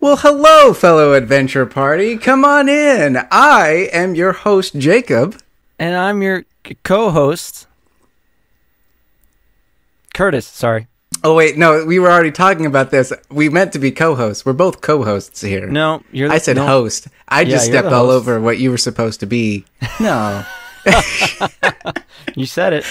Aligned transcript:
Well, 0.00 0.16
hello, 0.16 0.72
fellow 0.72 1.12
adventure 1.12 1.66
party. 1.66 2.16
Come 2.16 2.42
on 2.44 2.68
in. 2.70 3.18
I 3.30 3.90
am 3.92 4.14
your 4.14 4.32
host, 4.32 4.74
Jacob. 4.78 5.38
And 5.78 5.94
I'm 5.94 6.22
your 6.22 6.44
co-host, 6.84 7.66
Kurtis. 10.14 10.44
Sorry. 10.44 10.86
Oh, 11.22 11.34
wait, 11.34 11.58
no, 11.58 11.84
we 11.84 11.98
were 11.98 12.10
already 12.10 12.30
talking 12.30 12.64
about 12.64 12.90
this. 12.90 13.12
We 13.30 13.50
meant 13.50 13.74
to 13.74 13.78
be 13.78 13.90
co 13.90 14.14
hosts. 14.14 14.46
We're 14.46 14.54
both 14.54 14.80
co 14.80 15.04
hosts 15.04 15.42
here. 15.42 15.66
No, 15.66 16.02
you're. 16.12 16.28
The, 16.28 16.34
I 16.34 16.38
said 16.38 16.56
no. 16.56 16.66
host. 16.66 17.08
I 17.28 17.44
just 17.44 17.66
Yeah, 17.66 17.80
stepped 17.80 17.92
all 17.92 18.10
over 18.10 18.40
what 18.40 18.58
you 18.58 18.70
were 18.70 18.78
supposed 18.78 19.20
to 19.20 19.26
be. 19.26 19.66
No, 20.00 20.44
You 22.34 22.46
said 22.46 22.72
it. 22.72 22.86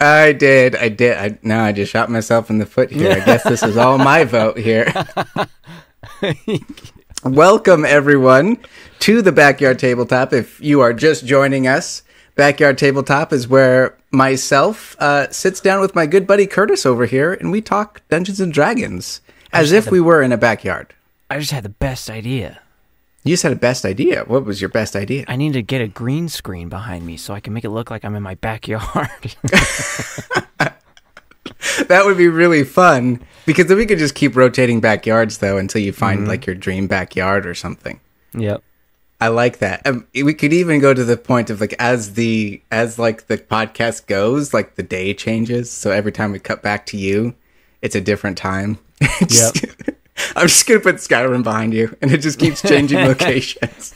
I 0.00 0.32
did. 0.32 0.74
I 0.74 0.88
did. 0.88 1.16
I, 1.16 1.38
now 1.42 1.62
I 1.64 1.70
just 1.72 1.92
shot 1.92 2.10
myself 2.10 2.50
in 2.50 2.58
the 2.58 2.66
foot 2.66 2.90
here. 2.90 3.12
I 3.12 3.20
guess 3.24 3.44
this 3.44 3.62
is 3.62 3.76
all 3.76 3.98
my 3.98 4.24
vote 4.24 4.58
here. 4.58 4.92
Welcome, 7.24 7.84
everyone, 7.84 8.58
to 9.00 9.22
the 9.22 9.32
Backyard 9.32 9.78
Tabletop. 9.78 10.32
If 10.32 10.60
you 10.60 10.80
are 10.80 10.92
just 10.92 11.24
joining 11.24 11.66
us, 11.66 12.02
Backyard 12.34 12.78
Tabletop 12.78 13.32
is 13.32 13.48
where 13.48 13.96
myself 14.10 14.96
uh, 14.98 15.30
sits 15.30 15.60
down 15.60 15.80
with 15.80 15.94
my 15.94 16.06
good 16.06 16.26
buddy 16.26 16.46
Kurtis 16.46 16.84
over 16.84 17.06
here 17.06 17.32
and 17.32 17.50
we 17.50 17.60
talk 17.60 18.02
Dungeons 18.08 18.40
and 18.40 18.52
Dragons 18.52 19.20
as 19.52 19.72
if 19.72 19.90
we 19.90 20.00
were 20.00 20.22
in 20.22 20.32
a 20.32 20.36
backyard. 20.36 20.94
I 21.28 21.38
just 21.38 21.52
had 21.52 21.64
the 21.64 21.68
best 21.68 22.10
idea. 22.10 22.60
You 23.24 23.34
just 23.34 23.42
had 23.42 23.52
a 23.52 23.56
best 23.56 23.84
idea. 23.84 24.24
What 24.24 24.44
was 24.44 24.60
your 24.60 24.70
best 24.70 24.96
idea? 24.96 25.24
I 25.28 25.36
need 25.36 25.52
to 25.52 25.62
get 25.62 25.80
a 25.80 25.88
green 25.88 26.28
screen 26.28 26.68
behind 26.68 27.04
me 27.04 27.16
so 27.16 27.34
I 27.34 27.40
can 27.40 27.52
make 27.52 27.64
it 27.64 27.70
look 27.70 27.90
like 27.90 28.04
I'm 28.04 28.14
in 28.14 28.22
my 28.22 28.34
backyard. 28.34 29.36
That 31.88 32.04
would 32.04 32.18
be 32.18 32.28
really 32.28 32.64
fun 32.64 33.20
because 33.46 33.66
then 33.66 33.76
we 33.78 33.86
could 33.86 33.98
just 33.98 34.14
keep 34.14 34.36
rotating 34.36 34.80
backyards 34.80 35.38
though 35.38 35.56
until 35.58 35.80
you 35.80 35.92
find 35.92 36.28
like 36.28 36.46
your 36.46 36.54
dream 36.54 36.86
backyard 36.86 37.46
or 37.46 37.54
something. 37.54 38.00
yep. 38.34 38.62
I 39.22 39.28
like 39.28 39.58
that. 39.58 39.86
Um, 39.86 40.06
we 40.14 40.32
could 40.32 40.52
even 40.52 40.80
go 40.80 40.94
to 40.94 41.04
the 41.04 41.16
point 41.16 41.50
of 41.50 41.60
like 41.60 41.74
as 41.78 42.14
the 42.14 42.62
as 42.70 42.98
like 42.98 43.26
the 43.26 43.36
podcast 43.38 44.06
goes, 44.06 44.54
like 44.54 44.76
the 44.76 44.82
day 44.82 45.12
changes. 45.12 45.70
So 45.70 45.90
every 45.90 46.12
time 46.12 46.32
we 46.32 46.38
cut 46.38 46.62
back 46.62 46.86
to 46.86 46.96
you, 46.96 47.34
it's 47.82 47.94
a 47.94 48.00
different 48.00 48.38
time. 48.38 48.78
Just- 49.26 49.64
I'm 50.36 50.48
just 50.48 50.66
gonna 50.66 50.80
put 50.80 50.96
Skyrim 50.96 51.42
behind 51.42 51.72
you, 51.72 51.96
and 52.02 52.12
it 52.12 52.18
just 52.18 52.38
keeps 52.38 52.60
changing 52.60 52.98
locations. 52.98 53.94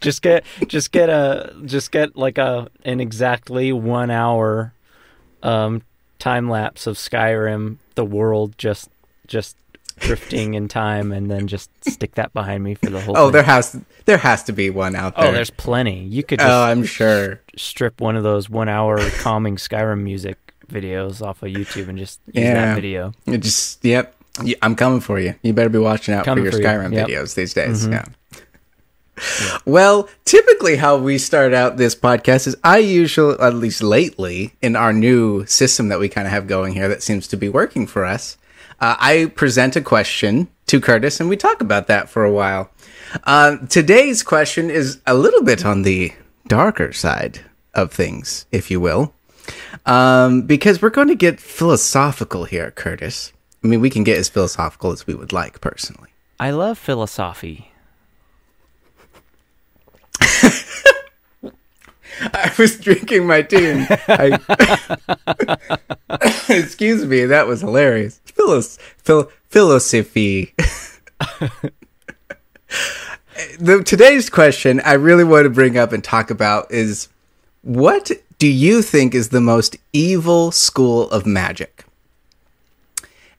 Just 0.00 0.22
get, 0.22 0.44
just 0.68 0.90
get 0.90 1.10
a, 1.10 1.54
just 1.66 1.92
get 1.92 2.16
like 2.16 2.38
a 2.38 2.68
an 2.82 3.00
exactly 3.00 3.72
one 3.72 4.10
hour, 4.10 4.72
um, 5.42 5.82
time 6.26 6.50
lapse 6.50 6.88
of 6.88 6.96
Skyrim, 6.96 7.76
the 7.94 8.04
world 8.04 8.58
just, 8.58 8.90
just 9.28 9.56
drifting 10.00 10.54
in 10.54 10.66
time, 10.66 11.12
and 11.12 11.30
then 11.30 11.46
just 11.46 11.70
stick 11.88 12.16
that 12.16 12.32
behind 12.32 12.64
me 12.64 12.74
for 12.74 12.90
the 12.90 13.00
whole. 13.00 13.16
Oh, 13.16 13.26
thing. 13.26 13.32
there 13.32 13.42
has 13.44 13.80
there 14.06 14.18
has 14.18 14.42
to 14.44 14.52
be 14.52 14.70
one 14.70 14.96
out 14.96 15.14
oh, 15.16 15.22
there. 15.22 15.30
Oh, 15.30 15.34
there's 15.34 15.50
plenty. 15.50 16.04
You 16.04 16.24
could 16.24 16.40
oh, 16.40 16.44
just 16.44 16.52
oh, 16.52 16.62
I'm 16.62 16.84
sure. 16.84 17.40
strip 17.56 18.00
one 18.00 18.16
of 18.16 18.24
those 18.24 18.50
one 18.50 18.68
hour 18.68 18.98
calming 19.20 19.56
Skyrim 19.56 20.02
music 20.02 20.38
videos 20.68 21.24
off 21.24 21.44
of 21.44 21.50
YouTube 21.50 21.88
and 21.88 21.96
just 21.96 22.18
use 22.26 22.44
Yeah. 22.44 22.54
that 22.54 22.74
video. 22.74 23.12
It 23.26 23.38
just 23.38 23.84
yep. 23.84 24.14
I'm 24.60 24.74
coming 24.74 25.00
for 25.00 25.18
you. 25.20 25.34
You 25.42 25.52
better 25.52 25.70
be 25.70 25.78
watching 25.78 26.12
out 26.12 26.24
Coming 26.24 26.44
for 26.44 26.50
for 26.50 26.58
your 26.58 26.72
you. 26.72 26.78
Skyrim 26.78 26.92
Yep. 26.92 27.08
videos 27.08 27.34
these 27.34 27.54
days. 27.54 27.84
Mm-hmm. 27.84 27.92
Yeah. 27.92 28.04
Well, 29.64 30.08
typically 30.24 30.76
how 30.76 30.96
we 30.96 31.18
start 31.18 31.52
out 31.52 31.76
this 31.76 31.94
podcast 31.94 32.46
is 32.46 32.56
I 32.62 32.78
usually, 32.78 33.38
at 33.40 33.54
least 33.54 33.82
lately, 33.82 34.54
in 34.62 34.76
our 34.76 34.92
new 34.92 35.44
system 35.46 35.88
that 35.88 35.98
we 35.98 36.08
kind 36.08 36.26
of 36.26 36.32
have 36.32 36.46
going 36.46 36.74
here 36.74 36.88
that 36.88 37.02
seems 37.02 37.26
to 37.28 37.36
be 37.36 37.48
working 37.48 37.86
for 37.86 38.04
us, 38.04 38.36
uh, 38.80 38.96
I 38.98 39.32
present 39.34 39.74
a 39.76 39.80
question 39.80 40.48
to 40.66 40.80
Kurtis 40.80 41.20
and 41.20 41.28
we 41.28 41.36
talk 41.36 41.60
about 41.60 41.86
that 41.88 42.08
for 42.08 42.24
a 42.24 42.32
while. 42.32 42.70
Uh, 43.24 43.56
today's 43.68 44.22
question 44.22 44.70
is 44.70 45.00
a 45.06 45.14
little 45.14 45.42
bit 45.42 45.64
on 45.64 45.82
the 45.82 46.12
darker 46.46 46.92
side 46.92 47.40
of 47.74 47.92
things, 47.92 48.46
if 48.52 48.70
you 48.70 48.80
will, 48.80 49.14
um, 49.84 50.42
because 50.42 50.80
we're 50.82 50.90
going 50.90 51.08
to 51.08 51.14
get 51.14 51.40
philosophical 51.40 52.44
here, 52.44 52.70
Kurtis. 52.70 53.32
I 53.64 53.68
mean, 53.68 53.80
we 53.80 53.90
can 53.90 54.04
get 54.04 54.18
as 54.18 54.28
philosophical 54.28 54.92
as 54.92 55.06
we 55.06 55.14
would 55.14 55.32
like, 55.32 55.60
personally. 55.60 56.10
I 56.38 56.50
love 56.50 56.78
philosophy. 56.78 57.72
I 62.20 62.52
was 62.58 62.78
drinking 62.78 63.26
my 63.26 63.42
tea. 63.42 63.66
And 63.66 63.86
I, 64.08 64.38
excuse 66.48 67.04
me, 67.04 67.26
that 67.26 67.46
was 67.46 67.60
hilarious. 67.60 68.20
Philos, 68.24 68.78
phil, 68.98 69.30
philosophy. 69.48 70.54
the, 73.58 73.82
today's 73.84 74.30
question 74.30 74.80
I 74.84 74.94
really 74.94 75.24
want 75.24 75.44
to 75.44 75.50
bring 75.50 75.76
up 75.76 75.92
and 75.92 76.02
talk 76.02 76.30
about 76.30 76.70
is 76.70 77.08
what 77.62 78.10
do 78.38 78.48
you 78.48 78.82
think 78.82 79.14
is 79.14 79.30
the 79.30 79.40
most 79.40 79.76
evil 79.92 80.52
school 80.52 81.10
of 81.10 81.26
magic? 81.26 81.84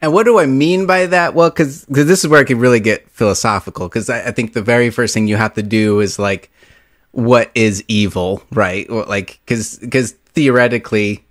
And 0.02 0.14
what 0.14 0.26
do 0.26 0.38
I 0.38 0.46
mean 0.46 0.86
by 0.86 1.08
that? 1.08 1.34
Well, 1.34 1.50
because 1.50 1.86
this 1.86 2.24
is 2.24 2.28
where 2.28 2.40
I 2.40 2.44
can 2.44 2.60
really 2.60 2.80
get 2.80 3.10
philosophical. 3.10 3.88
Because 3.88 4.10
I, 4.10 4.28
I 4.28 4.32
think 4.32 4.54
the 4.54 4.62
very 4.62 4.92
first 4.92 5.14
thing 5.14 5.28
you 5.28 5.38
have 5.38 5.56
to 5.56 5.64
do 5.64 6.00
is 6.02 6.20
like, 6.20 6.52
what 7.12 7.52
is 7.56 7.84
evil, 7.88 8.44
right? 8.52 8.90
Like, 8.90 9.40
because 9.46 9.78
because 9.78 10.12
theoretically, 10.34 11.26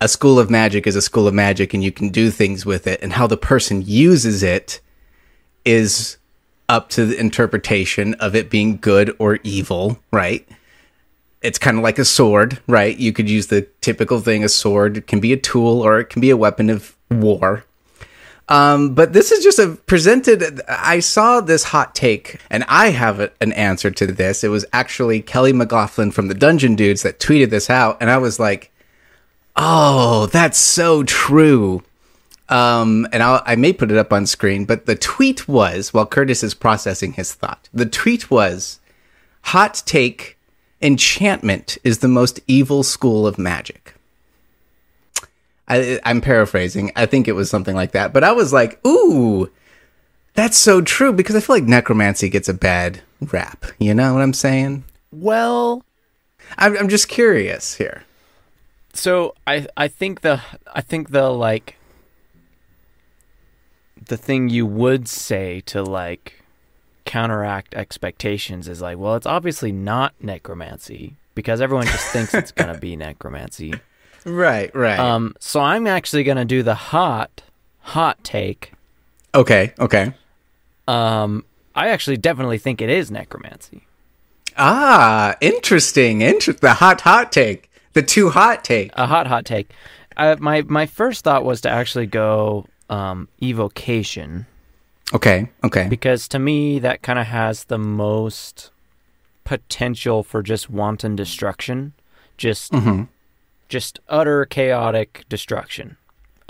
a 0.00 0.08
school 0.08 0.38
of 0.38 0.50
magic 0.50 0.86
is 0.86 0.96
a 0.96 1.02
school 1.02 1.26
of 1.26 1.34
magic, 1.34 1.74
and 1.74 1.82
you 1.82 1.92
can 1.92 2.08
do 2.08 2.30
things 2.30 2.66
with 2.66 2.86
it, 2.86 3.00
and 3.02 3.14
how 3.14 3.26
the 3.26 3.36
person 3.36 3.82
uses 3.84 4.42
it 4.42 4.80
is 5.64 6.16
up 6.68 6.88
to 6.88 7.04
the 7.04 7.18
interpretation 7.18 8.14
of 8.14 8.34
it 8.34 8.50
being 8.50 8.78
good 8.78 9.14
or 9.18 9.38
evil, 9.42 9.98
right? 10.10 10.48
It's 11.42 11.58
kind 11.58 11.76
of 11.76 11.82
like 11.82 11.98
a 11.98 12.04
sword, 12.04 12.60
right? 12.66 12.96
You 12.96 13.12
could 13.12 13.28
use 13.28 13.48
the 13.48 13.62
typical 13.80 14.20
thing 14.20 14.44
a 14.44 14.48
sword 14.48 15.06
can 15.06 15.20
be 15.20 15.32
a 15.32 15.36
tool 15.36 15.82
or 15.82 15.98
it 15.98 16.08
can 16.08 16.20
be 16.20 16.30
a 16.30 16.36
weapon 16.36 16.70
of 16.70 16.96
war. 17.10 17.64
Um, 18.48 18.94
but 18.94 19.12
this 19.12 19.30
is 19.32 19.44
just 19.44 19.58
a 19.58 19.68
presented. 19.86 20.60
I 20.68 21.00
saw 21.00 21.40
this 21.40 21.64
hot 21.64 21.94
take, 21.94 22.40
and 22.50 22.64
I 22.68 22.90
have 22.90 23.20
a, 23.20 23.30
an 23.40 23.52
answer 23.52 23.90
to 23.90 24.06
this. 24.06 24.42
It 24.42 24.48
was 24.48 24.66
actually 24.72 25.22
Kelly 25.22 25.52
McLaughlin 25.52 26.10
from 26.10 26.28
the 26.28 26.34
Dungeon 26.34 26.74
Dudes 26.74 27.02
that 27.02 27.20
tweeted 27.20 27.50
this 27.50 27.70
out, 27.70 27.96
and 28.00 28.10
I 28.10 28.18
was 28.18 28.40
like, 28.40 28.70
"Oh, 29.56 30.26
that's 30.26 30.58
so 30.58 31.02
true." 31.04 31.82
Um, 32.48 33.08
and 33.12 33.22
I'll, 33.22 33.42
I 33.46 33.56
may 33.56 33.72
put 33.72 33.90
it 33.90 33.96
up 33.96 34.12
on 34.12 34.26
screen, 34.26 34.64
but 34.64 34.84
the 34.86 34.96
tweet 34.96 35.48
was 35.48 35.94
while 35.94 36.06
Kurtis 36.06 36.42
is 36.42 36.52
processing 36.52 37.12
his 37.12 37.32
thought. 37.32 37.68
The 37.72 37.86
tweet 37.86 38.30
was, 38.30 38.80
"Hot 39.42 39.82
take: 39.86 40.36
Enchantment 40.82 41.78
is 41.84 41.98
the 41.98 42.08
most 42.08 42.40
evil 42.48 42.82
school 42.82 43.26
of 43.26 43.38
magic." 43.38 43.91
I, 45.68 46.00
I'm 46.04 46.20
paraphrasing. 46.20 46.92
I 46.96 47.06
think 47.06 47.28
it 47.28 47.32
was 47.32 47.48
something 47.48 47.74
like 47.74 47.92
that. 47.92 48.12
But 48.12 48.24
I 48.24 48.32
was 48.32 48.52
like, 48.52 48.84
ooh, 48.86 49.50
that's 50.34 50.58
so 50.58 50.80
true 50.80 51.12
because 51.12 51.36
I 51.36 51.40
feel 51.40 51.56
like 51.56 51.64
necromancy 51.64 52.28
gets 52.28 52.48
a 52.48 52.54
bad 52.54 53.00
rap. 53.20 53.66
You 53.78 53.94
know 53.94 54.14
what 54.14 54.22
I'm 54.22 54.32
saying? 54.34 54.84
Well, 55.12 55.84
I'm, 56.58 56.76
I'm 56.76 56.88
just 56.88 57.08
curious 57.08 57.76
here. 57.76 58.04
so 58.94 59.34
I 59.46 59.66
I 59.76 59.88
think 59.88 60.20
the 60.22 60.42
I 60.74 60.80
think 60.80 61.10
the 61.10 61.30
like 61.30 61.76
the 64.08 64.16
thing 64.16 64.48
you 64.48 64.66
would 64.66 65.06
say 65.08 65.60
to 65.66 65.82
like 65.82 66.42
counteract 67.04 67.74
expectations 67.74 68.68
is 68.68 68.82
like, 68.82 68.98
well, 68.98 69.14
it's 69.14 69.26
obviously 69.26 69.72
not 69.72 70.14
necromancy 70.20 71.16
because 71.34 71.60
everyone 71.60 71.86
just 71.86 72.06
thinks 72.08 72.34
it's 72.34 72.52
gonna 72.52 72.78
be 72.78 72.96
necromancy. 73.08 73.74
Right, 74.24 74.74
right. 74.74 74.98
Um, 74.98 75.34
so 75.40 75.60
I'm 75.60 75.86
actually 75.86 76.24
gonna 76.24 76.44
do 76.44 76.62
the 76.62 76.74
hot 76.74 77.42
hot 77.80 78.22
take. 78.24 78.72
okay, 79.34 79.72
okay. 79.78 80.12
Um, 80.88 81.44
I 81.74 81.88
actually 81.88 82.16
definitely 82.18 82.58
think 82.58 82.80
it 82.82 82.90
is 82.90 83.10
necromancy. 83.10 83.82
Ah, 84.56 85.34
interesting. 85.40 86.20
Inter- 86.20 86.52
the 86.52 86.74
hot, 86.74 87.00
hot 87.02 87.32
take. 87.32 87.70
The 87.94 88.02
too 88.02 88.30
hot 88.30 88.64
take. 88.64 88.90
a 88.94 89.06
hot 89.06 89.26
hot 89.26 89.44
take. 89.44 89.70
Uh, 90.16 90.36
my 90.38 90.62
my 90.62 90.86
first 90.86 91.24
thought 91.24 91.44
was 91.44 91.60
to 91.62 91.70
actually 91.70 92.06
go 92.06 92.66
um, 92.90 93.28
evocation 93.42 94.46
Okay, 95.14 95.48
okay. 95.64 95.88
because 95.88 96.28
to 96.28 96.38
me 96.38 96.78
that 96.78 97.00
kind 97.02 97.18
of 97.18 97.26
has 97.26 97.64
the 97.64 97.78
most 97.78 98.70
potential 99.44 100.22
for 100.22 100.42
just 100.42 100.68
wanton 100.70 101.16
destruction, 101.16 101.92
just 102.36 102.72
Mhm. 102.72 103.08
Just 103.72 103.98
utter 104.10 104.44
chaotic 104.44 105.24
destruction 105.30 105.96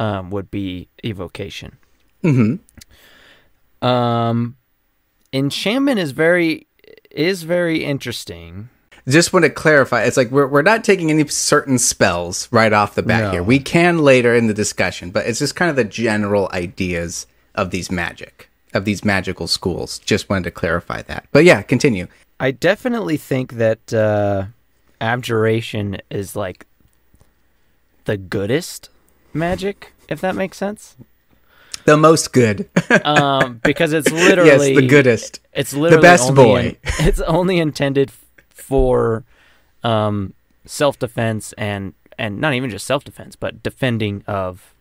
um, 0.00 0.28
would 0.30 0.50
be 0.50 0.88
evocation. 1.04 1.76
hmm 2.20 2.56
Um, 3.80 4.56
enchantment 5.32 5.98
is 6.00 6.10
very 6.10 6.66
is 7.10 7.44
very 7.44 7.84
interesting. 7.84 8.68
Just 9.08 9.32
want 9.32 9.44
to 9.44 9.50
clarify. 9.50 10.02
It's 10.04 10.16
like 10.16 10.30
we're, 10.30 10.46
we're 10.46 10.62
not 10.62 10.82
taking 10.84 11.10
any 11.10 11.26
certain 11.28 11.78
spells 11.78 12.48
right 12.52 12.72
off 12.72 12.94
the 12.94 13.02
bat 13.02 13.24
No. 13.24 13.30
here. 13.32 13.42
We 13.42 13.58
can 13.58 13.98
later 13.98 14.34
in 14.34 14.46
the 14.46 14.54
discussion, 14.54 15.10
but 15.10 15.26
it's 15.26 15.38
just 15.40 15.54
kind 15.56 15.68
of 15.70 15.76
the 15.76 15.84
general 15.84 16.48
ideas 16.52 17.26
of 17.54 17.70
these 17.70 17.90
magic. 17.90 18.48
of 18.74 18.84
these 18.84 19.04
magical 19.04 19.46
schools. 19.46 19.98
Just 20.00 20.28
wanted 20.30 20.44
to 20.44 20.50
clarify 20.50 21.02
that. 21.02 21.26
But 21.32 21.44
yeah, 21.44 21.62
continue. 21.62 22.06
I 22.40 22.52
definitely 22.52 23.16
think 23.18 23.54
that 23.54 23.92
uh, 23.92 24.46
abjuration 25.00 25.98
is 26.10 26.34
like 26.34 26.66
the 28.04 28.16
goodest 28.16 28.90
magic, 29.32 29.92
if 30.08 30.20
that 30.20 30.34
makes 30.34 30.56
sense. 30.56 30.96
The 31.84 31.96
most 31.96 32.32
good. 32.32 32.68
Um, 33.04 33.58
because 33.64 33.92
it's 33.94 34.10
literally 34.12 34.50
yes, 34.74 34.80
the 34.80 34.86
goodest. 34.86 35.40
It's 35.54 35.72
literally 35.72 35.96
the 35.96 36.02
best 36.02 36.34
boy. 36.34 36.60
in- 36.60 36.76
it's 37.06 37.20
only 37.22 37.58
intended 37.58 38.12
for 38.50 39.24
um, 39.82 40.34
self 40.66 40.98
defense 40.98 41.52
and 41.54 41.94
and 42.18 42.38
not 42.38 42.52
even 42.54 42.68
just 42.70 42.86
self 42.86 43.02
defense, 43.02 43.34
but 43.34 43.62
defending 43.62 44.22
of 44.26 44.74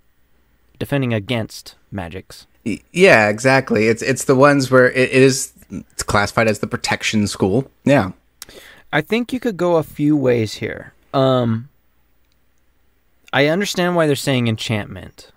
defending 0.77 1.13
against 1.13 1.75
magics. 1.89 2.47
Yeah, 2.91 3.29
exactly. 3.29 3.87
It's 3.87 4.01
it's 4.01 4.25
the 4.25 4.35
ones 4.35 4.69
where 4.69 4.91
it, 4.91 5.09
it 5.09 5.21
is 5.23 5.53
it's 5.71 6.03
classified 6.03 6.47
as 6.47 6.59
the 6.59 6.67
protection 6.67 7.27
school. 7.27 7.71
Yeah. 7.85 8.11
I 8.93 9.01
think 9.01 9.31
you 9.31 9.39
could 9.39 9.55
go 9.57 9.77
a 9.77 9.83
few 9.83 10.17
ways 10.17 10.55
here. 10.55 10.93
Um, 11.13 11.69
I 13.33 13.47
understand 13.47 13.95
why 13.95 14.07
they're 14.07 14.15
saying 14.15 14.47
enchantment, 14.47 15.31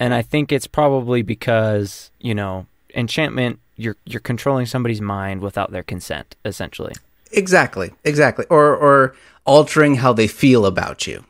and 0.00 0.14
I 0.14 0.22
think 0.22 0.50
it's 0.52 0.66
probably 0.66 1.22
because 1.22 2.10
you 2.20 2.34
know 2.34 2.66
enchantment. 2.94 3.58
You're 3.76 3.96
you're 4.06 4.20
controlling 4.20 4.64
somebody's 4.66 5.02
mind 5.02 5.42
without 5.42 5.70
their 5.72 5.82
consent, 5.82 6.34
essentially. 6.46 6.94
Exactly. 7.32 7.92
Exactly. 8.04 8.46
Or 8.48 8.74
or 8.74 9.14
altering 9.44 9.96
how 9.96 10.14
they 10.14 10.26
feel 10.26 10.64
about 10.64 11.06
you. 11.06 11.24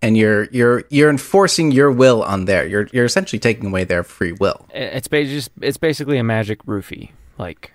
And 0.00 0.16
you're 0.16 0.44
you're 0.52 0.84
you're 0.88 1.10
enforcing 1.10 1.72
your 1.72 1.90
will 1.90 2.22
on 2.22 2.44
there. 2.44 2.64
You're 2.64 2.86
you're 2.92 3.04
essentially 3.06 3.40
taking 3.40 3.66
away 3.66 3.82
their 3.84 4.04
free 4.04 4.30
will. 4.32 4.66
It's 4.72 5.08
ba- 5.08 5.24
just 5.24 5.50
it's 5.60 5.76
basically 5.78 6.16
a 6.18 6.22
magic 6.24 6.62
roofie. 6.64 7.10
Like 7.38 7.72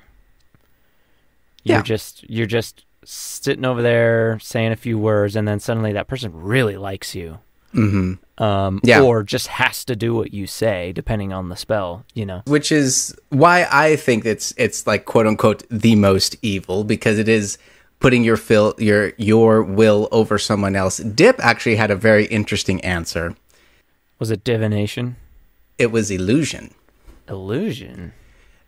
you're 1.66 1.78
Yeah. 1.78 1.82
just 1.84 2.24
you're 2.30 2.46
just 2.48 2.86
sitting 3.06 3.66
over 3.66 3.82
there 3.82 4.38
saying 4.42 4.72
a 4.72 4.76
few 4.76 4.98
words, 4.98 5.36
and 5.36 5.48
then 5.48 5.60
suddenly 5.60 5.94
that 5.94 6.08
person 6.08 6.32
really 6.34 6.78
likes 6.78 7.16
you. 7.16 7.40
Mhm. 7.74 8.20
Um, 8.38 8.80
Yeah. 8.84 9.02
or 9.02 9.22
just 9.24 9.48
has 9.48 9.84
to 9.86 9.96
do 9.98 10.14
what 10.16 10.34
you 10.34 10.48
say, 10.48 10.92
depending 10.94 11.34
on 11.34 11.50
the 11.50 11.56
spell. 11.58 12.06
You 12.14 12.26
know. 12.26 12.42
which 12.48 12.72
is 12.72 13.14
why 13.30 13.68
I 13.72 13.96
think 13.98 14.26
it's 14.26 14.54
it's 14.58 14.88
like 14.88 15.06
quote 15.06 15.28
unquote 15.28 15.64
the 15.70 15.96
most 15.96 16.38
evil 16.42 16.84
because 16.84 17.20
it 17.20 17.28
is 17.28 17.58
putting 18.00 18.24
your 18.24 18.38
fil- 18.38 18.76
your 18.78 19.12
your 19.18 19.62
will 19.64 20.08
over 20.12 20.38
someone 20.38 20.76
else. 20.76 20.98
Dip 20.98 21.36
actually 21.44 21.76
had 21.76 21.92
a 21.92 21.96
very 21.96 22.26
interesting 22.28 22.80
answer. 22.82 23.36
Was 24.20 24.32
it 24.32 24.44
divination? 24.46 25.18
It 25.78 25.92
was 25.92 26.10
illusion. 26.10 26.72
Illusion. 27.28 28.14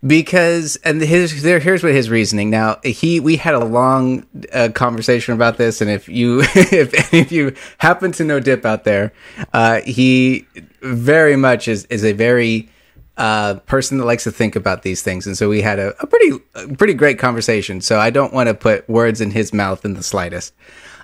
Because 0.07 0.75
and 0.77 1.01
his 1.01 1.43
there 1.43 1.59
here's 1.59 1.83
what 1.83 1.93
his 1.93 2.09
reasoning. 2.09 2.49
Now 2.49 2.79
he 2.83 3.19
we 3.19 3.35
had 3.37 3.53
a 3.53 3.65
long 3.65 4.25
uh, 4.53 4.69
conversation 4.73 5.33
about 5.33 5.57
this 5.57 5.81
and 5.81 5.89
if 5.89 6.07
you 6.07 6.41
if 6.55 7.13
of 7.13 7.31
you 7.31 7.53
happen 7.79 8.11
to 8.13 8.23
know 8.23 8.39
dip 8.39 8.65
out 8.65 8.83
there 8.83 9.13
uh 9.53 9.81
he 9.81 10.47
very 10.81 11.35
much 11.35 11.67
is 11.67 11.85
is 11.85 12.03
a 12.03 12.13
very 12.13 12.69
uh 13.17 13.55
person 13.65 13.97
that 13.97 14.05
likes 14.05 14.23
to 14.23 14.31
think 14.31 14.55
about 14.55 14.83
these 14.83 15.01
things. 15.01 15.25
And 15.25 15.37
so 15.37 15.49
we 15.49 15.61
had 15.61 15.79
a, 15.79 15.99
a 16.01 16.07
pretty 16.07 16.39
a 16.55 16.75
pretty 16.75 16.93
great 16.93 17.19
conversation. 17.19 17.81
So 17.81 17.99
i 17.99 18.09
don't 18.09 18.33
want 18.33 18.47
to 18.47 18.53
put 18.53 18.87
words 18.89 19.21
in 19.21 19.31
his 19.31 19.53
mouth 19.53 19.83
in 19.83 19.95
the 19.95 20.03
slightest. 20.03 20.53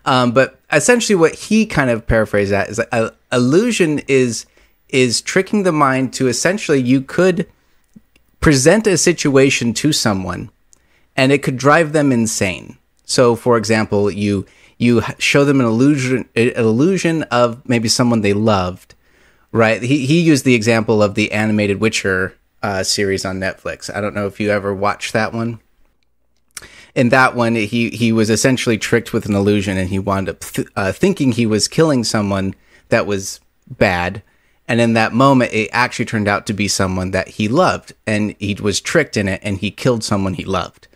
Um 0.05 0.31
but 0.31 0.59
essentially 0.71 1.15
what 1.15 1.33
he 1.33 1.65
kind 1.65 1.89
of 1.89 2.05
paraphrased 2.05 2.51
that 2.51 2.69
is 2.69 2.79
uh, 2.79 3.09
illusion 3.31 3.99
is 4.07 4.45
is 4.89 5.21
tricking 5.21 5.63
the 5.63 5.71
mind 5.71 6.13
to 6.13 6.27
essentially 6.27 6.79
you 6.79 7.01
could 7.01 7.47
present 8.43 8.85
a 8.85 8.97
situation 8.97 9.73
to 9.73 9.93
someone 9.93 10.51
and 11.15 11.31
it 11.31 11.41
could 11.41 11.55
drive 11.55 11.93
them 11.93 12.11
insane. 12.11 12.77
So 13.05 13.35
for 13.35 13.57
example, 13.57 14.11
you 14.11 14.45
you 14.77 15.01
show 15.17 15.45
them 15.45 15.61
an 15.61 15.65
illusion 15.65 16.27
an 16.35 16.49
illusion 16.49 17.23
of 17.23 17.67
maybe 17.67 17.87
someone 17.87 18.19
they 18.19 18.33
loved, 18.33 18.95
right? 19.53 19.81
He 19.81 20.05
he 20.05 20.19
used 20.19 20.43
the 20.43 20.55
example 20.55 21.01
of 21.01 21.15
the 21.15 21.31
animated 21.31 21.79
Witcher 21.79 22.35
uh, 22.61 22.83
series 22.83 23.23
on 23.23 23.39
Netflix. 23.39 23.93
I 23.93 24.01
don't 24.01 24.13
know 24.13 24.27
if 24.27 24.41
you 24.41 24.49
ever 24.49 24.73
watched 24.73 25.13
that 25.13 25.33
one. 25.33 25.59
In 26.95 27.09
that 27.09 27.35
one, 27.35 27.55
he 27.55 27.89
he 27.91 28.11
was 28.11 28.29
essentially 28.29 28.77
tricked 28.77 29.13
with 29.13 29.25
an 29.25 29.35
illusion, 29.35 29.77
and 29.77 29.89
he 29.89 29.99
wound 29.99 30.27
up 30.27 30.41
th- 30.41 30.67
uh, 30.75 30.91
thinking 30.91 31.31
he 31.31 31.45
was 31.45 31.69
killing 31.69 32.03
someone 32.03 32.55
that 32.89 33.07
was 33.07 33.39
bad. 33.69 34.21
And 34.67 34.79
in 34.79 34.93
that 34.93 35.13
moment, 35.13 35.53
it 35.53 35.69
actually 35.73 36.05
turned 36.05 36.27
out 36.27 36.45
to 36.47 36.53
be 36.53 36.67
someone 36.67 37.11
that 37.11 37.27
he 37.27 37.47
loved, 37.47 37.93
and 38.07 38.35
he 38.39 38.55
was 38.55 38.79
tricked 38.79 39.17
in 39.17 39.27
it, 39.27 39.41
and 39.43 39.57
he 39.57 39.71
killed 39.71 40.03
someone 40.03 40.35
he 40.35 40.45
loved. 40.45 40.87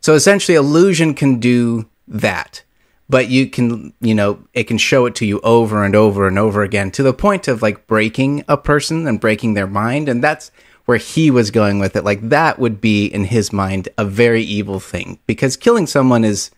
So 0.00 0.14
essentially, 0.14 0.54
illusion 0.56 1.14
can 1.14 1.40
do 1.40 1.86
that, 2.06 2.62
but 3.08 3.28
you 3.28 3.48
can, 3.48 3.92
you 4.00 4.14
know, 4.14 4.40
it 4.52 4.64
can 4.64 4.78
show 4.78 5.06
it 5.06 5.14
to 5.16 5.26
you 5.26 5.40
over 5.40 5.82
and 5.82 5.96
over 5.96 6.28
and 6.28 6.38
over 6.38 6.62
again 6.62 6.90
to 6.92 7.02
the 7.02 7.14
point 7.14 7.48
of 7.48 7.62
like 7.62 7.86
breaking 7.86 8.44
a 8.48 8.56
person 8.56 9.06
and 9.06 9.20
breaking 9.20 9.54
their 9.54 9.66
mind. 9.66 10.08
And 10.08 10.22
that's 10.22 10.50
where 10.84 10.98
he 10.98 11.30
was 11.30 11.50
going 11.50 11.78
with 11.78 11.96
it. 11.96 12.04
Like 12.04 12.28
that 12.28 12.58
would 12.58 12.80
be 12.80 13.06
in 13.06 13.24
his 13.24 13.52
mind 13.52 13.88
a 13.98 14.04
very 14.04 14.42
evil 14.42 14.78
thing 14.78 15.18
because 15.26 15.56
killing 15.56 15.86
someone 15.86 16.24
is 16.24 16.50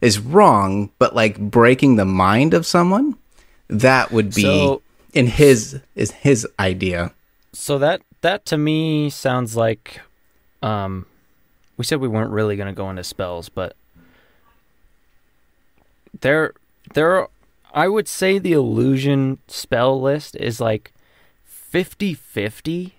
is 0.00 0.18
wrong, 0.18 0.90
but 0.98 1.14
like 1.14 1.38
breaking 1.38 1.96
the 1.96 2.04
mind 2.04 2.54
of 2.54 2.66
someone, 2.66 3.16
that 3.68 4.12
would 4.12 4.34
be 4.34 4.42
So- 4.42 4.82
in 5.14 5.28
his 5.28 5.80
is 5.94 6.10
his 6.10 6.46
idea. 6.58 7.12
So 7.52 7.78
that 7.78 8.02
that 8.20 8.44
to 8.46 8.58
me 8.58 9.08
sounds 9.08 9.56
like 9.56 10.00
um 10.62 11.06
we 11.76 11.84
said 11.84 12.00
we 12.00 12.08
weren't 12.08 12.30
really 12.30 12.56
going 12.56 12.66
to 12.66 12.74
go 12.74 12.90
into 12.90 13.04
spells, 13.04 13.48
but 13.48 13.74
there 16.20 16.52
there 16.92 17.12
are, 17.16 17.30
I 17.72 17.88
would 17.88 18.08
say 18.08 18.38
the 18.38 18.52
illusion 18.52 19.38
spell 19.48 20.00
list 20.00 20.36
is 20.36 20.60
like 20.60 20.92
50-50 21.72 22.92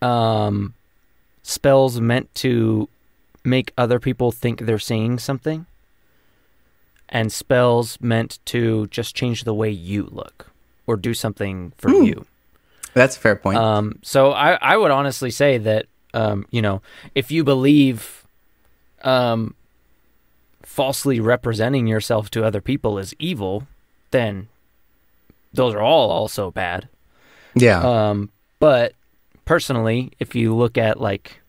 um 0.00 0.74
spells 1.42 2.00
meant 2.00 2.32
to 2.36 2.88
make 3.44 3.72
other 3.76 3.98
people 3.98 4.30
think 4.32 4.60
they're 4.60 4.78
seeing 4.78 5.18
something 5.18 5.66
and 7.08 7.32
spells 7.32 7.98
meant 8.00 8.38
to 8.46 8.86
just 8.88 9.14
change 9.14 9.44
the 9.44 9.54
way 9.54 9.70
you 9.70 10.08
look 10.10 10.51
or 10.86 10.96
do 10.96 11.14
something 11.14 11.72
for 11.78 11.90
Hmm. 11.90 12.04
you. 12.04 12.26
That's 12.94 13.16
a 13.16 13.20
fair 13.20 13.36
point. 13.36 13.58
Um, 13.58 13.98
so 14.02 14.32
I, 14.32 14.58
I 14.60 14.76
would 14.76 14.90
honestly 14.90 15.30
say 15.30 15.56
that, 15.58 15.86
um, 16.14 16.44
you 16.50 16.60
know, 16.60 16.82
if 17.14 17.30
you 17.30 17.44
believe, 17.44 18.24
um, 19.02 19.54
falsely 20.62 21.20
representing 21.20 21.86
yourself 21.86 22.30
to 22.30 22.44
other 22.44 22.60
people 22.60 22.98
is 22.98 23.14
evil, 23.18 23.66
then 24.10 24.48
those 25.54 25.74
are 25.74 25.80
all 25.80 26.10
also 26.10 26.50
bad. 26.50 26.88
yeah. 27.54 27.80
Um, 28.10 28.30
but 28.58 28.94
personally, 29.44 30.12
if 30.18 30.34
you 30.34 30.54
look 30.54 30.76
at 30.78 31.00
like, 31.00 31.40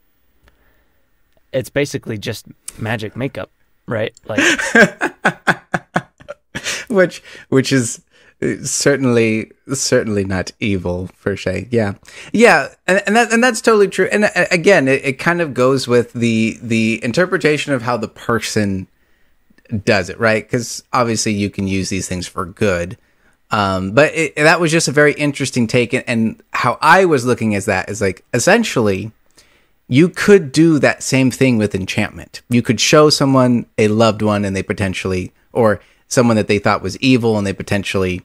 it's 1.51 1.69
basically 1.69 2.17
just 2.17 2.45
magic 2.79 3.15
makeup, 3.15 3.51
right? 3.85 4.13
Like, 4.25 4.39
which 6.89 7.21
which 7.49 7.71
is 7.71 8.01
certainly 8.63 9.51
certainly 9.73 10.25
not 10.25 10.51
evil 10.59 11.09
per 11.21 11.35
se. 11.35 11.67
Yeah. 11.71 11.95
Yeah 12.31 12.69
and, 12.87 13.01
and 13.05 13.15
that 13.15 13.31
and 13.31 13.43
that's 13.43 13.61
totally 13.61 13.87
true. 13.87 14.07
And 14.11 14.25
uh, 14.25 14.45
again 14.51 14.87
it, 14.87 15.03
it 15.05 15.13
kind 15.13 15.41
of 15.41 15.53
goes 15.53 15.87
with 15.87 16.13
the 16.13 16.57
the 16.61 17.03
interpretation 17.03 17.73
of 17.73 17.81
how 17.81 17.97
the 17.97 18.07
person 18.07 18.87
does 19.85 20.09
it 20.09 20.19
right? 20.19 20.43
Because 20.43 20.83
obviously 20.93 21.33
you 21.33 21.49
can 21.49 21.67
use 21.67 21.89
these 21.89 22.07
things 22.07 22.27
for 22.27 22.45
good. 22.45 22.97
Um 23.51 23.91
but 23.91 24.13
it, 24.13 24.35
that 24.35 24.59
was 24.59 24.71
just 24.71 24.87
a 24.87 24.91
very 24.91 25.13
interesting 25.13 25.67
take 25.67 25.93
and, 25.93 26.03
and 26.07 26.43
how 26.51 26.77
i 26.81 27.05
was 27.05 27.25
looking 27.25 27.55
at 27.55 27.65
that 27.65 27.89
is 27.89 28.01
like 28.01 28.23
essentially 28.33 29.11
you 29.87 30.09
could 30.09 30.51
do 30.51 30.79
that 30.79 31.03
same 31.03 31.29
thing 31.29 31.57
with 31.57 31.75
enchantment. 31.75 32.41
You 32.49 32.61
could 32.61 32.79
show 32.79 33.09
someone 33.09 33.65
a 33.77 33.89
loved 33.89 34.21
one 34.21 34.45
and 34.45 34.55
they 34.55 34.63
potentially, 34.63 35.33
or 35.51 35.81
someone 36.07 36.37
that 36.37 36.47
they 36.47 36.59
thought 36.59 36.81
was 36.81 36.97
evil 36.99 37.37
and 37.37 37.45
they 37.45 37.53
potentially 37.53 38.21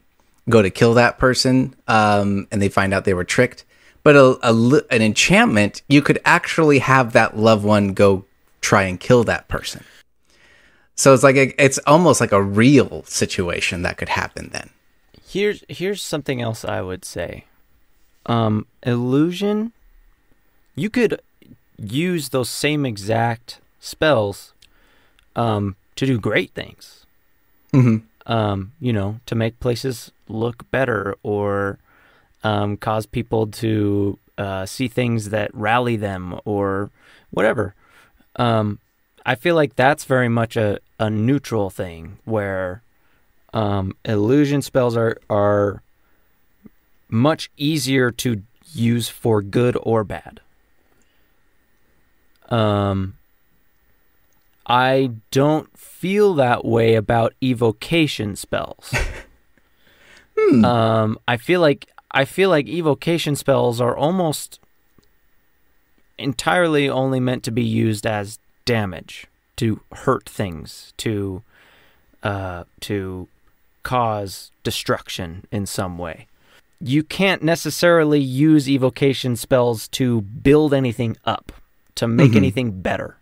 go 0.48 0.62
to 0.62 0.70
kill 0.70 0.94
that 0.94 1.18
person 1.18 1.74
um, 1.86 2.46
and 2.50 2.60
they 2.62 2.68
find 2.68 2.94
out 2.94 3.04
they 3.04 3.14
were 3.14 3.24
tricked. 3.24 3.64
But 4.02 4.16
a, 4.16 4.38
a 4.42 4.82
an 4.90 5.02
enchantment, 5.02 5.82
you 5.88 6.00
could 6.02 6.20
actually 6.24 6.78
have 6.78 7.12
that 7.12 7.36
loved 7.36 7.64
one 7.64 7.92
go 7.94 8.24
try 8.60 8.84
and 8.84 8.98
kill 8.98 9.24
that 9.24 9.48
person. 9.48 9.84
So 10.94 11.14
it's 11.14 11.22
like 11.22 11.36
a, 11.36 11.62
it's 11.62 11.78
almost 11.86 12.20
like 12.20 12.32
a 12.32 12.42
real 12.42 13.02
situation 13.04 13.82
that 13.82 13.98
could 13.98 14.08
happen 14.08 14.50
then. 14.52 14.70
here's 15.28 15.62
here's 15.68 16.02
something 16.02 16.40
else 16.40 16.64
I 16.64 16.80
would 16.80 17.04
say. 17.04 17.44
Um, 18.26 18.66
illusion. 18.82 19.72
You 20.74 20.90
could 20.90 21.20
use 21.78 22.30
those 22.30 22.48
same 22.48 22.86
exact 22.86 23.60
spells 23.80 24.52
um, 25.36 25.76
to 25.96 26.06
do 26.06 26.18
great 26.18 26.52
things. 26.54 27.04
Mhm. 27.72 28.02
Um, 28.28 28.72
you 28.78 28.92
know, 28.92 29.20
to 29.26 29.34
make 29.34 29.58
places 29.58 30.12
look 30.28 30.70
better 30.70 31.16
or 31.22 31.78
um, 32.44 32.76
cause 32.76 33.06
people 33.06 33.46
to 33.46 34.18
uh, 34.36 34.66
see 34.66 34.86
things 34.86 35.30
that 35.30 35.52
rally 35.54 35.96
them 35.96 36.38
or 36.44 36.90
whatever. 37.30 37.74
Um, 38.36 38.78
I 39.26 39.34
feel 39.34 39.54
like 39.54 39.76
that's 39.76 40.04
very 40.04 40.28
much 40.28 40.56
a, 40.56 40.78
a 40.98 41.10
neutral 41.10 41.70
thing 41.70 42.18
where 42.24 42.82
um, 43.52 43.94
illusion 44.04 44.62
spells 44.62 44.96
are 44.96 45.18
are 45.28 45.82
much 47.08 47.50
easier 47.56 48.10
to 48.10 48.42
use 48.72 49.08
for 49.08 49.42
good 49.42 49.76
or 49.82 50.04
bad. 50.04 50.40
Um, 52.48 53.17
I 54.68 55.12
don't 55.30 55.76
feel 55.76 56.34
that 56.34 56.64
way 56.64 56.94
about 56.94 57.34
evocation 57.42 58.36
spells. 58.36 58.92
Hmm. 60.40 60.64
Um, 60.64 61.18
I 61.26 61.36
feel 61.36 61.60
like 61.60 61.88
I 62.12 62.24
feel 62.24 62.48
like 62.48 62.68
evocation 62.68 63.34
spells 63.34 63.80
are 63.80 63.96
almost 63.96 64.60
entirely 66.16 66.88
only 66.88 67.20
meant 67.20 67.42
to 67.44 67.50
be 67.50 67.64
used 67.64 68.06
as 68.06 68.38
damage 68.64 69.26
to 69.56 69.80
hurt 69.92 70.28
things 70.28 70.92
to 70.98 71.42
uh, 72.22 72.64
to 72.82 73.26
cause 73.82 74.50
destruction 74.62 75.44
in 75.50 75.66
some 75.66 75.98
way. 75.98 76.26
You 76.80 77.02
can't 77.02 77.42
necessarily 77.42 78.20
use 78.20 78.68
evocation 78.70 79.34
spells 79.34 79.88
to 79.88 80.20
build 80.20 80.72
anything 80.72 81.16
up, 81.24 81.50
to 81.96 82.06
make 82.06 82.30
Mhm. 82.32 82.36
anything 82.36 82.80
better. 82.80 83.16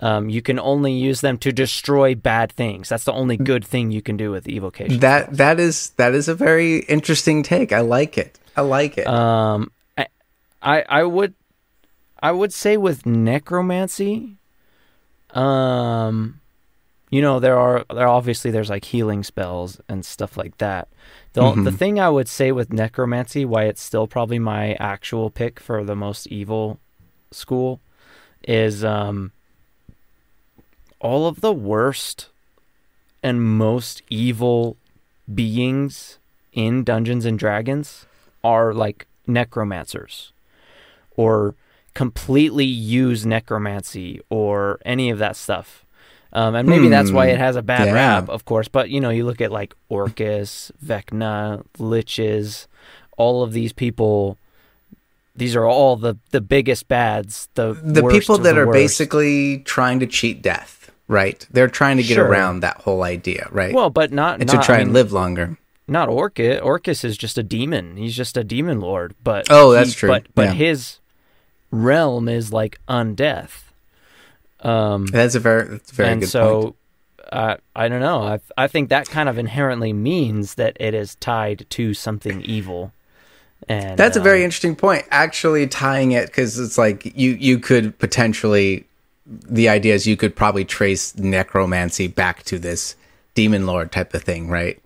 Um, 0.00 0.28
you 0.30 0.42
can 0.42 0.58
only 0.60 0.92
use 0.92 1.20
them 1.22 1.38
to 1.38 1.50
destroy 1.52 2.14
bad 2.14 2.52
things. 2.52 2.88
That's 2.88 3.04
the 3.04 3.12
only 3.12 3.36
good 3.36 3.64
thing 3.64 3.90
you 3.90 4.00
can 4.02 4.16
do 4.16 4.30
with 4.30 4.48
evocation. 4.48 5.00
That 5.00 5.36
that 5.36 5.58
is 5.58 5.90
that 5.96 6.14
is 6.14 6.28
a 6.28 6.34
very 6.34 6.78
interesting 6.80 7.42
take. 7.42 7.72
I 7.72 7.80
like 7.80 8.16
it. 8.16 8.38
I 8.56 8.60
like 8.60 8.96
it. 8.98 9.06
Um, 9.08 9.72
I, 9.96 10.06
I, 10.62 10.84
I 10.88 11.02
would, 11.04 11.34
I 12.22 12.30
would 12.32 12.52
say 12.52 12.76
with 12.76 13.06
necromancy, 13.06 14.36
um, 15.30 16.40
you 17.10 17.22
know, 17.22 17.40
there 17.40 17.58
are 17.58 17.84
there 17.92 18.08
obviously 18.08 18.50
there's 18.50 18.70
like 18.70 18.84
healing 18.84 19.22
spells 19.24 19.80
and 19.88 20.04
stuff 20.04 20.36
like 20.36 20.58
that. 20.58 20.88
The 21.32 21.42
Mhm. 21.42 21.64
the 21.64 21.72
thing 21.72 21.98
I 22.00 22.08
would 22.08 22.28
say 22.28 22.52
with 22.52 22.72
necromancy, 22.72 23.44
why 23.44 23.64
it's 23.64 23.82
still 23.82 24.06
probably 24.06 24.38
my 24.38 24.74
actual 24.74 25.30
pick 25.30 25.58
for 25.60 25.84
the 25.84 25.96
most 25.96 26.26
evil 26.28 26.78
school, 27.30 27.80
is 28.46 28.84
um, 28.84 29.32
all 31.00 31.26
of 31.26 31.40
the 31.40 31.52
worst 31.52 32.28
and 33.22 33.42
most 33.42 34.02
evil 34.10 34.76
beings 35.32 36.18
in 36.52 36.84
Dungeons 36.84 37.24
and 37.24 37.38
Dragons 37.38 38.06
are 38.42 38.72
like 38.72 39.06
necromancers 39.26 40.32
or 41.16 41.54
completely 41.94 42.64
use 42.64 43.26
necromancy 43.26 44.20
or 44.30 44.78
any 44.84 45.10
of 45.10 45.18
that 45.18 45.36
stuff. 45.36 45.84
Um, 46.32 46.54
and 46.54 46.68
maybe 46.68 46.88
that's 46.88 47.10
why 47.10 47.26
Hmm. 47.28 47.34
it 47.34 47.38
has 47.38 47.56
a 47.56 47.62
bad 47.62 47.86
Yeah. 47.86 47.94
rap, 47.94 48.28
of 48.28 48.44
course. 48.44 48.68
But 48.68 48.90
you 48.90 49.00
know, 49.00 49.10
you 49.10 49.24
look 49.24 49.40
at 49.40 49.50
like 49.50 49.74
Orcus, 49.88 50.70
Vecna, 50.84 51.64
Liches, 51.78 52.66
all 53.16 53.42
of 53.42 53.52
these 53.52 53.72
people. 53.72 54.36
These 55.34 55.56
are 55.56 55.64
all 55.66 55.96
the 55.96 56.16
the 56.30 56.40
biggest 56.40 56.86
bads. 56.86 57.48
The 57.54 57.72
the 57.82 58.02
people 58.08 58.38
that 58.38 58.54
the 58.54 58.60
are 58.60 58.66
worst. 58.66 58.76
basically 58.76 59.58
trying 59.60 60.00
to 60.00 60.06
cheat 60.06 60.42
death, 60.42 60.77
right? 61.08 61.46
They're 61.50 61.68
trying 61.68 61.96
to 61.96 62.02
get 62.02 62.14
Sure. 62.14 62.26
around 62.26 62.60
that 62.60 62.76
whole 62.82 63.02
idea, 63.02 63.48
right? 63.50 63.74
well, 63.74 63.90
but 63.90 64.12
not, 64.12 64.40
and 64.40 64.46
not 64.52 64.60
to 64.62 64.66
try 64.66 64.76
I 64.76 64.78
and 64.80 64.88
mean, 64.88 64.94
live 64.94 65.12
longer. 65.12 65.56
not 65.88 66.08
Orcus. 66.08 66.60
Orcus 66.60 67.02
is 67.04 67.16
just 67.16 67.36
a 67.38 67.42
demon. 67.42 67.96
He's 67.96 68.14
just 68.14 68.36
a 68.36 68.44
demon 68.44 68.78
lord. 68.80 69.14
But 69.24 69.46
Oh, 69.50 69.72
that's 69.72 69.90
he- 69.90 69.94
true. 69.96 70.08
But 70.10 70.26
but 70.34 70.46
Yeah. 70.48 70.52
his 70.54 70.98
realm 71.70 72.28
is 72.28 72.52
like 72.52 72.78
undeath. 72.88 73.62
Um, 74.60 75.06
That's 75.06 75.34
a 75.34 75.40
very 75.40 75.68
that's 75.68 75.92
a 75.92 75.94
very 75.94 76.08
and 76.10 76.20
good 76.22 76.30
so 76.30 76.62
point. 76.62 76.74
uh, 77.32 77.56
I 77.76 77.88
don't 77.88 78.00
know. 78.00 78.22
I 78.22 78.40
I 78.56 78.66
think 78.66 78.88
that 78.88 79.08
kind 79.08 79.28
of 79.28 79.38
inherently 79.38 79.92
means 79.92 80.54
that 80.56 80.76
it 80.80 80.94
is 80.94 81.14
tied 81.16 81.64
to 81.70 81.94
something 81.94 82.42
evil. 82.42 82.92
And 83.68 83.96
That's 83.98 84.16
a 84.16 84.20
very 84.20 84.38
um, 84.38 84.44
interesting 84.46 84.74
point. 84.76 85.04
Actually, 85.10 85.66
tying 85.68 86.10
it 86.12 86.26
because 86.26 86.58
it's 86.58 86.76
like 86.76 87.16
you 87.16 87.32
you 87.38 87.58
could 87.60 87.96
potentially 88.00 88.84
the 89.30 89.68
idea 89.68 89.94
is 89.94 90.06
you 90.06 90.16
could 90.16 90.34
probably 90.34 90.64
trace 90.64 91.14
necromancy 91.16 92.06
back 92.08 92.42
to 92.44 92.58
this 92.58 92.96
demon 93.34 93.66
lord 93.66 93.92
type 93.92 94.14
of 94.14 94.22
thing, 94.22 94.48
right? 94.48 94.80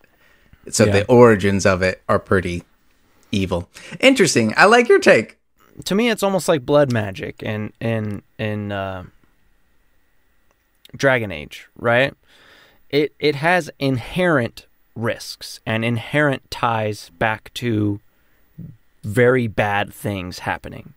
So 0.71 0.85
Yeah. 0.85 0.93
the 0.93 1.07
origins 1.07 1.65
of 1.65 1.81
it 1.83 2.03
are 2.09 2.19
pretty 2.19 2.65
evil. 3.31 3.69
Interesting. 4.01 4.53
I 4.57 4.65
like 4.67 4.89
your 4.89 4.99
take. 4.99 5.39
to 5.85 5.95
me 5.95 6.11
it's 6.11 6.23
almost 6.23 6.49
like 6.49 6.67
blood 6.67 6.93
magic 6.93 7.43
in 7.43 7.73
in 7.81 8.23
in 8.39 8.73
uh, 8.73 9.05
Dragon 10.97 11.31
Age, 11.33 11.69
right? 11.77 12.15
It 12.91 13.15
it 13.19 13.37
has 13.37 13.71
inherent 13.79 14.67
risks 14.95 15.61
and 15.65 15.85
inherent 15.85 16.51
ties 16.51 17.11
back 17.19 17.51
to 17.55 18.01
very 19.03 19.47
bad 19.47 19.93
things 19.95 20.41
happening. 20.41 20.93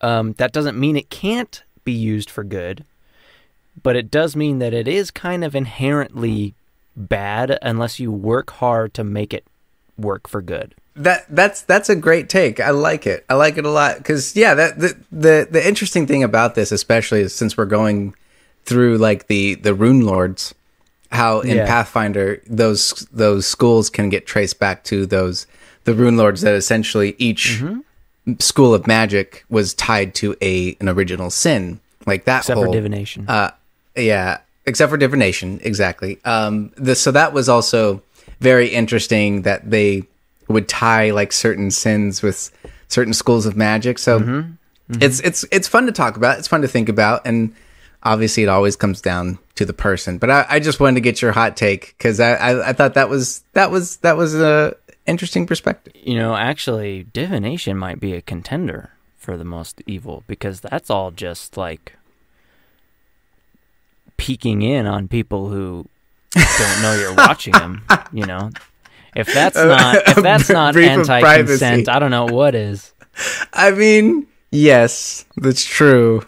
Um, 0.00 0.34
that 0.34 0.52
doesn't 0.52 0.78
mean 0.78 0.96
it 0.96 1.10
can't 1.10 1.62
be 1.84 1.92
used 1.92 2.30
for 2.30 2.44
good, 2.44 2.84
but 3.82 3.96
it 3.96 4.10
does 4.10 4.36
mean 4.36 4.58
that 4.58 4.74
it 4.74 4.86
is 4.88 5.10
kind 5.10 5.44
of 5.44 5.54
inherently 5.54 6.54
bad 6.96 7.58
unless 7.62 7.98
you 7.98 8.12
work 8.12 8.50
hard 8.52 8.92
to 8.94 9.04
make 9.04 9.32
it 9.32 9.44
work 9.96 10.28
for 10.28 10.42
good. 10.42 10.74
That 10.94 11.24
that's 11.34 11.62
that's 11.62 11.88
a 11.88 11.96
great 11.96 12.28
take. 12.28 12.60
I 12.60 12.70
like 12.70 13.06
it. 13.06 13.24
I 13.30 13.34
like 13.34 13.56
it 13.56 13.64
a 13.64 13.70
lot 13.70 13.96
because 13.96 14.36
yeah, 14.36 14.52
that 14.54 14.78
the, 14.78 14.96
the 15.10 15.48
the 15.50 15.66
interesting 15.66 16.06
thing 16.06 16.22
about 16.22 16.54
this, 16.54 16.70
especially 16.70 17.20
is 17.20 17.34
since 17.34 17.56
we're 17.56 17.64
going 17.64 18.14
through 18.64 18.98
like 18.98 19.26
the 19.26 19.54
the 19.54 19.72
rune 19.74 20.04
lords, 20.04 20.54
how 21.10 21.40
in 21.40 21.56
Yeah. 21.56 21.66
Pathfinder 21.66 22.42
those 22.46 23.06
those 23.10 23.46
schools 23.46 23.88
can 23.88 24.10
get 24.10 24.26
traced 24.26 24.58
back 24.58 24.84
to 24.84 25.06
those 25.06 25.46
the 25.84 25.94
rune 25.94 26.18
lords 26.18 26.42
that 26.42 26.54
essentially 26.54 27.16
each 27.18 27.58
Mm-hmm. 27.62 27.80
School 28.38 28.74
of 28.74 28.86
magic 28.86 29.44
was 29.48 29.74
tied 29.74 30.14
to 30.16 30.36
a 30.40 30.76
an 30.80 30.88
original 30.88 31.30
sin, 31.30 31.80
like 32.06 32.24
that 32.24 32.40
Except 32.40 32.56
whole 32.56 32.66
for 32.66 32.72
divination. 32.72 33.24
uh, 33.28 33.50
yeah, 33.96 34.38
except 34.66 34.90
for 34.90 34.96
divination, 34.96 35.60
exactly. 35.62 36.18
Um, 36.24 36.70
the, 36.76 36.94
so 36.94 37.10
that 37.12 37.32
was 37.32 37.48
also 37.48 38.02
very 38.40 38.68
interesting 38.68 39.42
that 39.42 39.68
they 39.70 40.04
would 40.48 40.68
tie 40.68 41.10
like 41.10 41.32
certain 41.32 41.70
sins 41.70 42.22
with 42.22 42.50
certain 42.88 43.12
schools 43.14 43.46
of 43.46 43.56
magic. 43.56 43.98
So 43.98 44.20
Mm-hmm. 44.20 45.02
it's 45.02 45.20
it's 45.20 45.44
it's 45.50 45.68
fun 45.68 45.86
to 45.86 45.92
talk 45.92 46.16
about. 46.16 46.38
It's 46.38 46.48
fun 46.48 46.60
to 46.62 46.68
think 46.68 46.88
about, 46.88 47.22
and 47.24 47.54
obviously 48.02 48.42
it 48.42 48.48
always 48.48 48.76
comes 48.76 49.00
down 49.00 49.38
to 49.54 49.64
the 49.64 49.72
person. 49.72 50.18
But 50.18 50.30
I, 50.30 50.46
I 50.48 50.60
just 50.60 50.80
wanted 50.80 50.94
to 50.96 51.00
get 51.00 51.22
your 51.22 51.32
hot 51.32 51.56
take 51.56 51.94
because 51.96 52.20
I, 52.20 52.32
I 52.34 52.68
I 52.70 52.72
thought 52.72 52.94
that 52.94 53.08
was 53.08 53.42
that 53.54 53.70
was 53.70 53.98
that 53.98 54.16
was 54.16 54.34
a 54.34 54.76
interesting 55.06 55.46
perspective. 55.46 55.92
You 55.96 56.16
know, 56.16 56.34
actually, 56.34 57.04
divination 57.12 57.76
might 57.76 58.00
be 58.00 58.14
a 58.14 58.22
contender 58.22 58.90
for 59.16 59.36
the 59.36 59.44
most 59.44 59.82
evil 59.86 60.24
because 60.26 60.60
that's 60.60 60.90
all 60.90 61.10
just 61.10 61.56
like 61.56 61.96
peeking 64.16 64.62
in 64.62 64.86
on 64.86 65.08
people 65.08 65.48
who 65.48 65.86
don't 66.34 66.82
know 66.82 66.94
you're 66.94 67.14
watching 67.14 67.52
them. 67.52 67.82
You 68.14 68.26
know, 68.26 68.50
if 69.16 69.32
that's 69.32 69.56
uh, 69.56 69.68
not 69.68 69.96
if 70.06 70.16
that's 70.22 70.50
not 70.50 70.74
brief 70.74 70.98
of 70.98 71.06
privacy. 71.06 71.64
anti-consent, 71.64 71.88
I 71.88 71.98
don't 71.98 72.10
know 72.10 72.26
what 72.26 72.54
is. 72.54 72.92
I 73.54 73.70
mean, 73.70 74.26
yes, 74.50 75.24
that's 75.38 75.64
true. 75.64 76.22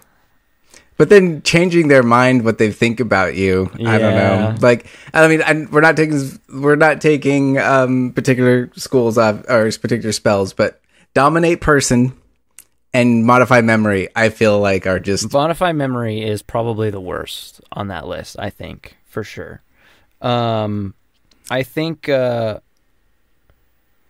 But 0.96 1.08
then 1.08 1.42
changing 1.42 1.88
their 1.88 2.04
mind, 2.04 2.44
what 2.44 2.58
they 2.58 2.70
think 2.70 3.00
about 3.00 3.34
you, 3.34 3.68
I 3.84 3.98
don't 3.98 4.14
know. 4.14 4.54
Like, 4.60 4.86
I 5.12 5.26
mean, 5.26 5.42
I, 5.42 5.66
we're 5.70 5.80
not 5.80 5.96
taking 5.96 6.38
we're 6.48 6.76
not 6.76 7.00
taking 7.00 7.58
um, 7.58 8.12
particular 8.12 8.70
schools 8.76 9.18
of, 9.18 9.44
or 9.48 9.64
particular 9.72 10.12
spells, 10.12 10.52
but 10.52 10.80
dominate 11.12 11.60
person 11.60 12.12
and 12.92 13.26
modify 13.26 13.60
memory. 13.60 14.08
I 14.14 14.28
feel 14.28 14.60
like 14.60 14.86
are 14.86 15.00
just 15.00 15.32
Modify 15.32 15.72
memory 15.72 16.22
is 16.22 16.42
probably 16.42 16.90
the 16.90 17.00
worst 17.00 17.60
on 17.72 17.88
that 17.88 18.06
list. 18.06 18.36
I 18.38 18.50
think 18.50 18.96
for 19.04 19.24
sure. 19.24 19.62
Um, 20.22 20.94
I 21.50 21.64
think 21.64 22.08
uh, 22.08 22.60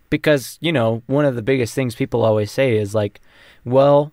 because 0.09 0.57
you 0.61 0.71
know 0.71 1.01
one 1.07 1.25
of 1.25 1.35
the 1.35 1.41
biggest 1.41 1.73
things 1.73 1.95
people 1.95 2.23
always 2.23 2.51
say 2.51 2.77
is 2.77 2.93
like, 2.93 3.21
well, 3.65 4.11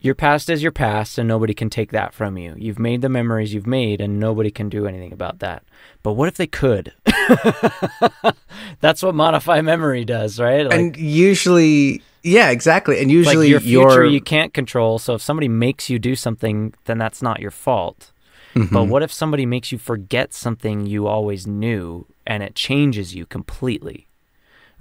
your 0.00 0.14
past 0.14 0.48
is 0.50 0.62
your 0.62 0.72
past, 0.72 1.18
and 1.18 1.28
nobody 1.28 1.54
can 1.54 1.70
take 1.70 1.90
that 1.92 2.14
from 2.14 2.38
you. 2.38 2.54
You've 2.56 2.78
made 2.78 3.02
the 3.02 3.08
memories 3.08 3.52
you've 3.54 3.66
made, 3.66 4.00
and 4.00 4.18
nobody 4.18 4.50
can 4.50 4.68
do 4.68 4.86
anything 4.86 5.12
about 5.12 5.40
that. 5.40 5.62
But 6.02 6.14
what 6.14 6.28
if 6.28 6.36
they 6.36 6.46
could? 6.46 6.92
That's 8.80 9.02
what 9.02 9.14
modify 9.14 9.60
memory 9.60 10.04
does, 10.04 10.38
right? 10.40 10.66
Like, 10.66 10.78
and 10.78 10.96
usually, 10.96 12.02
yeah, 12.22 12.50
exactly. 12.50 12.98
And 12.98 13.06
like 13.08 13.12
usually, 13.14 13.48
your 13.48 13.60
future 13.60 14.04
your 14.04 14.04
you 14.06 14.20
can't 14.20 14.54
control. 14.54 14.98
So 14.98 15.14
if 15.14 15.22
somebody 15.22 15.48
makes 15.48 15.90
you 15.90 15.98
do 15.98 16.14
something, 16.16 16.74
then 16.86 16.98
that's 16.98 17.22
not 17.22 17.40
your 17.40 17.50
fault. 17.50 18.12
But 18.54 18.64
Mhm. 18.64 18.88
what 18.88 19.02
if 19.02 19.12
somebody 19.12 19.46
makes 19.46 19.70
you 19.72 19.78
forget 19.78 20.32
something 20.34 20.86
you 20.86 21.06
always 21.06 21.46
knew 21.46 22.06
and 22.26 22.42
it 22.42 22.54
changes 22.54 23.14
you 23.14 23.26
completely? 23.26 24.06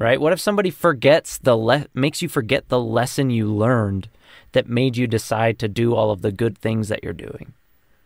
right? 0.02 0.22
What 0.22 0.32
if 0.32 0.40
somebody 0.40 0.70
forgets 0.70 1.38
the 1.38 1.58
le- 1.58 1.88
makes 1.94 2.22
you 2.22 2.30
forget 2.30 2.70
the 2.70 2.80
lesson 2.80 3.30
you 3.30 3.54
learned 3.54 4.08
that 4.54 4.68
made 4.70 4.98
you 4.98 5.08
decide 5.08 5.60
to 5.60 5.68
do 5.68 5.94
all 5.96 6.12
of 6.12 6.22
the 6.22 6.32
good 6.32 6.58
things 6.58 6.88
that 6.90 7.04
you're 7.04 7.14
doing? 7.14 7.54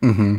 Mm-hmm. 0.02 0.38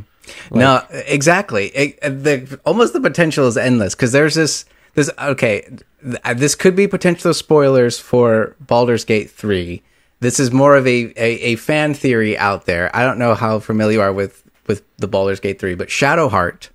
no, 0.59 0.83
exactly. 0.91 1.67
It, 1.69 2.01
the 2.01 2.61
almost 2.65 2.93
the 2.93 3.01
potential 3.01 3.47
is 3.47 3.57
endless 3.57 3.95
because 3.95 4.13
there's 4.13 4.35
this 4.35 4.65
this 4.95 5.11
okay. 5.19 5.67
th- 6.03 6.37
This 6.37 6.55
could 6.55 6.77
be 6.77 6.87
potential 6.87 7.33
spoilers 7.35 7.99
for 7.99 8.55
Baldur's 8.61 9.05
Gate 9.05 9.31
three. 9.31 9.83
This 10.21 10.39
is 10.39 10.51
more 10.53 10.77
of 10.77 10.87
a, 10.87 11.13
a, 11.17 11.53
a 11.53 11.57
fan 11.57 11.95
theory 11.95 12.37
out 12.39 12.67
there. 12.67 12.95
I 12.95 13.05
don't 13.05 13.19
know 13.19 13.35
how 13.35 13.59
familiar 13.59 13.99
you 13.99 14.03
are 14.03 14.13
with 14.13 14.43
with 14.67 14.83
the 14.99 15.09
Baldur's 15.09 15.41
Gate 15.41 15.59
three, 15.59 15.75
but 15.75 15.89
Shadowheart 15.89 16.69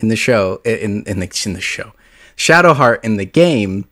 in 0.00 0.08
the 0.08 0.16
show 0.16 0.60
in 0.64 1.04
in 1.04 1.20
the 1.20 1.42
in 1.46 1.52
the 1.52 1.60
show, 1.60 1.92
Shadowheart 2.36 3.04
in 3.04 3.16
the 3.16 3.26
game. 3.26 3.86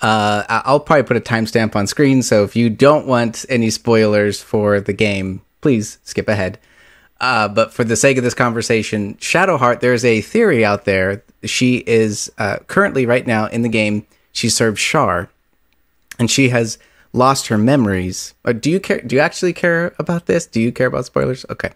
Uh, 0.00 0.44
I'll 0.48 0.80
probably 0.80 1.04
put 1.04 1.16
a 1.16 1.20
timestamp 1.20 1.76
on 1.76 1.86
screen, 1.86 2.22
so 2.22 2.44
if 2.44 2.54
you 2.56 2.68
don't 2.68 3.06
want 3.06 3.46
any 3.48 3.70
spoilers 3.70 4.42
for 4.42 4.80
the 4.80 4.92
game, 4.92 5.40
please 5.60 5.98
skip 6.04 6.28
ahead. 6.28 6.58
Uh, 7.20 7.48
but 7.48 7.72
for 7.72 7.84
the 7.84 7.96
sake 7.96 8.18
of 8.18 8.24
this 8.24 8.34
conversation, 8.34 9.14
Shadowheart, 9.14 9.80
there's 9.80 10.04
a 10.04 10.20
theory 10.20 10.64
out 10.64 10.84
there. 10.84 11.22
She 11.44 11.76
is 11.86 12.30
uh, 12.36 12.58
currently, 12.66 13.06
right 13.06 13.26
now, 13.26 13.46
in 13.46 13.62
the 13.62 13.68
game, 13.68 14.06
she 14.32 14.50
serves 14.50 14.80
Shar, 14.80 15.30
and 16.18 16.30
she 16.30 16.50
has 16.50 16.76
lost 17.12 17.46
her 17.46 17.56
memories. 17.56 18.34
Uh, 18.44 18.52
do 18.52 18.70
you 18.70 18.80
care? 18.80 19.00
Do 19.00 19.14
you 19.14 19.20
actually 19.20 19.52
care 19.52 19.94
about 19.98 20.26
this? 20.26 20.44
Do 20.46 20.60
you 20.60 20.72
care 20.72 20.88
about 20.88 21.06
spoilers? 21.06 21.46
Okay. 21.48 21.70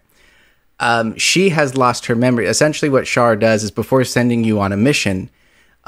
Um, 0.80 1.16
she 1.16 1.50
has 1.50 1.76
lost 1.76 2.06
her 2.06 2.14
memory. 2.14 2.46
Essentially, 2.46 2.88
what 2.88 3.06
Shar 3.06 3.36
does 3.36 3.62
is 3.62 3.70
before 3.70 4.04
sending 4.04 4.44
you 4.44 4.60
on 4.60 4.72
a 4.72 4.76
mission, 4.76 5.30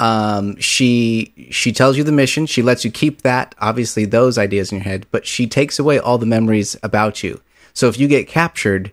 um, 0.00 0.56
she 0.56 1.32
she 1.50 1.72
tells 1.72 1.98
you 1.98 2.04
the 2.04 2.10
mission. 2.10 2.46
She 2.46 2.62
lets 2.62 2.84
you 2.86 2.90
keep 2.90 3.20
that, 3.20 3.54
obviously, 3.60 4.06
those 4.06 4.38
ideas 4.38 4.72
in 4.72 4.78
your 4.78 4.84
head, 4.84 5.06
but 5.10 5.26
she 5.26 5.46
takes 5.46 5.78
away 5.78 5.98
all 5.98 6.16
the 6.16 6.26
memories 6.26 6.74
about 6.82 7.22
you. 7.22 7.40
So 7.74 7.86
if 7.88 8.00
you 8.00 8.08
get 8.08 8.26
captured, 8.26 8.92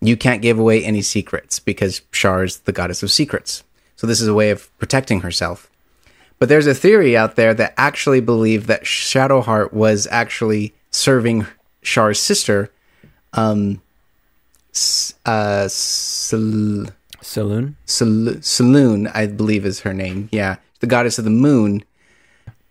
you 0.00 0.16
can't 0.16 0.42
give 0.42 0.58
away 0.58 0.84
any 0.84 1.00
secrets 1.00 1.60
because 1.60 2.02
Shar 2.10 2.42
is 2.42 2.58
the 2.58 2.72
goddess 2.72 3.04
of 3.04 3.12
secrets. 3.12 3.62
So 3.94 4.08
this 4.08 4.20
is 4.20 4.26
a 4.26 4.34
way 4.34 4.50
of 4.50 4.76
protecting 4.78 5.20
herself. 5.20 5.70
But 6.40 6.48
there's 6.48 6.66
a 6.66 6.74
theory 6.74 7.16
out 7.16 7.36
there 7.36 7.54
that 7.54 7.74
actually 7.76 8.20
believe 8.20 8.66
that 8.66 8.82
Shadowheart 8.82 9.72
was 9.72 10.08
actually 10.10 10.74
serving 10.90 11.46
Shar's 11.82 12.18
sister, 12.18 12.70
um, 13.32 13.80
uh, 15.24 15.68
Selûne? 17.28 17.74
Sel- 17.84 18.40
Selûne, 18.40 19.10
I 19.14 19.26
believe 19.26 19.66
is 19.66 19.80
her 19.80 19.92
name. 19.92 20.30
Yeah, 20.32 20.56
the 20.80 20.86
goddess 20.86 21.18
of 21.18 21.24
the 21.24 21.30
moon. 21.30 21.84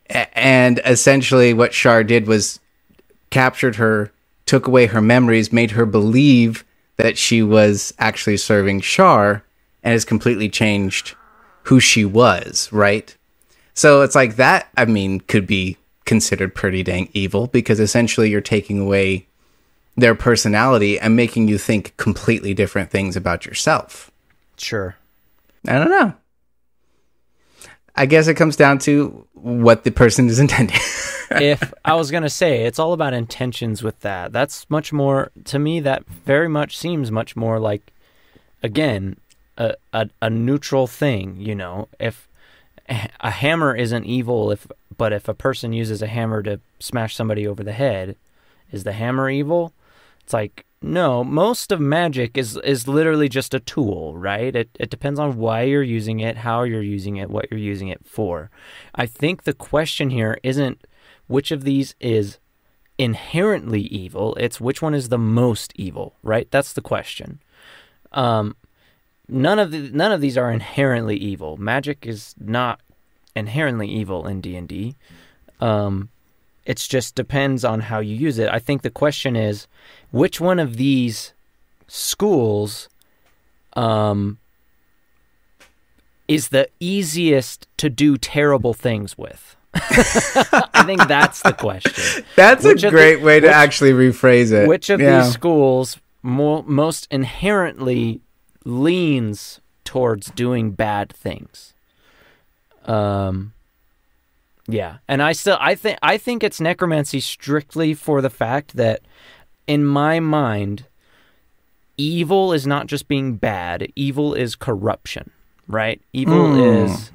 A- 0.09 0.37
and 0.37 0.81
essentially, 0.83 1.53
what 1.53 1.75
Shar 1.75 2.03
did 2.03 2.25
was 2.27 2.59
captured 3.29 3.75
her, 3.75 4.11
took 4.47 4.65
away 4.65 4.87
her 4.87 5.01
memories, 5.01 5.53
made 5.53 5.71
her 5.71 5.85
believe 5.85 6.65
that 6.95 7.19
she 7.19 7.43
was 7.43 7.93
actually 7.99 8.37
serving 8.37 8.81
Shar, 8.81 9.43
and 9.83 9.91
has 9.91 10.05
completely 10.05 10.49
changed 10.49 11.15
who 11.63 11.79
she 11.79 12.03
was. 12.03 12.67
Right. 12.71 13.15
So 13.75 14.01
it's 14.01 14.15
like 14.15 14.37
that. 14.37 14.69
I 14.75 14.85
mean, 14.85 15.19
could 15.21 15.45
be 15.45 15.77
considered 16.05 16.55
pretty 16.55 16.81
dang 16.81 17.09
evil 17.13 17.45
because 17.45 17.79
essentially 17.79 18.31
you're 18.31 18.41
taking 18.41 18.79
away 18.79 19.27
their 19.95 20.15
personality 20.15 20.99
and 20.99 21.15
making 21.15 21.47
you 21.47 21.59
think 21.59 21.95
completely 21.97 22.55
different 22.55 22.89
things 22.89 23.15
about 23.15 23.45
yourself. 23.45 24.09
Sure. 24.57 24.95
I 25.67 25.73
don't 25.73 25.89
know. 25.89 26.13
I 27.95 28.05
guess 28.05 28.27
it 28.27 28.35
comes 28.35 28.55
down 28.55 28.77
to 28.79 29.27
what 29.33 29.83
the 29.83 29.91
person 29.91 30.27
is 30.27 30.39
intending. 30.45 30.77
if 31.31 31.73
I 31.83 31.95
was 31.95 32.11
going 32.11 32.23
to 32.23 32.29
say 32.29 32.63
it's 32.63 32.79
all 32.79 32.93
about 32.93 33.13
intentions 33.13 33.81
with 33.83 33.99
that. 34.01 34.31
That's 34.31 34.69
much 34.69 34.93
more 34.93 35.31
to 35.45 35.59
me 35.59 35.79
that 35.81 36.05
very 36.07 36.47
much 36.47 36.77
seems 36.77 37.11
much 37.11 37.35
more 37.35 37.59
like 37.59 37.91
again 38.61 39.17
a 39.57 39.75
a, 39.93 40.09
a 40.21 40.29
neutral 40.29 40.87
thing, 40.87 41.37
you 41.37 41.55
know. 41.55 41.87
If 41.99 42.27
a 43.19 43.31
hammer 43.31 43.75
isn't 43.75 44.05
evil 44.05 44.51
if 44.51 44.67
but 44.95 45.11
if 45.11 45.27
a 45.27 45.33
person 45.33 45.73
uses 45.73 46.01
a 46.01 46.07
hammer 46.07 46.41
to 46.43 46.59
smash 46.79 47.15
somebody 47.15 47.47
over 47.47 47.63
the 47.63 47.73
head, 47.73 48.15
is 48.71 48.83
the 48.83 48.93
hammer 48.93 49.29
evil? 49.29 49.73
It's 50.21 50.33
like 50.33 50.65
no, 50.81 51.23
most 51.23 51.71
of 51.71 51.79
magic 51.79 52.37
is 52.37 52.55
is 52.57 52.87
literally 52.87 53.27
just 53.29 53.53
a 53.53 53.59
tool, 53.59 54.15
right? 54.15 54.55
It 54.55 54.69
it 54.79 54.89
depends 54.89 55.19
on 55.19 55.37
why 55.37 55.63
you're 55.63 55.81
using 55.81 56.19
it, 56.19 56.37
how 56.37 56.63
you're 56.63 56.83
using 56.83 57.17
it, 57.17 57.29
what 57.29 57.49
you're 57.49 57.59
using 57.59 57.87
it 57.87 58.05
for. 58.05 58.51
I 58.93 59.07
think 59.07 59.43
the 59.43 59.53
question 59.53 60.11
here 60.11 60.37
isn't 60.43 60.85
which 61.25 61.51
of 61.51 61.63
these 61.63 61.95
is 61.99 62.37
inherently 62.97 63.81
evil, 63.81 64.35
it's 64.35 64.61
which 64.61 64.81
one 64.81 64.93
is 64.93 65.09
the 65.09 65.17
most 65.17 65.73
evil, 65.75 66.15
right? 66.21 66.49
That's 66.51 66.73
the 66.73 66.81
question. 66.81 67.41
Um 68.11 68.55
none 69.27 69.59
of 69.59 69.71
the, 69.71 69.89
none 69.91 70.11
of 70.11 70.21
these 70.21 70.37
are 70.37 70.51
inherently 70.51 71.17
evil. 71.17 71.57
Magic 71.57 72.05
is 72.05 72.35
not 72.39 72.81
inherently 73.35 73.87
evil 73.87 74.27
in 74.27 74.41
D&D. 74.41 74.95
Um 75.59 76.09
it 76.67 76.77
just 76.77 77.15
depends 77.15 77.63
on 77.65 77.79
how 77.79 77.99
you 77.99 78.13
use 78.15 78.37
it. 78.37 78.49
I 78.49 78.59
think 78.59 78.81
the 78.83 78.89
question 78.91 79.35
is 79.35 79.67
which 80.11 80.39
one 80.41 80.59
of 80.59 80.75
these 80.77 81.33
schools 81.87 82.89
um, 83.73 84.37
is 86.27 86.49
the 86.49 86.67
easiest 86.79 87.67
to 87.77 87.89
do 87.89 88.17
terrible 88.17 88.73
things 88.73 89.17
with? 89.17 89.55
I 89.73 90.83
think 90.85 91.07
that's 91.07 91.41
the 91.41 91.53
question. 91.53 92.25
That's 92.35 92.63
Which 92.65 92.83
a 92.83 92.87
of 92.87 92.91
the- 92.93 92.97
great 92.97 93.21
way 93.21 93.39
to 93.39 93.47
which- 93.47 93.55
actually 93.55 93.91
rephrase 93.91 94.51
it. 94.51 94.67
Which 94.67 94.89
of 94.89 94.99
Yeah. 94.99 95.23
these 95.23 95.33
schools 95.33 95.97
mo- 96.21 96.63
most 96.63 97.07
inherently 97.11 98.21
leans 98.65 99.61
towards 99.85 100.31
doing 100.31 100.71
bad 100.71 101.13
things? 101.13 101.73
Um, 102.85 103.53
yeah, 104.67 104.97
and 105.07 105.21
I 105.21 105.31
still 105.33 105.57
I 105.59 105.75
think 105.75 105.97
I 106.01 106.17
think 106.17 106.43
it's 106.43 106.59
necromancy 106.61 107.19
strictly 107.19 107.93
for 107.93 108.21
the 108.21 108.29
fact 108.29 108.75
that 108.75 109.01
in 109.67 109.85
my 109.85 110.19
mind, 110.19 110.85
evil 111.97 112.53
is 112.53 112.67
not 112.67 112.87
just 112.87 113.07
being 113.07 113.35
bad. 113.35 113.91
Evil 113.95 114.33
is 114.33 114.55
corruption, 114.55 115.31
right? 115.67 116.01
Evil 116.13 116.47
Mm. 116.49 116.85
is 116.85 117.11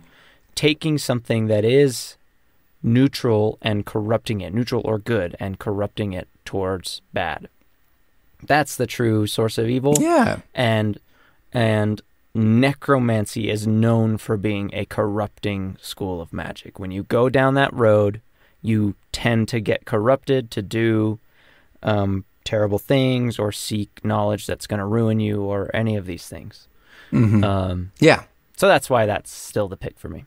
taking 0.54 0.98
something 0.98 1.46
that 1.46 1.64
is 1.64 2.16
neutral 2.82 3.58
and 3.62 3.86
corrupting 3.86 4.40
it, 4.40 4.52
neutral 4.52 4.82
or 4.84 4.98
good, 4.98 5.36
and 5.38 5.58
corrupting 5.58 6.12
it 6.12 6.28
towards 6.44 7.00
bad. 7.12 7.48
That's 8.44 8.74
the 8.76 8.86
true 8.86 9.26
source 9.26 9.56
of 9.56 9.68
evil. 9.68 9.94
Yeah. 10.00 10.40
And 10.54 10.98
and 11.52 12.00
necromancy 12.34 13.50
is 13.50 13.66
known 13.66 14.16
for 14.18 14.36
being 14.36 14.70
a 14.72 14.84
corrupting 14.86 15.76
school 15.80 16.20
of 16.20 16.32
magic. 16.32 16.78
When 16.78 16.90
you 16.90 17.02
go 17.04 17.28
down 17.28 17.54
that 17.54 17.72
road, 17.74 18.20
you 18.62 18.94
tend 19.12 19.48
to 19.48 19.60
get 19.60 19.84
corrupted 19.84 20.50
to 20.52 20.62
do 20.62 21.18
um, 21.82 22.24
terrible 22.44 22.78
things 22.78 23.38
or 23.38 23.52
seek 23.52 24.04
knowledge 24.04 24.46
that's 24.46 24.66
going 24.66 24.78
to 24.80 24.86
ruin 24.86 25.20
you 25.20 25.42
or 25.42 25.70
any 25.74 25.96
of 25.96 26.06
these 26.06 26.26
things. 26.26 26.68
Mhm. 27.12 27.44
Um, 27.44 27.92
yeah. 27.98 28.22
so 28.56 28.68
that's 28.68 28.88
why 28.88 29.06
that's 29.06 29.30
still 29.30 29.68
the 29.68 29.76
pick 29.76 29.98
for 29.98 30.08
me. 30.08 30.24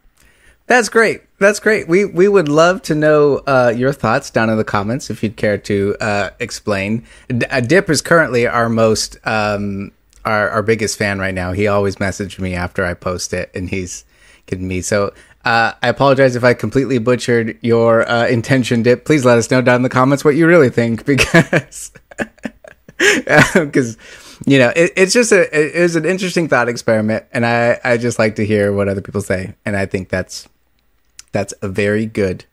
That's 0.68 0.90
great. 0.90 1.22
That's 1.40 1.60
great. 1.60 1.88
We 1.88 2.06
we 2.06 2.28
would 2.28 2.50
love 2.50 2.82
to 2.84 2.96
know 2.96 3.38
uh, 3.48 3.72
your 3.76 3.94
thoughts 3.94 4.30
down 4.32 4.50
in 4.50 4.58
the 4.58 4.64
comments 4.64 5.10
if 5.12 5.22
you'd 5.24 5.38
care 5.38 5.58
to 5.60 5.96
uh, 6.02 6.30
explain. 6.40 7.06
D- 7.30 7.46
uh, 7.46 7.62
Dip 7.62 7.88
is 7.90 8.02
currently 8.02 8.48
our 8.48 8.68
most 8.68 9.18
um, 9.26 9.92
our 10.26 10.50
our 10.50 10.64
biggest 10.64 10.98
fan 10.98 11.20
right 11.20 11.34
now. 11.34 11.52
He 11.54 11.68
always 11.68 11.98
messaged 11.98 12.40
me 12.40 12.54
after 12.56 12.84
I 12.86 12.94
post 12.94 13.34
it, 13.34 13.52
and 13.56 13.70
he's 13.70 14.06
kidding 14.48 14.68
me. 14.68 14.82
So 14.82 15.14
uh, 15.46 15.74
I 15.82 15.90
apologize 15.90 16.36
if 16.36 16.44
I 16.44 16.54
completely 16.54 16.98
butchered 16.98 17.58
your 17.62 18.08
uh, 18.10 18.28
intention, 18.28 18.84
Dip. 18.84 19.06
Please 19.06 19.24
let 19.26 19.38
us 19.38 19.50
know 19.52 19.62
down 19.62 19.78
in 19.78 19.82
the 19.84 19.90
comments 19.90 20.26
what 20.26 20.36
you 20.36 20.48
really 20.48 20.70
think, 20.70 21.06
because 21.08 21.92
because 23.54 23.98
you 24.46 24.60
know 24.60 24.72
it, 24.76 24.92
it's 24.96 25.14
just 25.14 25.32
a 25.32 25.78
it 25.78 25.82
was 25.82 25.96
an 25.96 26.06
interesting 26.06 26.48
thought 26.48 26.68
experiment, 26.70 27.26
and 27.32 27.46
I 27.46 27.80
I 27.84 27.98
just 27.98 28.20
like 28.20 28.36
to 28.36 28.46
hear 28.46 28.72
what 28.74 28.88
other 28.88 29.02
people 29.02 29.22
say, 29.22 29.56
and 29.66 29.76
I 29.76 29.86
think 29.86 30.10
that's 30.10 30.48
that's 31.32 31.54
a 31.62 31.68
very 31.68 32.06
good 32.06 32.46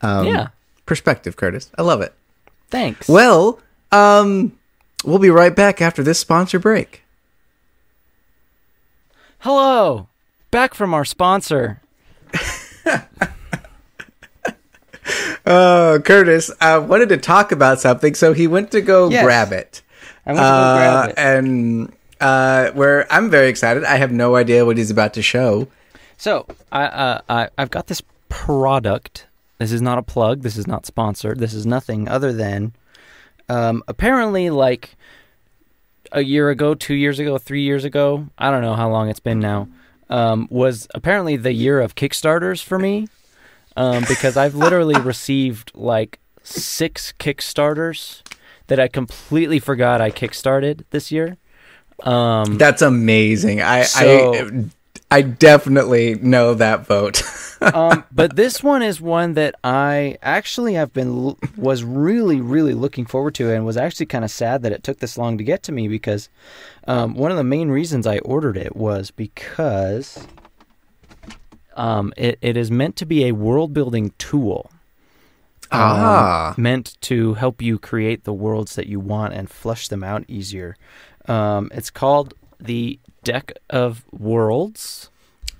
um, 0.00 0.26
Yeah. 0.26 0.48
perspective, 0.86 1.36
Kurtis. 1.36 1.70
I 1.78 1.82
love 1.82 2.00
it. 2.00 2.14
Thanks. 2.70 3.06
Well, 3.08 3.60
um, 3.92 4.58
we'll 5.04 5.18
be 5.18 5.30
right 5.30 5.54
back 5.54 5.80
after 5.82 6.02
this 6.02 6.18
sponsor 6.18 6.58
break. 6.58 7.02
Hello. 9.44 10.08
Back 10.50 10.72
from 10.72 10.94
our 10.94 11.04
sponsor. 11.04 11.82
Uh, 15.44 15.98
Kurtis 15.98 16.50
I 16.62 16.78
wanted 16.78 17.10
to 17.10 17.18
talk 17.18 17.52
about 17.52 17.78
something, 17.78 18.14
so 18.14 18.32
he 18.32 18.46
went 18.46 18.70
to 18.70 18.80
go 18.80 19.10
Yes. 19.10 19.22
grab 19.22 19.52
it. 19.52 19.82
I 20.24 20.32
went 20.32 20.38
to 20.38 20.42
go 20.42 20.48
Uh, 20.48 20.76
grab 20.78 21.10
it. 21.10 21.14
and 21.18 21.92
uh, 22.22 22.70
where 22.70 23.06
I'm 23.12 23.28
very 23.28 23.48
excited. 23.48 23.84
I 23.84 23.96
have 23.96 24.10
no 24.12 24.36
idea 24.36 24.64
what 24.64 24.78
he's 24.78 24.90
about 24.90 25.12
to 25.12 25.22
show. 25.22 25.68
So 26.16 26.46
I, 26.72 26.84
uh, 26.84 27.20
I 27.28 27.48
I've 27.58 27.70
got 27.70 27.88
this 27.88 28.00
product 28.30 29.26
this 29.58 29.70
is 29.72 29.82
not 29.82 29.98
a 29.98 30.02
plug. 30.02 30.40
This 30.40 30.56
is 30.56 30.66
not 30.66 30.86
sponsored. 30.86 31.38
This 31.38 31.52
is 31.52 31.66
nothing 31.66 32.08
other 32.08 32.32
than 32.32 32.72
um, 33.50 33.82
apparently 33.86 34.48
like 34.48 34.96
a 36.12 36.22
year 36.22 36.50
ago, 36.50 36.74
two 36.74 36.94
years 36.94 37.18
ago, 37.18 37.38
three 37.38 37.62
years 37.62 37.84
ago. 37.84 38.26
I 38.38 38.50
don't 38.50 38.62
know 38.62 38.74
how 38.74 38.90
long 38.90 39.08
it's 39.08 39.20
been 39.20 39.40
now. 39.40 39.68
Um, 40.10 40.48
was 40.50 40.86
apparently 40.94 41.36
the 41.36 41.52
year 41.52 41.80
of 41.80 41.94
Kickstarters 41.94 42.62
for 42.62 42.78
me 42.78 43.08
um, 43.76 44.04
because 44.06 44.36
I've 44.36 44.54
literally 44.54 45.00
received 45.00 45.72
like 45.74 46.18
six 46.42 47.12
Kickstarters 47.18 48.22
that 48.66 48.78
I 48.80 48.88
completely 48.88 49.58
forgot 49.58 50.00
I 50.00 50.10
kickstarted 50.10 50.84
this 50.90 51.10
year. 51.12 51.36
Um, 52.02 52.58
That's 52.58 52.82
amazing. 52.82 53.60
I 53.62 53.82
So- 53.82 54.34
I 54.34 54.64
I 55.14 55.22
definitely 55.22 56.16
know 56.16 56.54
that 56.54 56.86
vote. 56.86 57.22
um, 57.60 58.02
but 58.10 58.34
this 58.34 58.64
one 58.64 58.82
is 58.82 59.00
one 59.00 59.34
that 59.34 59.54
I 59.62 60.18
actually 60.20 60.74
have 60.74 60.92
been 60.92 61.36
was 61.56 61.84
really 61.84 62.40
really 62.40 62.74
looking 62.74 63.06
forward 63.06 63.36
to, 63.36 63.52
and 63.52 63.64
was 63.64 63.76
actually 63.76 64.06
kind 64.06 64.24
of 64.24 64.32
sad 64.32 64.62
that 64.62 64.72
it 64.72 64.82
took 64.82 64.98
this 64.98 65.16
long 65.16 65.38
to 65.38 65.44
get 65.44 65.62
to 65.64 65.72
me 65.72 65.86
because 65.86 66.28
um, 66.88 67.14
one 67.14 67.30
of 67.30 67.36
the 67.36 67.44
main 67.44 67.68
reasons 67.68 68.08
I 68.08 68.18
ordered 68.18 68.56
it 68.56 68.74
was 68.74 69.12
because 69.12 70.26
um, 71.76 72.12
it, 72.16 72.36
it 72.42 72.56
is 72.56 72.72
meant 72.72 72.96
to 72.96 73.06
be 73.06 73.26
a 73.26 73.32
world 73.32 73.72
building 73.72 74.12
tool. 74.18 74.68
um, 75.70 75.80
ah, 75.80 76.54
meant 76.56 77.00
to 77.02 77.34
help 77.34 77.62
you 77.62 77.78
create 77.78 78.24
the 78.24 78.32
worlds 78.32 78.74
that 78.74 78.88
you 78.88 78.98
want 78.98 79.32
and 79.32 79.48
flush 79.48 79.86
them 79.86 80.02
out 80.02 80.24
easier. 80.26 80.76
Um, 81.26 81.70
it's 81.72 81.90
called 81.90 82.34
the 82.58 82.98
Deck 83.24 83.52
of 83.70 84.04
Worlds. 84.12 85.10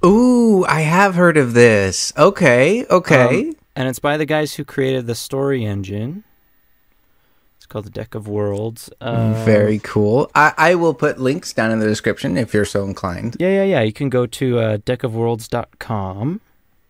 ooh, 0.04 0.64
I 0.66 0.82
have 0.82 1.14
heard 1.14 1.36
of 1.36 1.54
this. 1.54 2.12
Okay, 2.16 2.84
okay. 2.86 3.48
Um, 3.48 3.56
and 3.74 3.88
it's 3.88 3.98
by 3.98 4.16
the 4.16 4.26
guys 4.26 4.54
who 4.54 4.64
created 4.64 5.06
the 5.06 5.14
story 5.14 5.64
engine. 5.64 6.24
It's 7.56 7.66
called 7.66 7.86
the 7.86 7.90
Deck 7.90 8.14
of 8.14 8.28
Worlds. 8.28 8.90
Um, 9.00 9.34
Very 9.44 9.78
cool. 9.78 10.30
I, 10.34 10.52
I 10.56 10.74
will 10.74 10.92
put 10.94 11.18
links 11.18 11.52
down 11.54 11.70
in 11.72 11.78
the 11.80 11.86
description 11.86 12.36
if 12.36 12.52
you're 12.52 12.66
so 12.66 12.84
inclined. 12.84 13.36
Yeah, 13.40 13.48
yeah, 13.48 13.64
yeah. 13.64 13.80
You 13.80 13.92
can 13.92 14.10
go 14.10 14.26
to 14.26 14.58
uh, 14.58 14.76
deckofworlds.com 14.78 16.40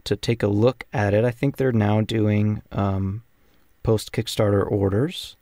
to 0.02 0.16
take 0.16 0.42
a 0.42 0.48
look 0.48 0.84
at 0.92 1.14
it. 1.14 1.24
I 1.24 1.30
think 1.30 1.56
they're 1.56 1.72
now 1.72 2.00
doing 2.00 2.62
um, 2.72 3.22
post 3.84 4.12
Kickstarter 4.12 4.68
orders. 4.70 5.36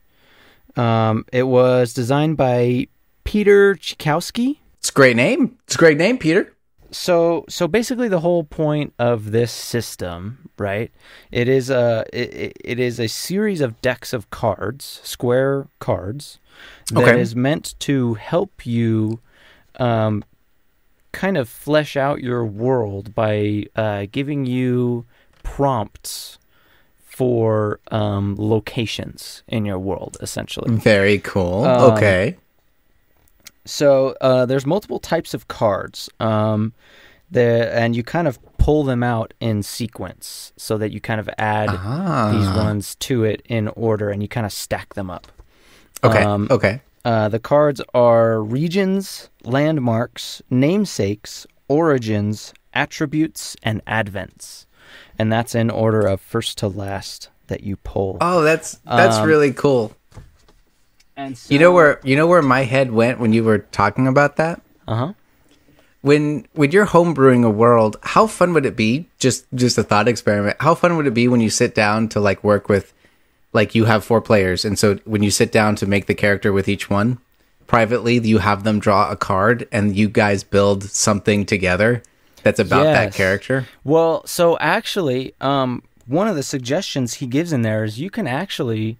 Um, 0.75 1.25
it 1.33 1.43
was 1.43 1.93
designed 1.93 2.37
by 2.37 2.87
Peter 3.23 3.75
Chiykowski. 3.75 4.57
It's 4.83 4.89
a 4.89 4.93
great 4.93 5.15
name. 5.15 5.57
It's 5.65 5.75
a 5.75 5.77
great 5.77 5.97
name, 5.97 6.17
Peter. 6.17 6.51
so 6.91 7.45
so 7.47 7.69
basically 7.69 8.09
the 8.09 8.19
whole 8.19 8.43
point 8.43 8.93
of 8.99 9.31
this 9.31 9.51
system 9.51 10.49
right 10.59 10.91
it 11.31 11.47
is 11.47 11.69
a 11.71 12.05
it, 12.13 12.51
it 12.63 12.79
is 12.79 12.99
a 12.99 13.07
series 13.07 13.61
of 13.61 13.81
decks 13.81 14.11
of 14.13 14.29
cards 14.29 14.99
square 15.03 15.67
cards 15.79 16.37
that 16.91 17.17
is 17.17 17.31
Okay. 17.31 17.39
meant 17.39 17.73
to 17.79 18.13
help 18.15 18.65
you 18.65 19.19
um, 19.79 20.23
kind 21.13 21.37
of 21.37 21.47
flesh 21.49 21.95
out 21.97 22.19
your 22.21 22.45
world 22.45 23.15
by 23.15 23.65
uh, 23.75 24.05
giving 24.11 24.45
you 24.45 25.05
prompts 25.41 26.37
for 26.99 27.79
um, 27.89 28.35
locations 28.37 29.43
in 29.47 29.65
your 29.65 29.79
world 29.79 30.17
essentially 30.21 30.75
Very 30.75 31.17
cool. 31.19 31.63
Um, 31.65 31.93
okay. 31.93 32.37
So 33.65 34.15
uh, 34.21 34.45
there's 34.45 34.65
multiple 34.65 34.99
types 34.99 35.33
of 35.33 35.47
cards, 35.47 36.09
um, 36.19 36.73
there, 37.31 37.71
and 37.73 37.95
you 37.95 38.03
kind 38.03 38.27
of 38.27 38.39
pull 38.57 38.83
them 38.83 39.03
out 39.03 39.33
in 39.39 39.63
sequence 39.63 40.53
so 40.55 40.77
that 40.77 40.91
you 40.91 40.99
kind 41.01 41.19
of 41.19 41.29
add 41.37 41.69
Ah. 41.69 42.31
these 42.31 42.47
ones 42.57 42.95
to 42.95 43.23
it 43.23 43.41
in 43.45 43.67
order, 43.69 44.09
and 44.09 44.21
you 44.21 44.27
kind 44.27 44.45
of 44.45 44.53
stack 44.53 44.93
them 44.93 45.09
up. 45.09 45.27
Okay. 46.03 46.23
um, 46.23 46.47
okay. 46.51 46.81
Uh, 47.05 47.27
the 47.29 47.39
cards 47.39 47.81
are 47.93 48.41
regions, 48.41 49.29
landmarks, 49.43 50.41
namesakes, 50.49 51.45
origins, 51.67 52.53
attributes, 52.73 53.55
and 53.63 53.83
advents, 53.85 54.65
and 55.19 55.31
that's 55.31 55.53
in 55.55 55.69
order 55.69 56.01
of 56.01 56.21
first 56.21 56.57
to 56.59 56.67
last 56.67 57.29
that 57.47 57.63
you 57.63 57.75
pull. 57.77 58.17
Oh, 58.21 58.41
that's 58.41 58.79
that's 58.85 59.17
um, 59.17 59.27
really 59.27 59.51
cool. 59.53 59.93
And 61.15 61.37
so, 61.37 61.53
You 61.53 61.59
know 61.59 61.71
where 61.71 61.99
you 62.03 62.15
know 62.15 62.27
where 62.27 62.41
my 62.41 62.63
head 62.63 62.91
went 62.91 63.19
when 63.19 63.33
you 63.33 63.43
were 63.43 63.59
talking 63.59 64.07
about 64.07 64.37
that? 64.37 64.61
Uh 64.87 64.95
huh. 64.95 65.13
When 66.01 66.47
when 66.53 66.71
you're 66.71 66.87
homebrewing 66.87 67.45
a 67.45 67.49
world, 67.49 67.97
how 68.03 68.27
fun 68.27 68.53
would 68.53 68.65
it 68.65 68.75
be? 68.75 69.07
Just 69.19 69.45
just 69.53 69.77
a 69.77 69.83
thought 69.83 70.07
experiment. 70.07 70.57
How 70.59 70.75
fun 70.75 70.97
would 70.97 71.07
it 71.07 71.13
be 71.13 71.27
when 71.27 71.41
you 71.41 71.49
sit 71.49 71.75
down 71.75 72.09
to 72.09 72.19
like 72.19 72.43
work 72.43 72.67
with 72.67 72.93
like 73.53 73.75
you 73.75 73.85
have 73.85 74.03
four 74.03 74.19
players 74.19 74.65
and 74.65 74.79
so 74.79 74.95
when 75.05 75.21
you 75.21 75.29
sit 75.29 75.51
down 75.51 75.75
to 75.75 75.85
make 75.85 76.07
the 76.07 76.15
character 76.15 76.51
with 76.51 76.67
each 76.67 76.89
one, 76.89 77.19
privately 77.67 78.17
you 78.17 78.39
have 78.39 78.63
them 78.63 78.79
draw 78.79 79.11
a 79.11 79.15
card 79.15 79.67
and 79.71 79.95
you 79.95 80.09
guys 80.09 80.43
build 80.43 80.83
something 80.83 81.45
together 81.45 82.01
that's 82.41 82.59
about 82.59 82.83
that 82.83 83.13
character? 83.13 83.67
Well, 83.83 84.25
so 84.27 84.57
actually, 84.59 85.33
um, 85.39 85.83
one 86.05 86.27
of 86.27 86.35
the 86.35 86.43
suggestions 86.43 87.15
he 87.15 87.27
gives 87.27 87.53
in 87.53 87.61
there 87.61 87.83
is 87.83 87.99
you 87.99 88.09
can 88.09 88.27
actually 88.27 88.97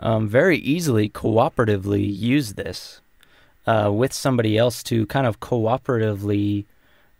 um, 0.00 0.28
very 0.28 0.58
easily 0.58 1.08
cooperatively 1.08 2.04
use 2.14 2.54
this 2.54 3.00
uh, 3.66 3.90
with 3.92 4.12
somebody 4.12 4.58
else 4.58 4.82
to 4.84 5.06
kind 5.06 5.26
of 5.26 5.40
cooperatively 5.40 6.64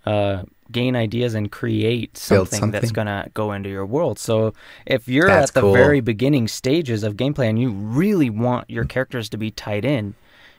uh, 0.07 0.43
gain 0.73 0.97
ideas 0.97 1.35
and 1.35 1.53
create 1.53 2.13
Build 2.29 2.49
something, 2.49 2.71
that's 2.71 2.93
going 2.93 3.07
to 3.07 3.31
go 3.35 3.53
into 3.53 3.69
your 3.69 3.87
world. 3.87 4.19
So 4.19 4.55
if 4.87 5.09
you're 5.09 5.27
That's 5.27 5.51
at 5.51 5.55
the 5.55 5.61
cool. 5.63 5.73
very 5.73 6.01
beginning 6.01 6.49
stages 6.49 7.03
of 7.03 7.17
gameplay 7.17 7.49
and 7.49 7.59
you 7.61 7.71
really 7.71 8.31
want 8.31 8.71
your 8.71 8.85
characters 8.85 9.29
to 9.31 9.37
be 9.37 9.51
tied 9.51 9.85
in, 9.85 10.15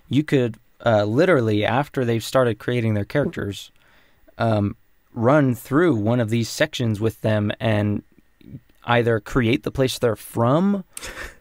you 0.10 0.24
could 0.24 0.58
uh, 0.86 1.06
literally, 1.06 1.66
after 1.66 2.06
they've 2.06 2.24
started 2.24 2.60
creating 2.60 2.94
their 2.94 3.06
characters, 3.06 3.72
um, 4.38 4.76
run 5.14 5.56
through 5.56 5.96
one 5.96 6.20
of 6.20 6.30
these 6.30 6.50
sections 6.50 7.00
with 7.00 7.22
them 7.22 7.52
and 7.60 8.04
either 8.86 9.20
create 9.20 9.64
the 9.64 9.72
place 9.72 10.00
they're 10.00 10.16
from 10.16 10.84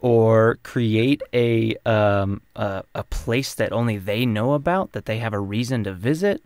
or 0.00 0.58
create 0.62 1.22
a 1.32 1.74
um 1.86 2.40
a, 2.56 2.82
a 2.94 3.04
place 3.04 3.54
that 3.54 3.72
only 3.72 3.98
they 3.98 4.26
know 4.26 4.52
about 4.52 4.92
that 4.92 5.06
they 5.06 5.18
have 5.18 5.32
a 5.32 5.40
reason 5.40 5.84
to 5.84 5.92
visit 5.92 6.42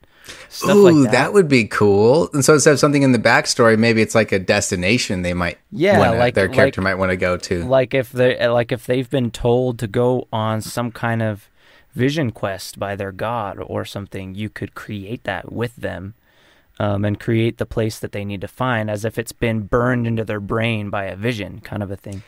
stuff 0.48 0.70
Ooh, 0.76 0.90
like 0.90 1.10
that. 1.12 1.34
would 1.34 1.48
be 1.48 1.64
cool. 1.66 2.30
And 2.32 2.42
so 2.42 2.54
instead 2.54 2.72
of 2.72 2.78
something 2.78 3.02
in 3.02 3.12
the 3.12 3.18
backstory, 3.18 3.78
maybe 3.78 4.00
it's 4.00 4.14
like 4.14 4.32
a 4.32 4.38
destination 4.38 5.20
they 5.20 5.34
might 5.34 5.58
Yeah, 5.70 5.98
wanna- 5.98 6.16
like- 6.18 6.32
their 6.34 6.48
character 6.48 6.80
like- 6.80 6.92
might 6.92 6.94
want 6.98 7.10
to 7.10 7.16
go 7.18 7.36
to. 7.36 7.64
like 7.66 7.92
if 7.92 8.10
they 8.10 8.48
like 8.48 8.72
if 8.72 8.86
they've 8.86 9.10
been 9.10 9.30
told 9.30 9.78
to 9.80 9.86
go 9.86 10.26
on 10.32 10.62
some 10.62 10.90
kind 10.90 11.20
of 11.22 11.50
vision 11.94 12.30
quest 12.32 12.78
by 12.78 12.96
their 12.96 13.12
god 13.12 13.58
or 13.60 13.84
something 13.84 14.34
you 14.34 14.48
could 14.48 14.74
create 14.74 15.24
that 15.24 15.52
with 15.52 15.76
them 15.76 16.14
um, 16.78 17.04
and 17.04 17.20
create 17.20 17.58
the 17.58 17.66
place 17.66 17.98
that 18.00 18.12
they 18.12 18.24
need 18.24 18.40
to 18.40 18.48
find 18.48 18.90
as 18.90 19.04
if 19.04 19.18
it's 19.18 19.32
been 19.32 19.60
burned 19.62 20.06
into 20.06 20.24
their 20.24 20.40
brain 20.40 20.90
by 20.90 21.04
a 21.04 21.16
vision 21.16 21.60
kind 21.60 21.82
of 21.82 21.90
a 21.90 21.96
thing 21.96 22.22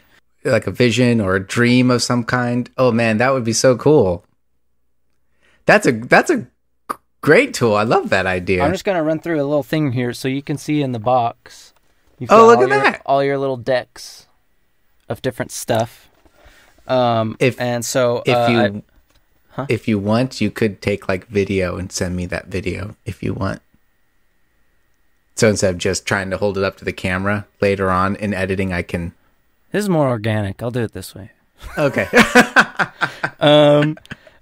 like 0.45 0.67
a 0.69 0.71
vision 0.71 1.21
or 1.21 1.35
a 1.35 1.45
dream 1.45 1.91
of 1.91 2.01
some 2.03 2.23
kind. 2.23 2.71
Oh 2.79 2.93
man, 2.93 3.19
that 3.19 3.33
would 3.33 3.43
be 3.43 3.53
so 3.53 3.77
cool. 3.77 4.25
That's 5.65 5.87
a 5.87 5.93
that's 5.93 6.31
a 6.31 6.47
great 7.21 7.53
tool. 7.55 7.75
I 7.75 7.83
love 7.83 8.11
that 8.11 8.27
idea. 8.27 8.63
i'm 8.63 8.71
just 8.71 8.85
going 8.85 8.97
to 8.97 9.03
run 9.03 9.19
through 9.19 9.41
a 9.41 9.43
little 9.43 9.65
thing 9.65 9.91
here 9.93 10.13
so 10.13 10.29
you 10.29 10.43
can 10.43 10.57
see 10.57 10.83
in 10.83 10.93
the 10.93 11.01
box 11.01 11.73
You've 12.21 12.31
Oh, 12.31 12.37
got 12.37 12.47
look 12.47 12.57
all 12.59 12.63
at 12.65 12.69
your- 12.71 12.83
that. 12.93 13.03
all 13.05 13.25
your 13.25 13.39
little 13.39 13.57
decks 13.57 14.27
of 15.09 15.21
different 15.23 15.51
stuff 15.51 16.09
um 16.87 17.37
If- 17.41 17.61
and 17.61 17.85
so 17.85 18.23
if 18.25 18.37
uh, 18.37 18.47
you 18.51 18.59
I- 18.61 18.83
Huh? 19.51 19.65
if 19.71 19.89
you 19.89 19.99
want, 19.99 20.39
you 20.43 20.51
could 20.51 20.83
take 20.83 21.09
like 21.09 21.27
video 21.29 21.79
and 21.79 21.91
send 21.91 22.15
me 22.15 22.27
that 22.27 22.49
video 22.49 22.95
if 23.07 23.23
you 23.23 23.33
want. 23.33 23.63
So 25.37 25.49
instead 25.49 25.75
of 25.75 25.79
just 25.79 26.07
trying 26.07 26.31
to 26.31 26.39
hold 26.39 26.57
it 26.59 26.65
up 26.65 26.77
to 26.79 26.85
the 26.85 26.93
camera 26.93 27.47
later 27.61 27.91
on 27.91 28.17
in 28.17 28.33
editing, 28.35 28.73
I 28.73 28.83
can. 28.83 29.13
this 29.71 29.85
is 29.85 29.89
more 29.89 30.09
organic 30.09 30.63
i'll 30.63 30.71
do 30.71 30.83
it 30.83 30.93
this 30.93 31.15
way 31.15 31.31
Okay. 31.79 32.07
um, 33.41 33.97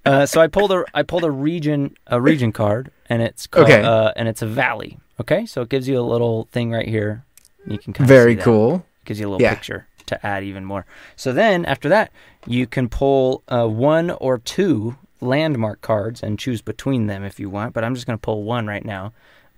uh, 0.04 0.26
so 0.26 0.40
I 0.40 0.48
pulled 0.48 0.72
a 0.72 0.85
I 0.94 1.02
pulled 1.02 1.24
a 1.24 1.30
region 1.30 1.96
a 2.07 2.20
region 2.20 2.52
card, 2.52 2.90
and 3.09 3.22
it's 3.22 3.46
called, 3.46 3.66
Okay. 3.70 3.83
uh, 3.83 4.12
and 4.16 4.28
it's 4.28 4.42
a 4.42 4.46
valley. 4.46 4.98
Okay, 5.20 5.46
so 5.46 5.62
it 5.62 5.68
gives 5.68 5.87
you 5.88 5.98
a 5.98 6.02
little 6.02 6.48
thing 6.52 6.70
right 6.72 6.87
here. 6.88 7.24
You 7.66 7.78
can 7.78 7.92
kind 7.92 8.04
of 8.04 8.09
Very 8.09 8.37
cool. 8.37 8.85
Gives 9.04 9.20
you 9.20 9.26
a 9.28 9.30
little 9.30 9.40
Yeah. 9.42 9.54
picture 9.54 9.87
to 10.07 10.26
add 10.26 10.42
even 10.44 10.64
more. 10.64 10.85
So 11.16 11.33
then 11.33 11.64
after 11.66 11.88
that, 11.88 12.11
you 12.46 12.66
can 12.66 12.88
pull 12.88 13.42
uh, 13.48 13.66
one 13.68 14.11
or 14.11 14.38
two 14.38 14.96
landmark 15.20 15.80
cards 15.80 16.22
and 16.22 16.38
choose 16.38 16.61
between 16.62 17.07
them 17.07 17.22
if 17.24 17.38
you 17.40 17.48
want. 17.48 17.72
But 17.74 17.85
I'm 17.85 17.94
just 17.94 18.07
going 18.07 18.18
to 18.18 18.22
pull 18.22 18.42
one 18.42 18.66
right 18.66 18.85
now, 18.85 19.12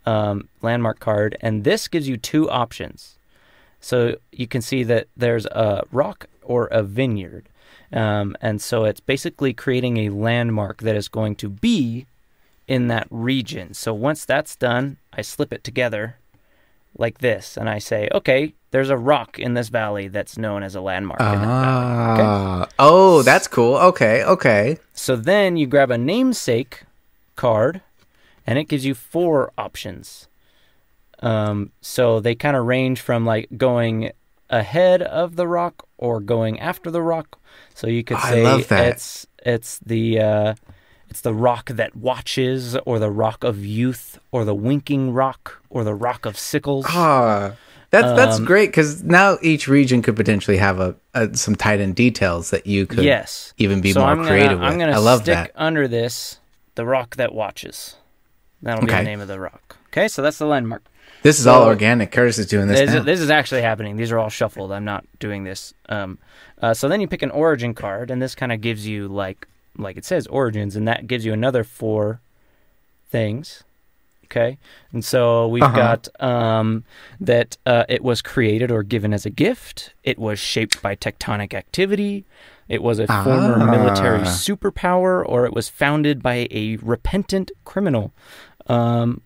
um, 0.06 0.48
landmark 0.62 1.00
card, 1.00 1.36
and 1.40 1.64
this 1.64 1.88
gives 1.88 2.08
you 2.08 2.16
two 2.16 2.48
options. 2.50 3.18
So 3.80 4.16
you 4.32 4.46
can 4.46 4.62
see 4.62 4.82
that 4.84 5.08
there's 5.16 5.46
a 5.46 5.84
rock 5.92 6.26
or 6.42 6.66
a 6.66 6.82
vineyard. 6.82 7.48
Um, 7.92 8.36
and 8.40 8.60
so 8.60 8.84
it's 8.84 9.00
basically 9.00 9.52
creating 9.52 9.96
a 9.98 10.08
landmark 10.10 10.82
that 10.82 10.96
is 10.96 11.08
going 11.08 11.36
to 11.36 11.48
be 11.48 12.06
in 12.66 12.88
that 12.88 13.06
region. 13.10 13.74
So 13.74 13.94
once 13.94 14.24
that's 14.24 14.56
done, 14.56 14.96
I 15.12 15.22
slip 15.22 15.52
it 15.52 15.62
together 15.62 16.16
like 16.98 17.18
this, 17.18 17.56
and 17.56 17.68
I 17.68 17.78
say, 17.78 18.08
okay, 18.12 18.54
there's 18.70 18.90
a 18.90 18.96
rock 18.96 19.38
in 19.38 19.54
this 19.54 19.68
valley 19.68 20.08
that's 20.08 20.38
known 20.38 20.62
as 20.62 20.74
a 20.74 20.80
landmark. 20.80 21.20
in 21.20 21.26
that 21.26 21.36
valley. 21.36 21.46
Ah. 21.46 22.68
Oh, 22.78 23.22
that's 23.22 23.46
cool. 23.46 23.76
Okay, 23.76 24.24
okay. 24.24 24.78
So 24.94 25.14
then 25.14 25.56
you 25.56 25.66
grab 25.66 25.90
a 25.90 25.98
namesake 25.98 26.84
card, 27.36 27.82
and 28.46 28.58
it 28.58 28.64
gives 28.64 28.84
you 28.84 28.94
four 28.94 29.52
options. 29.58 30.28
Um, 31.20 31.72
so 31.80 32.20
they 32.20 32.34
kind 32.34 32.56
of 32.56 32.66
range 32.66 33.00
from 33.00 33.24
like 33.24 33.48
going 33.56 34.12
ahead 34.50 35.02
of 35.02 35.36
the 35.36 35.48
rock 35.48 35.86
or 35.98 36.20
going 36.20 36.60
after 36.60 36.90
the 36.90 37.02
rock. 37.02 37.38
So 37.74 37.86
you 37.86 38.04
could 38.04 38.18
say 38.20 38.44
it's 38.88 39.26
it's 39.44 39.78
the 39.80 40.20
uh, 40.20 40.54
it's 41.08 41.22
the 41.22 41.32
rock 41.34 41.70
that 41.70 41.96
watches, 41.96 42.76
or 42.84 42.98
the 42.98 43.10
rock 43.10 43.44
of 43.44 43.64
youth, 43.64 44.18
or 44.32 44.44
the 44.44 44.54
winking 44.54 45.12
rock, 45.12 45.62
or 45.70 45.84
the 45.84 45.94
rock 45.94 46.26
of 46.26 46.36
sickles. 46.38 46.84
Ah, 46.88 47.52
that's 47.90 48.12
that's 48.16 48.38
Um, 48.38 48.44
great 48.44 48.68
because 48.68 49.02
now 49.04 49.38
each 49.40 49.68
region 49.68 50.02
could 50.02 50.16
potentially 50.16 50.56
have 50.58 50.80
a, 50.80 50.96
a 51.14 51.34
some 51.34 51.54
tight 51.56 51.80
end 51.80 51.94
details 51.96 52.50
that 52.50 52.66
you 52.66 52.86
could 52.86 53.04
yes, 53.04 53.54
even 53.56 53.80
be 53.80 53.92
so 53.92 54.00
more 54.00 54.10
I'm 54.10 54.18
gonna, 54.18 54.28
creative 54.28 54.60
I'm 54.60 54.72
with. 54.72 54.80
gonna 54.80 54.92
I 54.92 54.98
love 54.98 55.20
stick 55.22 55.34
that. 55.34 55.52
under 55.54 55.88
this 55.88 56.40
the 56.74 56.84
rock 56.84 57.16
that 57.16 57.32
watches. 57.34 57.96
That'll 58.62 58.84
be 58.84 58.90
Okay. 58.92 58.98
the 59.02 59.04
name 59.04 59.20
of 59.20 59.28
the 59.28 59.38
rock. 59.40 59.76
Okay, 59.88 60.08
so 60.08 60.22
that's 60.22 60.38
the 60.38 60.46
landmark. 60.46 60.82
This 61.22 61.38
is 61.40 61.46
all 61.46 61.64
organic. 61.64 62.10
Kurtis 62.12 62.38
is 62.38 62.46
doing 62.46 62.68
this 62.68 62.78
This, 62.80 62.90
now. 62.94 63.02
this 63.02 63.20
is 63.20 63.30
actually 63.30 63.62
happening. 63.62 63.96
These 63.96 64.12
are 64.12 64.18
all 64.18 64.28
shuffled. 64.30 64.70
I'm 64.72 64.84
not 64.84 65.04
doing 65.18 65.44
this. 65.44 65.74
Um, 65.88 66.18
uh, 66.62 66.72
so 66.74 66.88
then 66.88 67.00
you 67.00 67.08
pick 67.08 67.22
an 67.22 67.30
origin 67.30 67.74
card, 67.74 68.10
and 68.10 68.20
this 68.20 68.34
kind 68.34 68.52
of 68.52 68.60
gives 68.60 68.86
you 68.86 69.08
like 69.08 69.46
like 69.78 69.96
it 69.96 70.04
says 70.04 70.26
origins, 70.28 70.74
and 70.76 70.86
that 70.88 71.06
gives 71.06 71.24
you 71.24 71.32
another 71.32 71.64
four 71.64 72.20
things. 73.10 73.62
Okay, 74.24 74.58
and 74.92 75.04
so 75.04 75.46
we've 75.46 75.62
Uh-huh. 75.62 75.76
got 75.76 76.08
um, 76.20 76.82
that 77.20 77.56
uh, 77.64 77.84
it 77.88 78.02
was 78.02 78.22
created 78.22 78.70
or 78.72 78.82
given 78.82 79.12
as 79.12 79.24
a 79.24 79.30
gift. 79.30 79.94
It 80.02 80.18
was 80.18 80.38
shaped 80.40 80.82
by 80.82 80.96
tectonic 80.96 81.54
activity. 81.54 82.24
It 82.68 82.82
was 82.82 82.98
a 82.98 83.06
former 83.06 83.58
military 83.64 84.20
Ah. 84.20 84.24
superpower, 84.24 85.22
or 85.24 85.46
it 85.46 85.52
was 85.54 85.68
founded 85.68 86.22
by 86.22 86.48
a 86.50 86.76
repentant 86.82 87.50
criminal. 87.64 88.12
Um, 88.66 89.20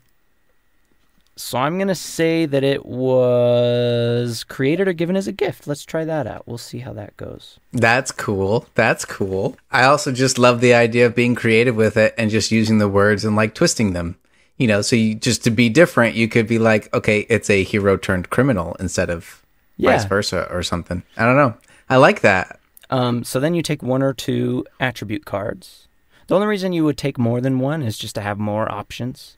so 1.37 1.57
I'm 1.59 1.79
gonna 1.79 1.95
say 1.95 2.45
that 2.45 2.63
it 2.63 2.85
was 2.85 4.45
created 4.45 4.89
or 4.89 4.93
given 4.93 5.17
as 5.17 5.27
a 5.27 5.33
gift. 5.33 5.67
Let's 5.67 5.87
try 5.87 6.05
that 6.05 6.27
out. 6.27 6.47
We'll 6.47 6.59
see 6.59 6.81
how 6.81 6.93
that 6.93 7.17
goes. 7.17 7.59
That's 7.73 8.13
cool. 8.13 8.67
That's 8.75 9.07
cool. 9.07 9.57
I 9.73 9.85
also 9.85 10.13
just 10.13 10.39
love 10.39 10.61
the 10.61 10.75
idea 10.75 11.07
of 11.07 11.15
being 11.15 11.35
creative 11.35 11.77
with 11.77 11.97
it 11.97 12.15
and 12.19 12.31
just 12.31 12.51
using 12.51 12.77
the 12.77 12.89
words 12.89 13.25
and 13.25 13.37
like 13.37 13.55
twisting 13.55 13.95
them. 13.95 14.17
You 14.59 14.67
know, 14.67 14.83
so 14.83 14.95
you 14.97 15.15
just 15.15 15.43
to 15.45 15.51
be 15.51 15.71
different, 15.71 16.15
you 16.15 16.29
could 16.29 16.47
be 16.47 16.59
like, 16.59 16.93
okay, 16.93 17.21
it's 17.31 17.49
a 17.49 17.63
hero 17.65 17.97
turned 17.97 18.29
criminal 18.29 18.77
instead 18.79 19.09
of 19.09 19.41
Yeah. 19.79 19.93
vice 19.93 20.05
versa 20.05 20.47
or 20.51 20.63
something. 20.63 21.03
I 21.17 21.25
don't 21.25 21.37
know. 21.37 21.55
I 21.89 21.97
like 21.97 22.21
that. 22.21 22.60
Um, 22.91 23.25
so 23.25 23.41
then 23.41 23.55
you 23.55 23.63
take 23.63 23.83
one 23.83 24.03
or 24.03 24.13
two 24.13 24.67
attribute 24.81 25.25
cards. 25.25 25.89
The 26.27 26.35
only 26.35 26.47
reason 26.47 26.73
you 26.73 26.85
would 26.85 26.99
take 26.99 27.19
more 27.19 27.41
than 27.41 27.59
one 27.59 27.83
is 27.83 27.97
just 27.99 28.15
to 28.17 28.21
have 28.21 28.39
more 28.39 28.71
options. 28.71 29.37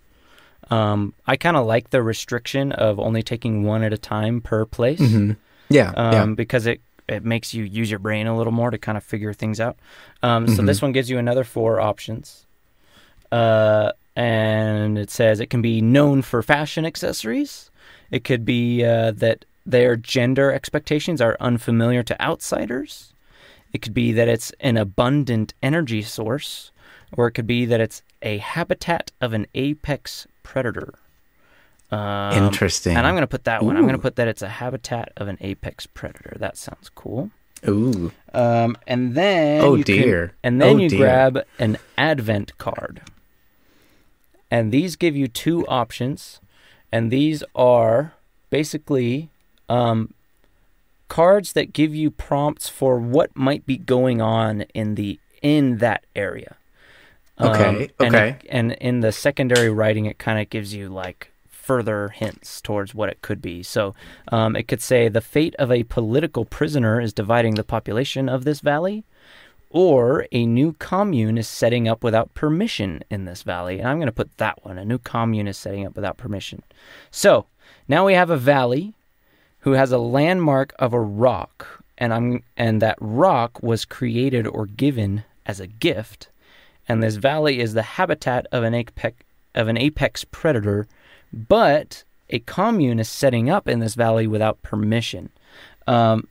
Um, 0.71 1.15
I 1.27 1.37
kind 1.37 1.57
of 1.57 1.67
like 1.67 1.91
the 1.91 2.03
restriction 2.03 2.73
of 2.73 2.99
only 2.99 3.23
taking 3.23 3.65
one 3.65 3.83
at 3.83 3.93
a 3.93 3.99
time 3.99 4.41
per 4.41 4.65
place. 4.65 5.01
Yeah. 5.69 5.93
um, 5.97 6.13
yeah. 6.13 6.27
because 6.35 6.67
it 6.67 6.81
it 7.09 7.25
makes 7.25 7.53
you 7.53 7.65
use 7.65 7.91
your 7.91 7.99
brain 7.99 8.27
a 8.27 8.37
little 8.37 8.53
more 8.53 8.71
to 8.71 8.79
kind 8.79 8.97
of 8.97 9.05
figure 9.05 9.33
things 9.33 9.59
out. 9.61 9.77
Um, 10.23 10.47
So 10.49 10.63
this 10.63 10.81
one 10.81 10.93
gives 10.93 11.11
you 11.11 11.19
another 11.19 11.45
four 11.45 11.81
options, 11.81 12.47
uh, 13.31 13.93
and 14.17 14.99
it 14.99 15.11
says 15.11 15.41
it 15.41 15.51
can 15.51 15.63
be 15.63 15.81
known 15.81 16.23
for 16.23 16.43
fashion 16.43 16.85
accessories. 16.87 17.71
It 18.11 18.25
could 18.25 18.45
be 18.45 18.85
uh, 18.85 19.13
that 19.13 19.45
their 19.67 19.97
gender 19.97 20.53
expectations 20.53 21.21
are 21.21 21.37
unfamiliar 21.41 22.03
to 22.05 22.21
outsiders. 22.23 23.12
It 23.73 23.81
could 23.83 23.95
be 23.95 24.13
that 24.13 24.29
it's 24.29 24.53
an 24.61 24.77
abundant 24.77 25.55
energy 25.63 26.03
source, 26.03 26.73
or 27.17 27.27
it 27.27 27.33
could 27.33 27.47
be 27.47 27.65
that 27.67 27.81
it's 27.81 28.03
a 28.21 28.39
habitat 28.39 29.11
of 29.21 29.33
an 29.33 29.47
apex 29.55 30.27
predator. 30.43 30.95
Um, 31.91 32.33
Interesting. 32.45 32.97
and 32.97 33.07
I'm 33.07 33.15
going 33.15 33.23
to 33.23 33.27
put 33.27 33.45
that 33.45 33.63
one. 33.63 33.77
I'm 33.77 33.83
going 33.83 33.97
to 33.97 34.01
put 34.03 34.17
that 34.17 34.29
it's 34.29 34.43
a 34.43 34.49
habitat 34.49 35.13
of 35.17 35.29
an 35.29 35.37
apex 35.41 35.87
predator. 35.87 36.37
That 36.39 36.57
sounds 36.57 36.91
cool. 36.95 37.31
Ooh. 37.69 38.11
Um, 38.33 38.77
and 38.87 39.15
then 39.15 39.61
Oh, 39.63 39.75
you 39.75 39.85
can- 39.85 39.97
dear. 39.97 40.33
and 40.43 40.61
then 40.61 40.77
Oh, 40.77 40.79
you 40.79 40.89
dear. 40.89 40.99
grab 40.99 41.45
an 41.59 41.77
advent 41.99 42.57
card. 42.59 43.03
And 44.51 44.73
these 44.73 44.97
give 44.97 45.17
you 45.17 45.29
two 45.29 45.67
options, 45.67 46.41
and 46.91 47.11
these 47.11 47.43
are 47.55 48.15
basically 48.51 49.31
um, 49.69 50.13
cards 51.13 51.53
that 51.53 51.75
give 51.75 51.95
you 51.95 52.11
prompts 52.11 52.71
for 52.71 52.99
what 52.99 53.37
might 53.37 53.67
be 53.67 53.77
going 53.77 54.23
on 54.23 54.63
in 54.73 54.95
the 54.95 55.21
in 55.43 55.77
that 55.77 56.03
area. 56.17 56.57
Okay, 57.39 57.91
and 58.01 58.15
okay. 58.15 58.29
it- 58.31 58.47
and 58.49 58.73
in 58.73 59.01
the 59.01 59.13
secondary 59.13 59.69
writing, 59.69 60.07
it 60.07 60.17
kind 60.17 60.41
of 60.41 60.49
gives 60.49 60.73
you 60.73 60.89
like 60.89 61.31
further 61.51 62.09
hints 62.09 62.63
towards 62.63 62.95
what 62.95 63.11
it 63.11 63.21
could 63.21 63.43
be. 63.43 63.63
So 63.63 63.95
um, 64.29 64.57
it 64.57 64.67
could 64.67 64.81
say 64.81 65.09
the 65.11 65.21
fate 65.21 65.55
of 65.59 65.71
a 65.71 65.83
political 65.83 66.47
prisoner 66.47 66.99
is 66.99 67.13
dividing 67.13 67.57
the 67.57 67.63
population 67.63 68.31
of 68.31 68.45
this 68.45 68.61
valley, 68.61 69.05
or 69.69 70.27
a 70.33 70.47
new 70.47 70.73
commune 70.73 71.37
is 71.37 71.47
setting 71.47 71.89
up 71.89 72.03
without 72.03 72.33
permission 72.33 73.05
in 73.11 73.27
this 73.27 73.43
valley. 73.43 73.81
And 73.81 73.89
I'm 73.89 73.99
going 73.99 74.07
to 74.07 74.13
put 74.13 74.39
that 74.39 74.65
one. 74.65 74.79
A 74.79 74.85
new 74.87 74.99
commune 74.99 75.47
is 75.47 75.59
setting 75.59 75.85
up 75.87 75.95
without 75.95 76.17
permission. 76.17 76.63
So 77.11 77.45
now 77.87 78.07
we 78.07 78.15
have 78.15 78.31
a 78.31 78.39
valley 78.39 78.95
who 79.63 79.73
has 79.73 79.93
a 79.93 79.99
landmark 79.99 80.75
of 80.79 80.93
a 80.93 81.01
rock, 81.01 81.67
and 81.99 82.13
I'm 82.13 82.43
and 82.57 82.83
that 82.83 82.99
rock 83.01 83.63
was 83.63 83.85
created 83.85 84.47
or 84.47 84.67
given 84.67 85.25
as 85.47 85.61
a 85.61 85.67
gift, 85.67 86.29
and 86.89 87.03
this 87.03 87.17
valley 87.17 87.61
is 87.61 87.75
the 87.75 87.83
habitat 87.83 88.47
of 88.53 88.63
an 88.65 88.75
apex 88.75 89.25
of 89.55 89.69
an 89.69 89.77
apex 89.77 90.25
predator, 90.25 90.87
but 91.33 92.05
a 92.31 92.39
commune 92.41 92.99
is 92.99 93.09
setting 93.09 93.51
up 93.51 93.69
in 93.69 93.81
this 93.81 93.95
valley 93.95 94.27
without 94.27 94.63
permission. 94.63 95.31
Um, 95.87 96.29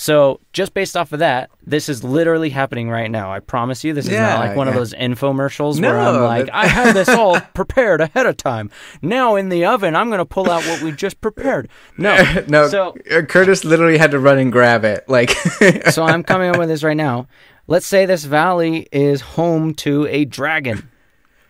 so 0.00 0.38
just 0.52 0.74
based 0.74 0.96
off 0.96 1.12
of 1.12 1.18
that, 1.18 1.50
this 1.66 1.88
is 1.88 2.04
literally 2.04 2.50
happening 2.50 2.88
right 2.88 3.10
now. 3.10 3.32
I 3.32 3.40
promise 3.40 3.82
you, 3.82 3.92
this 3.92 4.06
is 4.06 4.12
Yeah, 4.12 4.28
not 4.28 4.38
like 4.38 4.56
one 4.56 4.68
of 4.68 4.74
those 4.74 4.94
infomercials 4.94 5.82
where 5.82 5.98
I'm 5.98 6.22
like, 6.22 6.46
that- 6.46 6.54
I 6.54 6.66
had 6.68 6.92
this 6.94 7.08
all 7.08 7.40
prepared 7.54 8.00
ahead 8.00 8.24
of 8.24 8.36
time. 8.36 8.70
Now 9.02 9.34
in 9.34 9.48
the 9.48 9.64
oven, 9.64 9.96
I'm 9.96 10.06
going 10.08 10.20
to 10.20 10.24
pull 10.24 10.48
out 10.48 10.62
what 10.66 10.82
we 10.82 10.92
just 10.92 11.20
prepared. 11.20 11.68
No, 11.96 12.16
no, 12.48 12.68
So 12.68 12.90
uh, 13.10 13.22
Kurtis 13.22 13.64
literally 13.64 13.98
had 13.98 14.12
to 14.12 14.20
run 14.20 14.38
and 14.38 14.52
grab 14.52 14.84
it. 14.84 15.04
Like, 15.08 15.30
so 15.90 16.04
I'm 16.04 16.22
coming 16.22 16.50
up 16.50 16.58
with 16.58 16.68
this 16.68 16.84
right 16.84 16.96
now. 16.96 17.26
Let's 17.66 17.86
say 17.86 18.06
this 18.06 18.22
valley 18.22 18.86
is 18.92 19.20
home 19.20 19.74
to 19.82 20.06
a 20.06 20.24
dragon. 20.26 20.88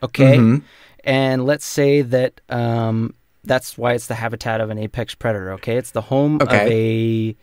Okay? 0.03 0.39
Mhm. 0.39 0.63
And 1.05 1.45
let's 1.45 1.67
say 1.67 2.01
that 2.01 2.41
um, 2.49 3.15
that's 3.45 3.77
why 3.77 3.93
it's 3.93 4.07
the 4.07 4.15
habitat 4.15 4.63
of 4.63 4.71
an 4.71 4.79
apex 4.79 5.15
predator. 5.15 5.53
Okay? 5.53 5.77
It's 5.77 5.91
the 5.91 6.01
home 6.01 6.41
of 6.41 6.49
a, 6.51 7.37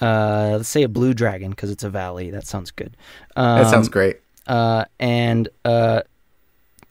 uh, 0.00 0.54
let's 0.56 0.68
say 0.68 0.82
a 0.82 0.88
blue 0.88 1.14
dragon 1.14 1.50
because 1.50 1.70
it's 1.70 1.84
a 1.84 1.90
valley. 1.90 2.30
That 2.30 2.46
sounds 2.46 2.70
good. 2.70 2.96
Um, 3.36 3.58
that 3.62 3.70
sounds 3.70 3.88
great. 3.88 4.16
uh, 4.46 4.84
and 4.98 5.48
uh, 5.64 6.02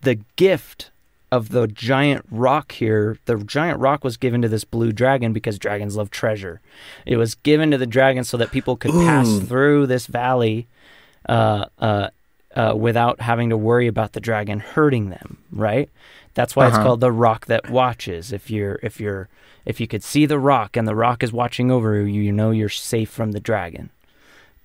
the 0.01 0.15
gift 0.35 0.91
of 1.31 1.49
the 1.49 1.67
giant 1.67 2.25
rock 2.31 2.71
here, 2.71 3.17
the 3.25 3.35
giant 3.43 3.79
rock 3.79 4.03
was 4.03 4.15
given 4.15 4.41
to 4.41 4.47
this 4.47 4.63
blue 4.63 4.91
dragon 4.93 5.33
because 5.33 5.59
dragons 5.59 5.97
love 5.97 6.09
treasure. 6.09 6.61
It 7.05 7.17
was 7.17 7.35
given 7.35 7.71
to 7.71 7.77
the 7.77 7.85
dragon 7.87 8.23
so 8.23 8.37
that 8.37 8.51
people 8.51 8.77
could 8.77 8.91
pass 8.91 9.39
through 9.39 9.87
this 9.87 10.07
valley 10.07 10.67
uh, 11.27 11.65
uh, 11.79 12.09
uh, 12.55 12.73
without 12.77 13.19
having 13.21 13.49
to 13.49 13.57
worry 13.57 13.87
about 13.87 14.13
the 14.13 14.21
dragon 14.21 14.59
hurting 14.59 15.09
them. 15.09 15.37
Right? 15.51 15.89
That's 16.33 16.55
why 16.55 16.67
it's 16.67 16.75
Uh-huh. 16.75 16.85
called 16.85 16.99
the 17.01 17.11
rock 17.11 17.47
that 17.47 17.69
watches. 17.69 18.31
If 18.31 18.49
you're 18.49 18.79
if 18.81 18.99
you're 19.01 19.27
if 19.67 19.81
you 19.81 19.87
could 19.87 20.01
see 20.01 20.25
the 20.25 20.39
rock 20.39 20.77
and 20.77 20.87
the 20.87 20.95
rock 20.95 21.21
is 21.21 21.33
watching 21.33 21.69
over 21.69 21.99
you, 21.99 22.21
you 22.21 22.31
know 22.31 22.51
you're 22.51 22.69
safe 22.69 23.09
from 23.09 23.33
the 23.33 23.39
dragon. 23.41 23.89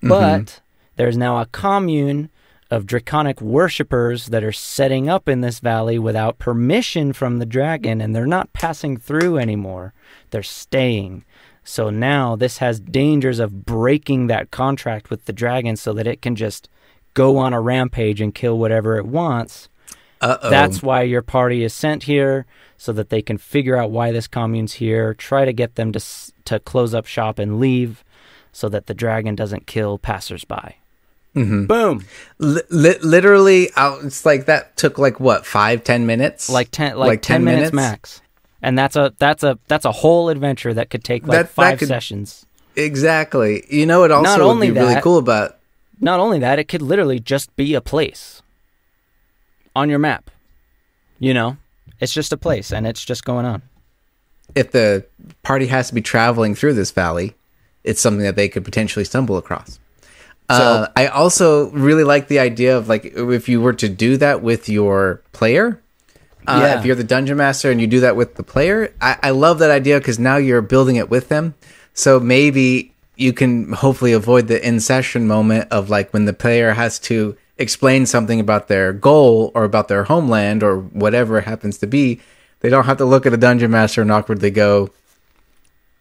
But 0.01 0.61
there's 0.95 1.17
now 1.17 1.41
a 1.41 1.45
commune 1.47 2.29
of 2.71 2.85
draconic 2.85 3.41
worshippers 3.41 4.27
that 4.27 4.45
are 4.45 4.53
setting 4.53 5.09
up 5.09 5.27
in 5.27 5.41
this 5.41 5.59
valley 5.59 5.99
without 5.99 6.39
permission 6.39 7.11
from 7.11 7.39
the 7.39 7.45
dragon, 7.45 7.99
and 7.99 8.15
they're 8.15 8.25
not 8.25 8.53
passing 8.53 8.95
through 8.95 9.37
anymore. 9.37 9.93
They're 10.31 10.41
staying. 10.41 11.25
So 11.65 11.89
now 11.89 12.37
this 12.37 12.59
has 12.59 12.79
dangers 12.79 13.39
of 13.39 13.65
breaking 13.65 14.27
that 14.27 14.51
contract 14.51 15.09
with 15.09 15.25
the 15.25 15.33
dragon 15.33 15.75
so 15.75 15.91
that 15.93 16.07
it 16.07 16.21
can 16.21 16.37
just 16.37 16.69
go 17.13 17.37
on 17.37 17.51
a 17.51 17.59
rampage 17.59 18.21
and 18.21 18.33
kill 18.33 18.57
whatever 18.57 18.97
it 18.97 19.05
wants. 19.05 19.67
Uh 20.21 20.37
oh. 20.41 20.49
That's 20.49 20.81
why 20.81 21.01
your 21.01 21.21
party 21.21 21.61
is 21.65 21.73
sent 21.73 22.03
here 22.03 22.45
so 22.83 22.91
that 22.91 23.09
they 23.09 23.21
can 23.21 23.37
figure 23.37 23.77
out 23.77 23.91
why 23.91 24.11
this 24.11 24.27
commune's 24.27 24.73
here, 24.73 25.13
try 25.13 25.45
to 25.45 25.53
get 25.53 25.75
them 25.75 25.93
to 25.93 26.01
to 26.43 26.59
close 26.59 26.93
up 26.93 27.05
shop 27.05 27.39
and 27.39 27.57
leave 27.57 28.03
so 28.51 28.67
that 28.67 28.87
the 28.87 28.93
dragon 28.93 29.35
doesn't 29.35 29.67
kill 29.67 29.97
passersby. 29.97 30.75
Mhm. 31.33 31.65
Boom. 31.65 32.03
Li- 32.39 32.61
li- 32.69 32.99
literally, 33.01 33.69
I, 33.77 33.97
it's 34.03 34.25
like 34.25 34.47
that 34.47 34.75
took 34.75 34.97
like 34.97 35.17
what 35.21 35.45
five, 35.45 35.85
ten 35.85 36.05
minutes? 36.05 36.49
Like 36.49 36.71
10 36.71 36.97
like, 36.97 37.07
Like 37.07 37.21
10, 37.21 37.35
10 37.35 37.43
minutes, 37.45 37.71
minutes? 37.71 37.73
max. 37.91 38.21
and 38.61 38.77
that's 38.77 38.97
a 38.97 39.13
that's 39.17 39.43
a 39.43 39.57
that's 39.69 39.85
a 39.85 39.91
whole 39.93 40.27
adventure 40.27 40.73
that 40.73 40.89
could 40.89 41.05
take 41.05 41.25
like 41.25 41.37
That- 41.37 41.43
that 41.43 41.49
five 41.53 41.79
could- 41.79 41.87
sessions. 41.87 42.45
Exactly. 42.75 43.63
You 43.69 43.85
know 43.85 44.01
what 44.01 44.11
also 44.11 44.23
Not 44.29 44.39
would 44.39 44.45
only 44.51 44.71
be 44.71 44.79
really 44.79 44.99
cool 44.99 45.19
about 45.19 45.55
Not 46.01 46.19
only 46.19 46.39
that, 46.39 46.59
it 46.59 46.67
could 46.67 46.81
literally 46.81 47.19
just 47.21 47.55
be 47.55 47.75
a 47.75 47.81
place 47.81 48.41
on 49.73 49.89
your 49.89 49.99
map. 49.99 50.29
You 51.19 51.33
know, 51.33 51.55
it's 52.03 52.13
just 52.13 52.31
a 52.33 52.37
place, 52.37 52.71
and 52.71 52.85
it's 52.85 53.03
just 53.03 53.23
going 53.25 53.45
on. 53.45 53.61
if 54.55 54.71
the 54.71 55.03
party 55.41 55.67
has 55.67 55.87
to 55.87 55.95
be 55.95 56.01
traveling 56.01 56.53
through 56.53 56.73
this 56.75 56.91
valley, 56.91 57.33
it's 57.83 57.99
something 58.01 58.23
that 58.23 58.35
they 58.35 58.47
could 58.49 58.63
potentially 58.63 59.05
stumble 59.05 59.37
across. 59.37 59.79
uh, 60.49 60.87
I 60.95 61.07
also 61.07 61.69
really 61.71 62.03
like 62.03 62.27
the 62.27 62.39
idea 62.39 62.77
of 62.77 62.87
like 62.87 63.05
if 63.15 63.49
you 63.49 63.61
were 63.61 63.73
to 63.73 63.89
do 63.89 64.17
that 64.17 64.43
with 64.43 64.69
your 64.69 65.21
player. 65.31 65.79
Uh, 66.45 66.59
Yeah. 66.61 66.77
If 66.79 66.85
you're 66.85 66.95
the 66.97 67.05
dungeon 67.05 67.37
master 67.37 67.71
and 67.71 67.79
you 67.79 67.87
do 67.87 68.01
that 68.01 68.15
with 68.17 68.35
the 68.35 68.43
player, 68.43 68.93
I, 69.01 69.17
I 69.23 69.29
love 69.31 69.59
that 69.59 69.71
idea 69.71 69.97
because 69.99 70.19
now 70.19 70.35
you're 70.37 70.61
building 70.61 70.97
it 70.97 71.09
with 71.09 71.29
them. 71.29 71.55
So 71.93 72.19
maybe 72.19 72.93
you 73.15 73.31
can 73.31 73.71
hopefully 73.71 74.11
avoid 74.11 74.47
the 74.47 74.59
in 74.67 74.79
session 74.81 75.25
moment 75.27 75.71
of 75.71 75.89
like 75.89 76.11
when 76.13 76.25
the 76.25 76.33
player 76.33 76.73
has 76.73 76.99
to 76.99 77.37
explain 77.63 78.05
something 78.05 78.39
about 78.39 78.67
their 78.67 78.93
goal 78.93 79.51
or 79.55 79.63
about 79.63 79.87
their 79.87 80.03
homeland 80.03 80.61
or 80.61 80.77
whatever 80.77 81.39
it 81.39 81.45
happens 81.45 81.79
to 81.79 81.87
be. 81.87 82.21
They 82.59 82.69
don't 82.69 82.85
have 82.85 82.97
to 82.97 83.05
look 83.05 83.25
at 83.25 83.33
a 83.33 83.37
dungeon 83.37 83.71
master 83.71 84.01
and 84.03 84.11
awkwardly 84.11 84.51
go, 84.51 84.91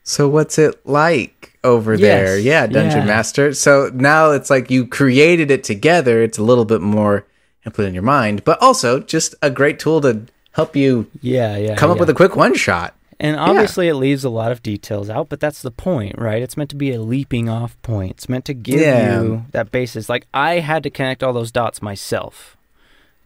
So 0.04 0.28
what's 0.28 0.58
it 0.58 0.84
like 0.86 1.58
over 1.64 1.96
there? 1.96 2.38
Yeah, 2.38 2.66
dungeon 2.66 3.00
yeah. 3.00 3.06
master. 3.06 3.54
So 3.54 3.90
now 3.94 4.30
it's 4.32 4.50
like 4.50 4.70
you 4.70 4.86
created 4.86 5.50
it 5.50 5.64
together. 5.64 6.22
It's 6.22 6.38
a 6.38 6.42
little 6.42 6.64
bit 6.64 6.80
more 6.82 7.24
input 7.64 7.86
in 7.86 7.94
your 7.94 8.02
mind, 8.02 8.44
but 8.44 8.60
also 8.60 9.00
just 9.00 9.34
a 9.42 9.50
great 9.50 9.78
tool 9.78 10.00
to 10.02 10.22
help 10.52 10.76
you 10.76 11.06
Yeah, 11.20 11.56
yeah. 11.56 11.76
come 11.76 11.90
up 11.90 11.98
with 11.98 12.10
a 12.10 12.14
quick 12.14 12.36
one 12.36 12.54
shot. 12.54 12.94
And 13.22 13.36
obviously, 13.36 13.86
it 13.86 13.94
leaves 13.94 14.24
a 14.24 14.28
lot 14.30 14.50
of 14.50 14.62
details 14.64 15.08
out, 15.08 15.28
but 15.28 15.38
that's 15.38 15.62
the 15.62 15.70
point, 15.70 16.18
right? 16.18 16.42
It's 16.42 16.56
meant 16.56 16.70
to 16.70 16.76
be 16.76 16.92
a 16.92 17.00
leaping 17.00 17.48
off 17.48 17.80
point. 17.82 18.10
It's 18.12 18.28
meant 18.28 18.44
to 18.46 18.52
give 18.54 18.80
Yeah. 18.80 19.22
you 19.22 19.44
that 19.52 19.70
basis. 19.70 20.08
Like, 20.08 20.26
I 20.34 20.58
had 20.58 20.82
to 20.82 20.90
connect 20.90 21.22
all 21.22 21.32
those 21.32 21.52
dots 21.52 21.80
myself. 21.80 22.56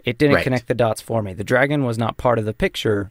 It 0.05 0.19
didn't 0.19 0.35
Right. 0.37 0.45
connect 0.45 0.69
the 0.69 0.75
dots 0.75 1.01
for 1.01 1.23
me. 1.23 1.33
The 1.33 1.45
dragon 1.45 1.83
was 1.85 1.97
not 1.97 2.19
part 2.19 2.39
of 2.39 2.45
the 2.45 2.53
picture, 2.53 3.11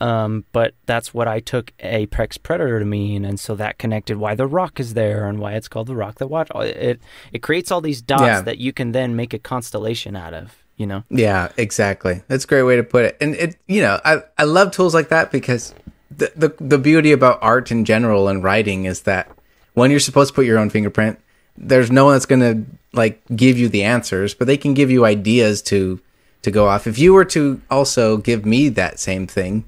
um, 0.00 0.44
but 0.52 0.74
that's 0.86 1.12
what 1.12 1.26
I 1.26 1.40
took 1.40 1.72
Apex 1.80 2.38
Predator 2.38 2.78
to 2.78 2.84
mean, 2.86 3.24
and 3.24 3.38
so 3.40 3.56
that 3.56 3.78
connected 3.78 4.16
why 4.16 4.36
the 4.36 4.46
rock 4.46 4.78
is 4.78 4.94
there 4.94 5.26
and 5.26 5.40
why 5.40 5.54
it's 5.54 5.66
called 5.68 5.88
the 5.88 5.96
rock 5.96 6.16
that 6.18 6.28
watch. 6.28 6.48
It 6.54 7.00
it 7.32 7.42
creates 7.42 7.70
all 7.72 7.80
these 7.80 8.00
dots 8.00 8.22
Yeah. 8.22 8.40
that 8.42 8.58
you 8.58 8.72
can 8.72 8.92
then 8.92 9.16
make 9.16 9.34
a 9.34 9.38
constellation 9.40 10.14
out 10.16 10.34
of. 10.34 10.54
You 10.78 10.86
know? 10.86 11.04
Yeah, 11.10 11.48
exactly. 11.58 12.22
That's 12.28 12.44
a 12.44 12.46
great 12.46 12.62
way 12.62 12.76
to 12.76 12.82
put 12.82 13.04
it. 13.04 13.16
And 13.20 13.34
it, 13.36 13.56
you 13.68 13.82
know, 13.82 14.00
I, 14.04 14.22
I 14.38 14.44
love 14.44 14.72
tools 14.72 14.94
like 14.94 15.10
that 15.10 15.30
because 15.30 15.74
the, 16.16 16.32
the 16.36 16.54
the 16.60 16.78
beauty 16.78 17.12
about 17.12 17.38
art 17.42 17.70
in 17.70 17.84
general 17.84 18.28
and 18.28 18.42
writing 18.44 18.84
is 18.84 19.02
that 19.02 19.28
when 19.74 19.90
you're 19.90 20.00
supposed 20.00 20.28
to 20.30 20.34
put 20.34 20.46
your 20.46 20.58
own 20.58 20.70
fingerprint, 20.70 21.18
there's 21.56 21.90
no 21.90 22.04
one 22.06 22.14
that's 22.14 22.26
gonna 22.26 22.64
like 22.92 23.20
give 23.34 23.58
you 23.58 23.68
the 23.68 23.82
answers, 23.84 24.34
but 24.34 24.46
they 24.46 24.56
can 24.56 24.74
give 24.74 24.90
you 24.90 25.04
ideas 25.04 25.62
to 25.62 26.00
to 26.42 26.50
go 26.50 26.66
off. 26.68 26.86
If 26.86 26.98
you 26.98 27.12
were 27.14 27.24
to 27.26 27.60
also 27.70 28.16
give 28.16 28.44
me 28.44 28.68
that 28.70 28.98
same 28.98 29.26
thing, 29.26 29.64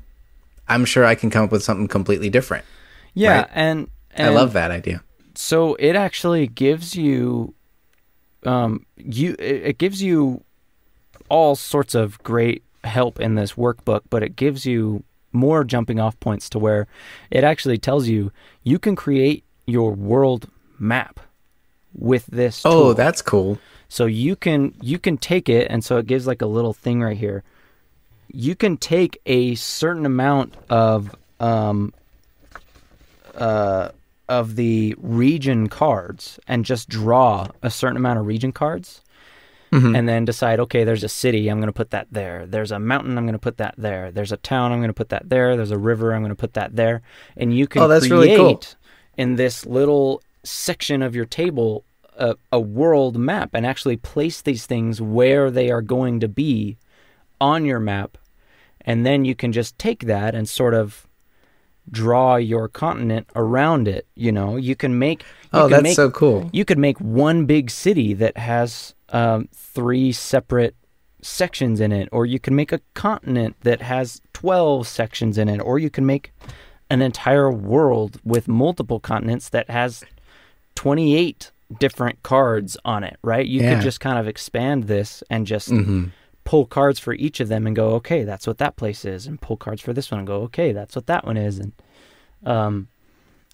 I'm 0.68 0.84
sure 0.84 1.04
I 1.04 1.14
can 1.14 1.30
come 1.30 1.44
up 1.44 1.52
with 1.52 1.62
something 1.62 1.88
completely 1.88 2.30
different. 2.30 2.64
Yeah, 3.14 3.38
Right. 3.42 3.50
and, 3.54 3.88
and 4.10 4.26
I 4.28 4.30
love 4.30 4.52
that 4.54 4.70
idea. 4.72 5.02
so 5.36 5.74
it 5.76 5.94
actually 5.96 6.46
gives 6.48 6.96
you 6.96 7.54
um 8.44 8.84
you 8.96 9.36
it 9.38 9.78
gives 9.78 10.02
you 10.02 10.42
all 11.28 11.54
sorts 11.56 11.94
of 11.94 12.22
great 12.22 12.62
help 12.84 13.18
in 13.18 13.34
this 13.36 13.54
workbook 13.54 14.02
but 14.10 14.22
it 14.22 14.36
gives 14.36 14.66
you 14.66 15.02
more 15.34 15.64
jumping 15.64 16.00
off 16.00 16.18
points 16.20 16.48
to 16.50 16.58
where 16.58 16.86
it 17.30 17.44
actually 17.44 17.78
tells 17.78 18.08
you 18.08 18.32
you 18.62 18.78
can 18.78 18.96
create 18.96 19.44
your 19.66 19.92
world 19.92 20.48
map 20.78 21.20
with 21.94 22.26
this 22.26 22.62
tool. 22.62 22.72
Oh, 22.72 22.92
that's 22.92 23.22
cool. 23.22 23.58
So 23.88 24.06
you 24.06 24.36
can 24.36 24.74
you 24.80 24.98
can 24.98 25.16
take 25.18 25.48
it, 25.48 25.68
and 25.70 25.84
so 25.84 25.98
it 25.98 26.06
gives 26.06 26.26
like 26.26 26.42
a 26.42 26.46
little 26.46 26.72
thing 26.72 27.00
right 27.00 27.16
here. 27.16 27.42
You 28.32 28.54
can 28.56 28.76
take 28.76 29.20
a 29.26 29.54
certain 29.54 30.06
amount 30.06 30.54
of 30.68 31.14
um, 31.38 31.92
uh, 33.36 33.90
of 34.28 34.56
the 34.56 34.94
region 34.98 35.68
cards 35.68 36.40
and 36.48 36.64
just 36.64 36.88
draw 36.88 37.48
a 37.62 37.70
certain 37.70 37.96
amount 37.96 38.18
of 38.18 38.26
region 38.26 38.52
cards, 38.52 39.02
Mm-hmm. 39.74 39.96
and 39.96 40.08
then 40.08 40.24
decide, 40.24 40.60
okay, 40.60 40.84
there's 40.84 41.02
a 41.02 41.08
city, 41.08 41.48
I'm 41.48 41.58
going 41.58 41.66
to 41.66 41.72
put 41.72 41.90
that 41.90 42.06
there. 42.12 42.46
There's 42.46 42.70
a 42.70 42.78
mountain, 42.78 43.18
I'm 43.18 43.24
going 43.24 43.32
to 43.32 43.40
put 43.40 43.56
that 43.56 43.74
there. 43.76 44.12
There's 44.12 44.30
a 44.30 44.36
town, 44.36 44.70
I'm 44.70 44.78
going 44.78 44.88
to 44.88 44.94
put 44.94 45.08
that 45.08 45.28
there. 45.28 45.56
There's 45.56 45.72
a 45.72 45.78
river, 45.78 46.14
I'm 46.14 46.22
going 46.22 46.30
to 46.30 46.36
put 46.36 46.54
that 46.54 46.76
there. 46.76 47.02
And 47.36 47.52
you 47.56 47.66
can 47.66 47.82
Oh, 47.82 47.88
that's 47.88 48.06
create 48.06 48.28
really 48.28 48.36
cool. 48.36 48.62
in 49.16 49.34
this 49.34 49.66
little 49.66 50.22
section 50.44 51.02
of 51.02 51.16
your 51.16 51.24
table 51.24 51.84
a, 52.16 52.36
a 52.52 52.60
world 52.60 53.16
map 53.18 53.50
and 53.54 53.66
actually 53.66 53.96
place 53.96 54.40
these 54.42 54.66
things 54.66 55.00
where 55.00 55.50
they 55.50 55.70
are 55.70 55.82
going 55.82 56.20
to 56.20 56.28
be 56.28 56.76
on 57.40 57.64
your 57.64 57.80
map. 57.80 58.16
And 58.82 59.04
then 59.04 59.24
you 59.24 59.34
can 59.34 59.50
just 59.52 59.78
take 59.78 60.04
that 60.06 60.34
and 60.34 60.48
sort 60.48 60.74
of 60.74 61.06
draw 61.90 62.36
your 62.36 62.68
continent 62.68 63.28
around 63.34 63.88
it. 63.88 64.06
You 64.14 64.32
know, 64.32 64.56
you 64.56 64.76
can 64.76 64.98
make. 64.98 65.22
You 65.22 65.26
Oh, 65.60 65.68
that's 65.68 65.82
make, 65.82 65.96
so 65.96 66.10
cool. 66.10 66.48
You 66.52 66.64
could 66.64 66.78
make 66.78 66.98
one 67.00 67.46
big 67.46 67.70
city 67.70 68.14
that 68.14 68.36
has 68.36 68.94
um, 69.14 69.48
three 69.54 70.12
separate 70.12 70.74
sections 71.22 71.80
in 71.80 71.92
it, 71.92 72.08
or 72.12 72.26
you 72.26 72.38
can 72.38 72.54
make 72.54 72.72
a 72.72 72.80
continent 72.94 73.56
that 73.62 73.80
has 73.80 74.20
12 74.34 74.86
sections 74.86 75.38
in 75.38 75.48
it, 75.48 75.58
or 75.60 75.78
you 75.78 75.88
can 75.88 76.04
make 76.04 76.32
an 76.90 77.00
entire 77.00 77.50
world 77.50 78.20
with 78.24 78.46
multiple 78.48 79.00
continents 79.00 79.48
that 79.48 79.70
has 79.70 80.04
28 80.74 81.50
different 81.78 82.22
cards 82.22 82.76
on 82.84 83.04
it, 83.04 83.16
right? 83.22 83.46
You 83.46 83.60
Yeah. 83.62 83.70
could 83.70 83.80
just 83.80 84.00
kind 84.00 84.18
of 84.18 84.28
expand 84.28 84.84
this 84.84 85.22
and 85.30 85.46
just 85.46 85.68
hmm 85.70 86.06
pull 86.46 86.66
cards 86.66 86.98
for 86.98 87.14
each 87.14 87.40
of 87.40 87.48
them 87.48 87.66
and 87.66 87.74
go, 87.74 87.92
okay, 87.92 88.22
that's 88.22 88.46
what 88.46 88.58
that 88.58 88.76
place 88.76 89.06
is, 89.06 89.26
and 89.26 89.40
pull 89.40 89.56
cards 89.56 89.80
for 89.80 89.94
this 89.94 90.10
one 90.10 90.18
and 90.18 90.26
go, 90.26 90.42
okay, 90.42 90.72
that's 90.72 90.94
what 90.94 91.06
that 91.06 91.24
one 91.24 91.38
is, 91.38 91.58
and 91.58 91.72
um, 92.44 92.88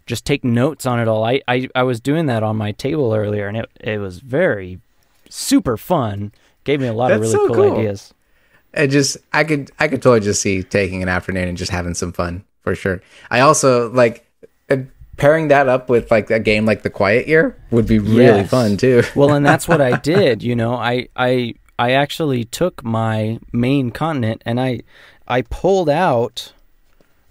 just 0.07 0.25
take 0.25 0.43
notes 0.43 0.87
on 0.87 0.99
it 0.99 1.07
all. 1.07 1.23
I, 1.25 1.41
I, 1.47 1.69
I 1.77 1.85
was 1.85 2.01
doing 2.01 2.27
that 2.27 2.43
on 2.43 2.57
my 2.57 2.73
table 2.73 3.15
earlier, 3.15 3.47
and 3.47 3.57
it 3.57 3.71
it 3.81 3.99
was 3.99 4.19
very 4.19 4.81
super 5.31 5.77
fun. 5.79 6.33
Gave 6.65 6.81
me 6.81 6.87
a 6.89 6.93
lot 6.93 7.11
of 7.13 7.21
really 7.21 7.33
so 7.33 7.47
cool, 7.47 7.57
cool. 7.57 7.79
ideas. 7.79 8.13
it 8.75 8.89
just 8.89 9.17
I 9.33 9.45
could 9.45 9.71
I 9.79 9.89
could 9.89 10.03
totally 10.03 10.21
just 10.21 10.43
see 10.43 10.63
taking 10.63 11.03
an 11.03 11.09
afternoon 11.09 11.49
and 11.49 11.57
just 11.57 11.71
having 11.71 11.95
some 11.95 12.13
fun 12.13 12.45
for 12.63 12.75
sure. 12.75 13.01
I 13.31 13.41
also 13.41 13.91
like 13.91 14.27
uh, 14.71 14.77
pairing 15.17 15.49
that 15.49 15.69
up 15.69 15.89
with 15.89 16.11
like 16.11 16.31
a 16.31 16.39
game 16.39 16.67
like 16.67 16.83
The 16.83 16.91
Quiet 16.91 17.27
Year 17.27 17.57
would 17.71 17.87
be 17.87 17.99
really 17.99 18.25
Yes. 18.43 18.51
fun 18.51 18.77
too. 18.77 19.03
well, 19.17 19.33
and 19.33 19.45
that's 19.47 19.67
what 19.67 19.81
I 19.81 19.97
did. 20.15 20.43
You 20.43 20.55
know, 20.55 20.75
I 20.75 21.09
I 21.17 21.55
I 21.79 21.93
actually 21.93 22.45
took 22.45 22.85
my 22.85 23.39
main 23.53 23.91
continent 23.91 24.43
and 24.45 24.61
I 24.61 24.81
I 25.27 25.43
pulled 25.43 25.89
out 25.89 26.53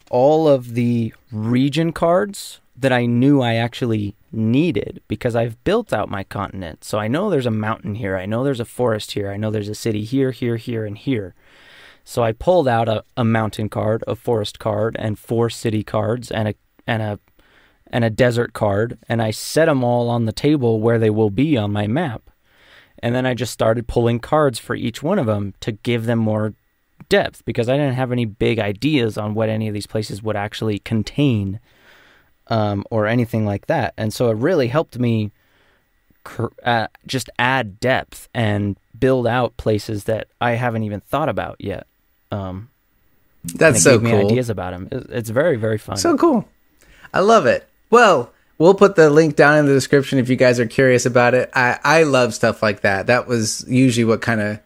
all 0.09 0.47
of 0.47 0.73
the 0.73 1.13
region 1.31 1.91
cards 1.93 2.59
that 2.75 2.91
I 2.91 3.05
knew 3.05 3.41
I 3.41 3.53
actually 3.55 4.15
needed 4.31 5.01
because 5.07 5.35
I've 5.35 5.63
built 5.63 5.93
out 5.93 6.09
my 6.09 6.23
continent. 6.23 6.83
So 6.83 6.97
I 6.97 7.07
know 7.07 7.29
there's 7.29 7.45
a 7.45 7.51
mountain 7.51 7.95
here. 7.95 8.17
I 8.17 8.25
know 8.25 8.43
there's 8.43 8.59
a 8.59 8.65
forest 8.65 9.11
here. 9.11 9.31
I 9.31 9.37
know 9.37 9.51
there's 9.51 9.69
a 9.69 9.75
city 9.75 10.03
here, 10.03 10.31
here, 10.31 10.57
here, 10.57 10.85
and 10.85 10.97
here. 10.97 11.35
So 12.03 12.23
I 12.23 12.31
pulled 12.31 12.67
out 12.67 12.89
a, 12.89 13.03
a 13.15 13.23
mountain 13.23 13.69
card, 13.69 14.03
a 14.07 14.15
forest 14.15 14.59
card, 14.59 14.95
and 14.99 15.19
four 15.19 15.49
city 15.49 15.83
cards, 15.83 16.31
and 16.31 16.47
a 16.47 16.55
and 16.87 17.01
a 17.01 17.19
and 17.91 18.03
a 18.03 18.09
desert 18.09 18.53
card, 18.53 18.97
and 19.07 19.21
I 19.21 19.31
set 19.31 19.65
them 19.65 19.83
all 19.83 20.09
on 20.09 20.25
the 20.25 20.31
table 20.31 20.79
where 20.79 20.99
they 20.99 21.09
will 21.09 21.29
be 21.29 21.57
on 21.57 21.71
my 21.71 21.87
map. 21.87 22.29
And 23.01 23.15
then 23.15 23.25
I 23.25 23.33
just 23.33 23.53
started 23.53 23.87
pulling 23.87 24.19
cards 24.19 24.59
for 24.59 24.75
each 24.75 25.01
one 25.01 25.19
of 25.19 25.25
them 25.25 25.53
to 25.61 25.71
give 25.71 26.05
them 26.05 26.19
more 26.19 26.53
depth 27.07 27.43
because 27.45 27.69
I 27.69 27.77
didn't 27.77 27.95
have 27.95 28.11
any 28.11 28.25
big 28.25 28.59
ideas 28.59 29.17
on 29.17 29.33
what 29.33 29.49
any 29.49 29.67
of 29.67 29.73
these 29.73 29.87
places 29.87 30.21
would 30.21 30.35
actually 30.35 30.79
contain 30.79 31.59
um, 32.49 32.83
or 32.89 33.07
anything 33.07 33.45
like 33.45 33.67
that. 33.67 33.93
And 33.97 34.13
so 34.13 34.29
it 34.29 34.37
really 34.37 34.67
helped 34.67 34.99
me 34.99 35.31
cr- 36.23 36.47
uh, 36.63 36.87
just 37.07 37.29
add 37.39 37.79
depth 37.79 38.27
and 38.33 38.77
build 38.97 39.27
out 39.27 39.55
places 39.57 40.03
that 40.05 40.27
I 40.41 40.51
haven't 40.51 40.83
even 40.83 40.99
thought 41.01 41.29
about 41.29 41.55
yet. 41.59 41.87
Um, 42.31 42.69
That's 43.43 43.81
so 43.81 43.99
cool. 43.99 44.27
ideas 44.27 44.49
about 44.49 44.73
him. 44.73 44.89
It's 44.91 45.29
very, 45.29 45.55
very 45.55 45.77
fun. 45.77 45.97
So 45.97 46.17
cool. 46.17 46.47
I 47.13 47.21
love 47.21 47.45
it. 47.45 47.67
Well, 47.89 48.31
we'll 48.59 48.75
put 48.75 48.95
the 48.95 49.09
link 49.09 49.35
down 49.35 49.57
in 49.57 49.65
the 49.65 49.73
description 49.73 50.19
if 50.19 50.29
you 50.29 50.35
guys 50.35 50.59
are 50.59 50.67
curious 50.67 51.07
about 51.07 51.33
it. 51.33 51.49
I, 51.55 51.79
I 51.83 52.03
love 52.03 52.35
stuff 52.35 52.61
like 52.61 52.81
that. 52.81 53.07
That 53.07 53.27
was 53.27 53.65
usually 53.67 54.05
what 54.05 54.21
kind 54.21 54.41
of, 54.41 54.59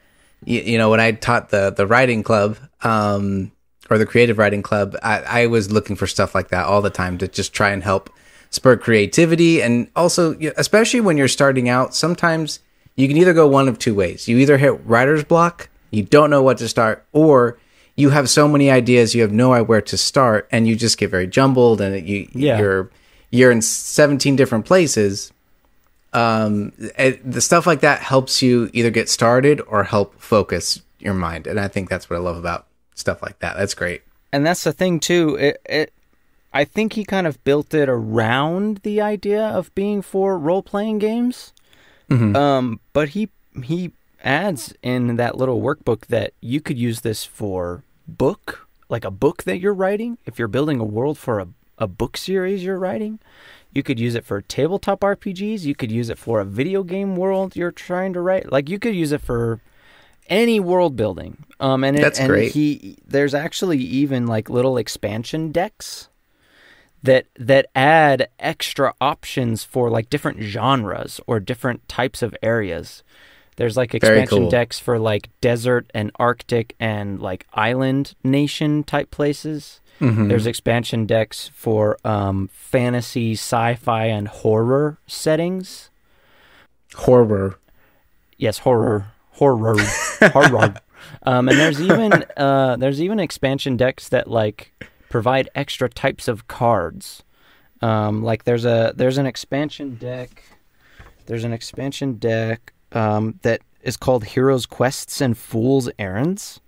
you, 0.44 0.60
you 0.60 0.78
know, 0.78 0.90
when 0.90 1.00
I 1.00 1.12
taught 1.12 1.52
the, 1.52 1.70
the 1.70 1.88
writing 1.88 2.24
club, 2.24 2.58
um, 2.82 3.53
or 3.94 3.98
the 3.98 4.06
creative 4.06 4.38
writing 4.38 4.62
club, 4.64 4.96
I, 5.04 5.20
I 5.44 5.48
was 5.48 5.72
looking 5.72 5.96
for 5.96 6.08
stuff 6.08 6.34
like 6.34 6.50
that 6.50 6.66
all 6.66 6.82
the 6.82 6.90
time 6.90 7.18
to 7.20 7.28
just 7.28 7.54
try 7.54 7.70
and 7.70 7.84
help 7.84 8.10
spur 8.50 8.76
creativity. 8.76 9.62
And 9.62 9.88
also, 9.96 10.34
especially 10.58 11.00
when 11.02 11.16
you're 11.18 11.28
starting 11.28 11.70
out, 11.70 11.96
sometimes 11.96 12.60
you 12.96 13.08
can 13.08 13.18
either 13.18 13.34
go 13.34 13.48
one 13.48 13.68
of 13.68 13.80
two 13.80 13.96
ways. 13.96 14.28
You 14.28 14.38
either 14.40 14.58
hit 14.58 14.80
writer's 14.86 15.24
block, 15.24 15.70
you 15.92 16.04
don't 16.04 16.30
know 16.30 16.42
what 16.42 16.58
to 16.58 16.68
start, 16.68 17.06
or 17.14 17.58
you 17.96 18.10
have 18.10 18.30
so 18.30 18.48
many 18.48 18.72
ideas, 18.72 19.14
you 19.14 19.22
have 19.22 19.32
no 19.32 19.54
idea 19.54 19.64
where 19.66 19.82
to 19.82 19.98
start, 19.98 20.48
and 20.52 20.68
you 20.68 20.76
just 20.76 20.98
get 20.98 21.10
very 21.12 21.28
jumbled, 21.28 21.80
and 21.82 22.08
you 22.08 22.28
Yeah. 22.34 22.60
you're 22.60 22.90
you're 23.30 23.52
in 23.52 23.62
17 23.62 24.36
different 24.36 24.66
places. 24.66 25.32
Um, 26.14 26.72
it, 26.98 27.30
the 27.30 27.42
stuff 27.42 27.66
like 27.66 27.80
that 27.82 28.00
helps 28.00 28.44
you 28.44 28.70
either 28.74 28.92
get 28.92 29.10
started 29.10 29.62
or 29.68 29.84
help 29.84 30.20
focus 30.22 30.82
your 31.00 31.16
mind, 31.16 31.48
and 31.48 31.60
I 31.60 31.68
think 31.68 31.90
that's 31.90 32.10
what 32.10 32.18
I 32.18 32.20
love 32.20 32.38
about 32.38 32.68
stuff 32.96 33.22
like 33.22 33.40
that. 33.40 33.58
That's 33.58 33.74
great. 33.74 34.02
and 34.32 34.46
that's 34.46 34.64
the 34.64 34.74
thing 34.74 35.00
too. 35.00 35.36
It, 35.36 35.62
it, 35.66 35.94
I 36.54 36.66
think 36.66 36.94
he 36.94 37.04
kind 37.04 37.26
of 37.28 37.44
built 37.44 37.74
it 37.74 37.90
around 37.90 38.80
the 38.84 39.02
idea 39.02 39.44
of 39.44 39.74
being 39.76 40.02
for 40.02 40.38
role 40.38 40.62
playing 40.64 41.00
games. 41.00 41.54
Um, 42.36 42.80
but 42.94 43.10
he 43.10 43.30
he 43.64 43.92
adds 44.24 44.74
in 44.84 45.16
that 45.16 45.36
little 45.38 45.62
workbook 45.62 46.06
that 46.08 46.34
you 46.42 46.62
could 46.62 46.78
use 46.78 47.02
this 47.02 47.26
for 47.26 47.84
book, 48.08 48.68
like 48.88 49.04
a 49.04 49.10
book 49.12 49.44
that 49.44 49.58
you're 49.60 49.74
writing. 49.74 50.20
If 50.26 50.38
you're 50.38 50.48
building 50.48 50.80
a 50.80 50.84
world 50.86 51.18
for 51.18 51.40
a 51.40 51.48
a 51.80 51.88
book 51.88 52.16
series 52.18 52.64
you're 52.64 52.78
writing, 52.78 53.18
you 53.74 53.82
could 53.82 54.00
use 54.00 54.14
it 54.14 54.24
for 54.26 54.42
tabletop 54.42 55.00
RPGs. 55.00 55.64
You 55.64 55.74
could 55.74 55.92
use 55.92 56.10
it 56.10 56.20
for 56.20 56.40
a 56.40 56.46
video 56.46 56.84
game 56.84 57.16
world 57.16 57.56
you're 57.56 57.72
trying 57.72 58.14
to 58.14 58.22
write. 58.22 58.52
Like 58.52 58.70
you 58.70 58.78
could 58.78 58.94
use 58.94 59.12
it 59.12 59.22
for 59.22 59.60
any 60.30 60.60
world 60.60 60.96
building. 60.96 61.46
Um, 61.60 61.84
and 61.84 61.98
it, 61.98 62.02
That's 62.02 62.20
and 62.20 62.28
great. 62.30 62.52
He 62.52 62.98
there's 63.08 63.34
actually 63.34 63.78
even 63.80 64.28
like 64.28 64.50
little 64.50 64.78
expansion 64.78 65.52
decks 65.52 66.10
that 67.02 67.26
that 67.38 67.68
add 67.76 68.30
extra 68.40 68.94
options 69.02 69.64
for 69.64 69.90
like 69.90 70.10
different 70.10 70.42
genres 70.42 71.20
or 71.28 71.40
different 71.40 71.88
types 71.88 72.22
of 72.22 72.36
areas. 72.42 73.04
There's 73.56 73.78
like 73.78 73.94
expansion 73.94 74.40
cool. 74.40 74.50
decks 74.50 74.80
for 74.80 74.98
like 74.98 75.30
desert 75.40 75.90
and 75.94 76.12
arctic 76.16 76.76
and 76.80 77.20
like 77.22 77.46
island 77.54 78.16
nation 78.24 78.84
type 78.84 79.12
places. 79.12 79.80
Mhm. 80.02 80.28
There's 80.28 80.48
expansion 80.48 81.06
decks 81.06 81.52
for 81.54 81.98
um, 82.04 82.50
fantasy, 82.52 83.34
sci-fi, 83.34 84.06
and 84.06 84.28
horror 84.28 84.98
settings. 85.06 85.92
horror. 86.96 87.60
Yes, 88.38 88.60
horror, 88.60 89.12
horror, 89.34 89.76
horror. 90.30 90.76
Um, 91.24 91.48
and 91.50 91.60
there's 91.60 91.82
even 91.82 92.26
uh, 92.38 92.76
there's 92.78 93.02
even 93.02 93.20
expansion 93.20 93.78
decks 93.78 94.10
that 94.10 94.30
like 94.30 94.72
provide 95.10 95.50
extra 95.54 95.90
types 95.90 96.28
of 96.28 96.48
cards. 96.48 97.24
Um, 97.82 98.24
like 98.24 98.46
there's 98.46 98.66
a 98.66 98.94
there's 98.96 99.18
an 99.18 99.26
expansion 99.26 99.96
deck. 99.96 100.44
There's 101.26 101.44
an 101.44 101.54
expansion 101.54 102.16
deck 102.16 102.74
um, 102.94 103.40
that 103.44 103.62
is 103.84 103.98
called 103.98 104.26
Heroes 104.26 104.66
Quests 104.66 105.22
and 105.22 105.38
Fools 105.38 105.90
Errands, 106.00 106.62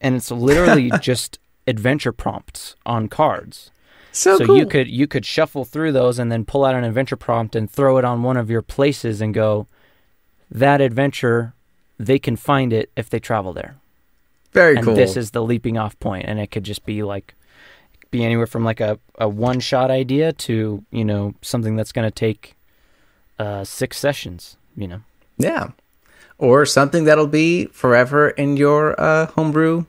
and 0.00 0.14
it's 0.14 0.30
literally 0.30 0.90
just 1.00 1.38
adventure 1.66 2.12
prompts 2.12 2.76
on 2.84 3.08
cards. 3.08 3.70
So, 4.12 4.38
so 4.38 4.46
cool. 4.46 4.56
you 4.56 4.66
could 4.66 4.88
you 4.88 5.06
could 5.06 5.26
shuffle 5.26 5.64
through 5.66 5.92
those 5.92 6.18
and 6.18 6.32
then 6.32 6.44
pull 6.44 6.64
out 6.64 6.74
an 6.74 6.84
adventure 6.84 7.16
prompt 7.16 7.54
and 7.54 7.70
throw 7.70 7.98
it 7.98 8.04
on 8.04 8.22
one 8.22 8.38
of 8.38 8.48
your 8.48 8.62
places 8.62 9.20
and 9.20 9.34
go 9.34 9.66
that 10.50 10.80
adventure 10.80 11.52
they 11.98 12.18
can 12.18 12.36
find 12.36 12.72
it 12.72 12.90
if 12.96 13.10
they 13.10 13.18
travel 13.18 13.52
there 13.52 13.76
very 14.52 14.76
and 14.76 14.84
cool. 14.84 14.94
this 14.94 15.16
is 15.16 15.30
the 15.32 15.42
leaping 15.42 15.76
off 15.78 15.98
point 16.00 16.24
and 16.26 16.38
it 16.38 16.50
could 16.50 16.64
just 16.64 16.84
be 16.86 17.02
like 17.02 17.34
be 18.10 18.24
anywhere 18.24 18.46
from 18.46 18.64
like 18.64 18.80
a, 18.80 18.98
a 19.18 19.28
one 19.28 19.60
shot 19.60 19.90
idea 19.90 20.32
to 20.32 20.84
you 20.90 21.04
know 21.04 21.34
something 21.42 21.76
that's 21.76 21.92
going 21.92 22.06
to 22.06 22.10
take 22.14 22.54
uh 23.38 23.64
six 23.64 23.98
sessions 23.98 24.56
you 24.76 24.88
know 24.88 25.00
yeah, 25.38 25.72
or 26.38 26.64
something 26.64 27.04
that'll 27.04 27.26
be 27.26 27.66
forever 27.66 28.30
in 28.30 28.56
your 28.56 28.98
uh, 28.98 29.26
homebrew 29.26 29.84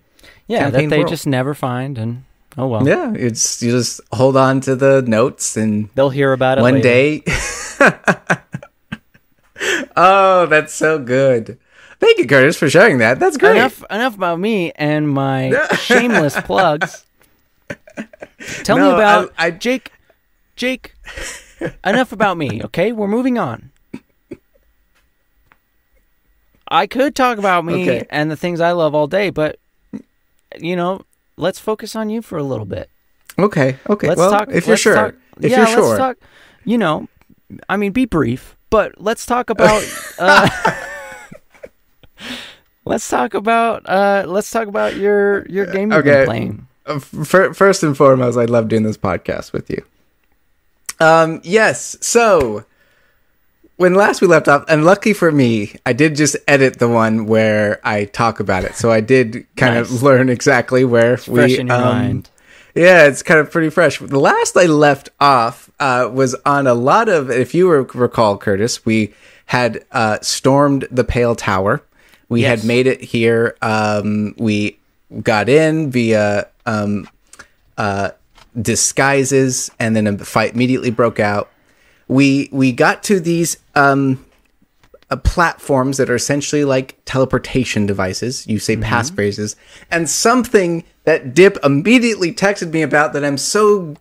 yeah 0.47 0.70
that 0.70 0.89
they 0.89 0.97
world. 0.97 1.08
just 1.08 1.26
never 1.26 1.53
find 1.53 1.97
and 1.97 2.26
oh 2.58 2.68
well 2.68 2.86
Yeah, 2.86 3.14
it's 3.16 3.62
you 3.62 3.72
just 3.72 4.01
hold 4.12 4.36
on 4.36 4.60
to 4.62 4.76
the 4.76 5.01
notes 5.03 5.55
and 5.55 5.88
they'll 5.95 6.10
hear 6.10 6.34
about 6.34 6.58
it 6.58 6.62
one 6.62 6.82
later. 6.82 6.84
day. 6.84 7.24
oh, 9.95 10.45
that's 10.47 10.74
so 10.74 10.99
good. 10.99 11.58
Thank 12.00 12.20
you, 12.20 12.28
Kurtis, 12.28 12.58
for 12.58 12.70
sharing 12.70 13.00
that. 13.00 13.20
That's 13.20 13.38
great. 13.38 13.58
Enough, 13.58 13.84
enough 13.89 14.16
about 14.16 14.39
me 14.39 14.72
and 14.76 15.10
my 15.10 15.68
shameless 15.80 16.39
plugs. 16.41 17.06
Tell 18.64 18.78
me 18.78 18.88
about 18.88 19.34
I- 19.38 19.48
I- 19.48 19.52
Jake. 19.52 19.91
Jake, 20.56 20.95
enough 21.86 22.12
about 22.12 22.36
me. 22.38 22.64
Okay, 22.64 22.91
we're 22.91 23.08
moving 23.08 23.38
on. 23.38 23.72
I 26.68 26.88
could 26.88 27.16
talk 27.16 27.38
about 27.38 27.64
me 27.64 27.84
Okay. 27.84 28.08
and 28.10 28.30
the 28.32 28.36
things 28.36 28.60
I 28.60 28.72
love 28.72 28.93
all 28.95 29.06
day, 29.08 29.30
but 29.30 29.60
you 30.60 30.76
know, 30.76 31.02
let's 31.38 31.60
focus 31.60 31.95
on 31.95 32.10
you 32.10 32.22
for 32.24 32.38
a 32.38 32.43
little 32.43 32.66
bit. 32.66 32.89
Okay, 33.39 33.78
okay. 33.88 34.08
Let's 34.08 34.18
well, 34.18 34.32
talk. 34.32 34.50
if 34.52 34.66
you're 34.68 34.78
sure, 34.78 34.95
talk- 34.95 35.16
if 35.39 35.52
yeah, 35.52 35.70
you're 35.70 35.82
let's 35.82 35.98
talk. 36.00 36.18
You 36.66 36.78
know, 36.80 37.08
I 37.70 37.78
mean, 37.78 37.91
be 37.91 38.06
brief, 38.06 38.58
but 38.72 39.00
let's 39.00 39.26
talk 39.26 39.50
about. 39.50 39.84
Uh, 40.20 40.50
let's 42.88 43.08
talk 43.08 43.34
about. 43.34 43.88
Uh, 43.88 44.24
let's 44.28 44.50
talk 44.52 44.68
about 44.68 44.96
your 44.96 45.46
your 45.48 45.66
game 45.68 45.92
you've 45.92 46.00
Okay. 46.00 46.12
been 46.20 46.26
playing. 46.26 46.68
Uh, 46.86 47.00
fir- 47.00 47.54
first 47.54 47.84
and 47.84 47.96
foremost, 47.96 48.38
I 48.38 48.46
love 48.46 48.68
doing 48.70 48.84
this 48.84 48.98
podcast 48.98 49.52
with 49.54 49.70
you. 49.70 49.84
Um, 51.00 51.42
yes. 51.44 51.98
So 52.02 52.66
when 53.76 53.94
last 53.94 54.22
we 54.22 54.28
left 54.28 54.48
off, 54.48 54.66
and 54.68 54.84
lucky 54.86 55.14
for 55.14 55.32
me, 55.32 55.76
I 55.86 55.94
did 55.94 56.16
just 56.16 56.36
edit 56.48 56.80
the 56.80 56.88
one 56.90 57.28
where 57.28 57.80
I 57.84 58.06
talk 58.06 58.40
about 58.40 58.64
it, 58.64 58.76
so 58.76 58.92
I 58.92 59.02
did 59.02 59.46
kind 59.56 59.76
Nice. 59.76 59.92
of 59.92 60.02
learn 60.02 60.30
exactly 60.30 60.84
where 60.84 61.18
Fresh 61.18 61.52
we. 61.52 61.60
in 61.60 61.68
your 61.68 61.76
um, 61.76 61.82
mind. 61.84 62.30
Yeah, 62.74 63.06
it's 63.08 63.22
kind 63.24 63.40
of 63.40 63.52
pretty 63.52 63.70
fresh. 63.70 64.00
The 64.00 64.20
last 64.20 64.56
I 64.56 64.66
left 64.66 65.10
off 65.20 65.70
uh, 65.80 66.10
was 66.12 66.36
on 66.46 66.68
a 66.68 66.74
lot 66.76 67.10
of, 67.10 67.30
if 67.32 67.54
you 67.56 67.70
recall, 67.72 68.38
Kurtis, 68.38 68.86
we 68.86 69.14
had 69.48 69.84
uh, 69.92 70.20
stormed 70.22 70.88
the 70.92 71.04
Pale 71.04 71.36
Tower. 71.38 71.82
We 72.30 72.41
Yes. 72.41 72.59
had 72.59 72.67
made 72.67 72.88
it 72.88 73.01
here. 73.01 73.55
Um, 73.61 74.36
we 74.38 74.78
got 75.23 75.47
in 75.49 75.91
via 75.91 76.47
um, 76.65 77.07
uh, 77.78 78.11
disguises, 78.61 79.71
and 79.80 79.95
then 79.95 80.07
a 80.07 80.17
fight 80.19 80.53
immediately 80.53 80.91
broke 80.91 81.19
out. 81.19 81.49
We 82.07 82.49
we 82.51 82.71
got 82.71 83.03
to 83.03 83.19
these 83.19 83.57
um, 83.75 84.25
uh, 85.09 85.15
platforms 85.17 85.97
that 85.97 86.09
are 86.09 86.15
essentially 86.15 86.65
like 86.65 86.97
teleportation 87.05 87.86
devices. 87.86 88.45
You 88.47 88.59
say 88.59 88.75
passphrases, 88.78 89.55
and 89.89 90.09
something 90.09 90.84
that 91.05 91.34
Dip 91.34 91.57
immediately 91.63 92.34
texted 92.34 92.71
me 92.73 92.82
about 92.82 93.13
that 93.13 93.23
I'm 93.23 93.38
so 93.38 93.95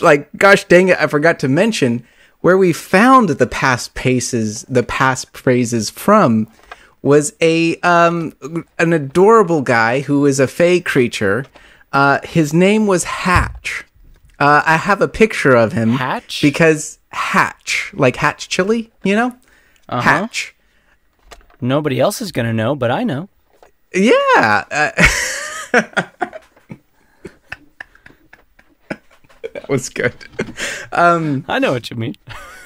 like, 0.00 0.28
gosh 0.36 0.64
dang 0.64 0.88
it, 0.88 0.98
I 1.00 1.06
forgot 1.08 1.38
to 1.40 1.48
mention 1.48 2.06
where 2.40 2.58
we 2.58 2.72
found 2.72 3.30
the 3.30 3.46
past 3.46 3.94
paces, 3.94 4.62
the 4.68 4.82
past 4.82 5.36
phrases 5.36 5.88
from 5.90 6.46
was 7.04 7.34
a 7.42 7.76
um 7.80 8.32
an 8.78 8.92
adorable 8.94 9.60
guy 9.60 10.00
who 10.00 10.24
is 10.26 10.40
a 10.40 10.46
fey 10.48 10.80
creature. 10.80 11.44
Uh, 11.92 12.18
his 12.24 12.52
name 12.54 12.86
was 12.88 13.04
Hatch. 13.04 13.84
Uh, 14.40 14.62
I 14.66 14.76
have 14.78 15.00
a 15.02 15.06
picture 15.06 15.54
of 15.54 15.72
him. 15.72 15.90
Hatch? 15.92 16.40
because 16.42 16.98
Hatch, 17.10 17.92
like 17.94 18.16
Hatch 18.16 18.48
chili, 18.48 18.90
you 19.04 19.14
know, 19.14 19.36
Uh-huh. 19.88 20.00
Hatch. 20.00 20.54
Nobody 21.60 22.00
else 22.00 22.20
is 22.22 22.32
gonna 22.32 22.52
know, 22.54 22.74
but 22.74 22.90
I 22.90 23.04
know. 23.04 23.28
Yeah. 23.94 24.64
Uh, 24.70 24.90
that 29.52 29.68
was 29.68 29.88
good. 29.88 30.14
I 30.92 31.58
know 31.60 31.72
what 31.72 31.90
you 31.90 31.96
mean. 31.96 32.16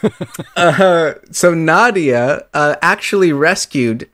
So 1.32 1.54
Nadia 1.54 2.46
uh, 2.54 2.76
actually 2.80 3.32
rescued 3.32 4.08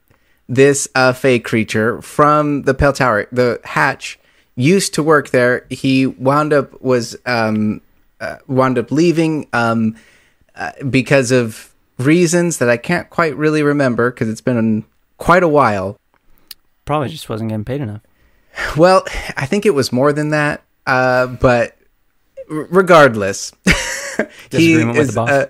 this 0.48 0.88
uh, 0.94 1.12
fey 1.12 1.38
creature 1.38 2.00
from 2.02 2.62
the 2.62 2.74
Pale 2.74 2.94
Tower. 2.94 3.28
The 3.32 3.60
Hatch 3.64 4.18
used 4.56 4.94
to 4.94 5.02
work 5.02 5.30
there. 5.30 5.66
He 5.70 6.06
wound 6.06 6.52
up 6.52 6.80
was 6.82 7.16
um, 7.26 7.80
uh, 8.20 8.36
wound 8.46 8.78
up 8.78 8.90
leaving 8.90 9.48
um, 9.52 9.96
uh, 10.54 10.72
because 10.88 11.30
of 11.30 11.74
reasons 11.98 12.58
that 12.58 12.68
I 12.68 12.76
can't 12.76 13.08
quite 13.10 13.36
really 13.36 13.62
remember 13.62 14.10
because 14.10 14.28
it's 14.28 14.40
been 14.40 14.84
quite 15.18 15.42
a 15.42 15.48
while. 15.48 15.98
Probably 16.84 17.08
just 17.08 17.28
wasn't 17.28 17.50
getting 17.50 17.64
paid 17.64 17.80
enough. 17.80 18.02
Well, 18.76 19.04
I 19.36 19.46
think 19.46 19.66
it 19.66 19.74
was 19.74 19.92
more 19.92 20.12
than 20.12 20.30
that. 20.30 20.62
Uh, 20.86 21.26
but 21.26 21.76
r- 22.48 22.68
regardless, 22.70 23.52
he 23.66 24.24
Disagreement 24.50 24.98
with 24.98 25.08
is 25.08 25.14
the 25.14 25.14
boss? 25.14 25.30
Uh, 25.30 25.46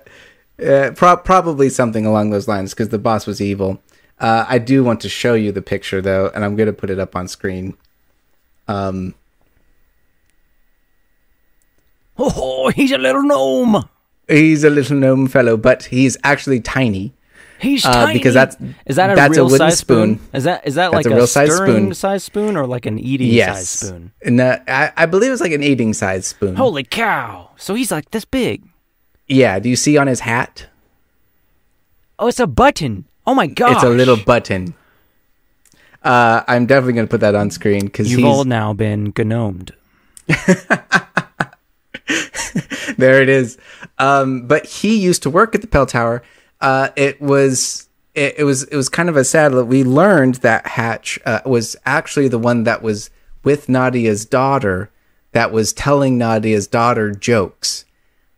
uh, 0.63 0.91
pro- 0.93 1.17
probably 1.19 1.69
something 1.69 2.07
along 2.07 2.31
those 2.31 2.49
lines 2.49 2.73
because 2.73 2.89
the 2.89 2.99
boss 2.99 3.27
was 3.27 3.43
evil. 3.43 3.81
Uh, 4.21 4.45
I 4.49 4.59
do 4.59 4.85
want 4.85 5.01
to 5.03 5.09
show 5.09 5.35
you 5.35 5.53
the 5.53 5.63
picture 5.63 6.01
though, 6.01 6.31
and 6.35 6.45
I'm 6.45 6.57
going 6.57 6.67
to 6.69 6.73
put 6.73 6.89
it 6.91 6.99
up 6.99 7.15
on 7.17 7.29
screen. 7.29 7.77
Um, 8.69 9.15
Oh, 12.19 12.69
he's 12.77 12.93
a 12.93 12.99
little 12.99 13.23
gnome. 13.23 13.89
he's 14.29 14.65
a 14.65 14.71
little 14.71 14.97
gnome 14.97 15.27
fellow, 15.27 15.57
but 15.57 15.85
he's 15.85 16.17
actually 16.23 16.61
tiny. 16.61 17.13
He's 17.61 17.85
uh, 17.85 17.93
tiny. 17.93 18.13
because 18.15 18.35
that's 18.35 18.57
is 18.87 18.97
that 18.97 19.11
a 19.11 19.15
that's 19.15 19.37
real 19.37 19.47
a 19.47 19.51
wooden 19.51 19.59
size 19.71 19.79
spoon? 19.79 20.19
spoon. 20.19 20.29
Is 20.33 20.45
that 20.45 20.67
is 20.67 20.75
that 20.75 20.93
That's 20.93 21.07
like 21.07 21.13
a 21.13 21.17
real 21.17 21.27
size 21.27 21.55
stirring 21.55 21.73
spoon. 21.87 21.95
size 21.95 22.25
spoon 22.25 22.57
or 22.57 22.67
like 22.67 22.85
an 22.87 22.99
eating 22.99 23.29
yes, 23.29 23.69
size 23.69 23.89
spoon? 23.89 24.13
And 24.23 24.41
uh, 24.41 24.59
I, 24.69 24.93
I 24.97 25.07
believe 25.07 25.33
it's 25.33 25.41
like 25.41 25.53
an 25.53 25.63
eating 25.63 25.93
size 25.95 26.27
spoon. 26.27 26.57
Holy 26.57 26.85
cow! 26.85 27.51
So 27.57 27.75
he's 27.75 27.91
like 27.91 28.11
this 28.11 28.25
big. 28.25 28.63
Yeah. 29.29 29.59
Do 29.59 29.69
you 29.69 29.77
see 29.77 29.97
on 29.97 30.07
his 30.09 30.21
hat? 30.21 30.67
Oh, 32.19 32.27
it's 32.29 32.39
a 32.41 32.47
button. 32.47 33.07
Oh 33.27 33.35
my 33.35 33.47
god! 33.47 33.73
It's 33.73 33.83
a 33.83 33.89
little 33.89 34.17
button. 34.17 34.75
Uh, 36.03 36.43
I'm 36.47 36.67
definitely 36.67 36.93
gonna 36.95 37.07
put 37.07 37.21
that 37.21 37.35
on 37.35 37.51
screen 37.51 37.87
because 37.87 38.11
You've 38.11 38.21
he's 38.21 38.27
all 38.27 38.45
now 38.45 38.73
been 38.75 39.13
gnomed. 39.17 39.73
there. 42.97 43.23
It 43.23 43.29
is. 43.29 43.59
Um, 43.99 44.47
but 44.47 44.67
he 44.67 44.99
used 44.99 45.23
to 45.23 45.31
work 45.31 45.55
at 45.55 45.63
the 45.63 45.67
Pale 45.67 45.87
Tower. 45.87 46.23
Uh, 46.61 46.91
it 46.97 47.21
was 47.21 47.89
it, 48.15 48.35
it 48.39 48.45
was 48.45 48.65
it 48.65 48.77
was 48.77 48.89
kind 48.89 49.09
of 49.09 49.17
a 49.17 49.25
sad. 49.25 49.53
That 49.53 49.65
we 49.65 49.83
learned 49.85 50.37
that 50.37 50.67
Hatch 50.67 51.19
uh, 51.25 51.41
was 51.47 51.77
actually 51.87 52.29
the 52.29 52.39
one 52.39 52.65
that 52.65 52.83
was 52.83 53.11
with 53.43 53.69
Nadia's 53.69 54.25
daughter, 54.25 54.91
that 55.33 55.53
was 55.53 55.73
telling 55.73 56.19
Nadia's 56.19 56.67
daughter 56.67 57.11
jokes. 57.13 57.85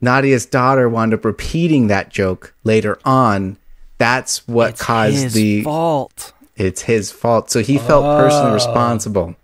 Nadia's 0.01 0.47
daughter 0.47 0.89
wound 0.89 1.15
up 1.15 1.25
repeating 1.25 1.87
that 1.87 2.11
joke 2.11 2.55
later 2.65 2.99
on. 3.05 3.57
That's 3.99 4.47
what 4.47 4.71
It's 4.71 4.83
caused 4.83 5.15
his 5.17 5.35
the 5.35 5.63
fault. 5.63 6.33
it's 6.57 6.83
his 6.83 7.11
fault. 7.11 7.51
So 7.51 7.61
he 7.63 7.79
felt 7.79 8.05
personally 8.21 8.53
responsible. 8.53 9.37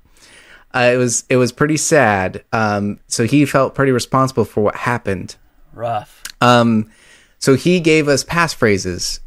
Uh, 0.75 0.91
it 0.95 0.97
was 0.97 1.25
it 1.29 1.37
was 1.37 1.53
pretty 1.53 1.77
sad. 1.77 2.45
Um, 2.53 2.99
so 3.07 3.25
he 3.25 3.45
felt 3.45 3.75
pretty 3.75 3.93
responsible 3.93 4.45
for 4.45 4.63
what 4.63 4.75
happened. 4.77 5.37
Rough. 5.73 6.23
Um, 6.41 6.91
so 7.39 7.55
he 7.57 7.81
gave 7.81 8.09
us 8.09 8.25
passphrases. 8.25 9.21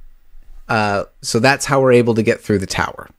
Uh, 0.68 1.04
so 1.22 1.40
that's 1.40 1.66
how 1.66 1.82
we're 1.82 1.92
able 1.94 2.16
to 2.16 2.24
get 2.24 2.42
through 2.42 2.58
the 2.60 2.66
tower. 2.66 3.10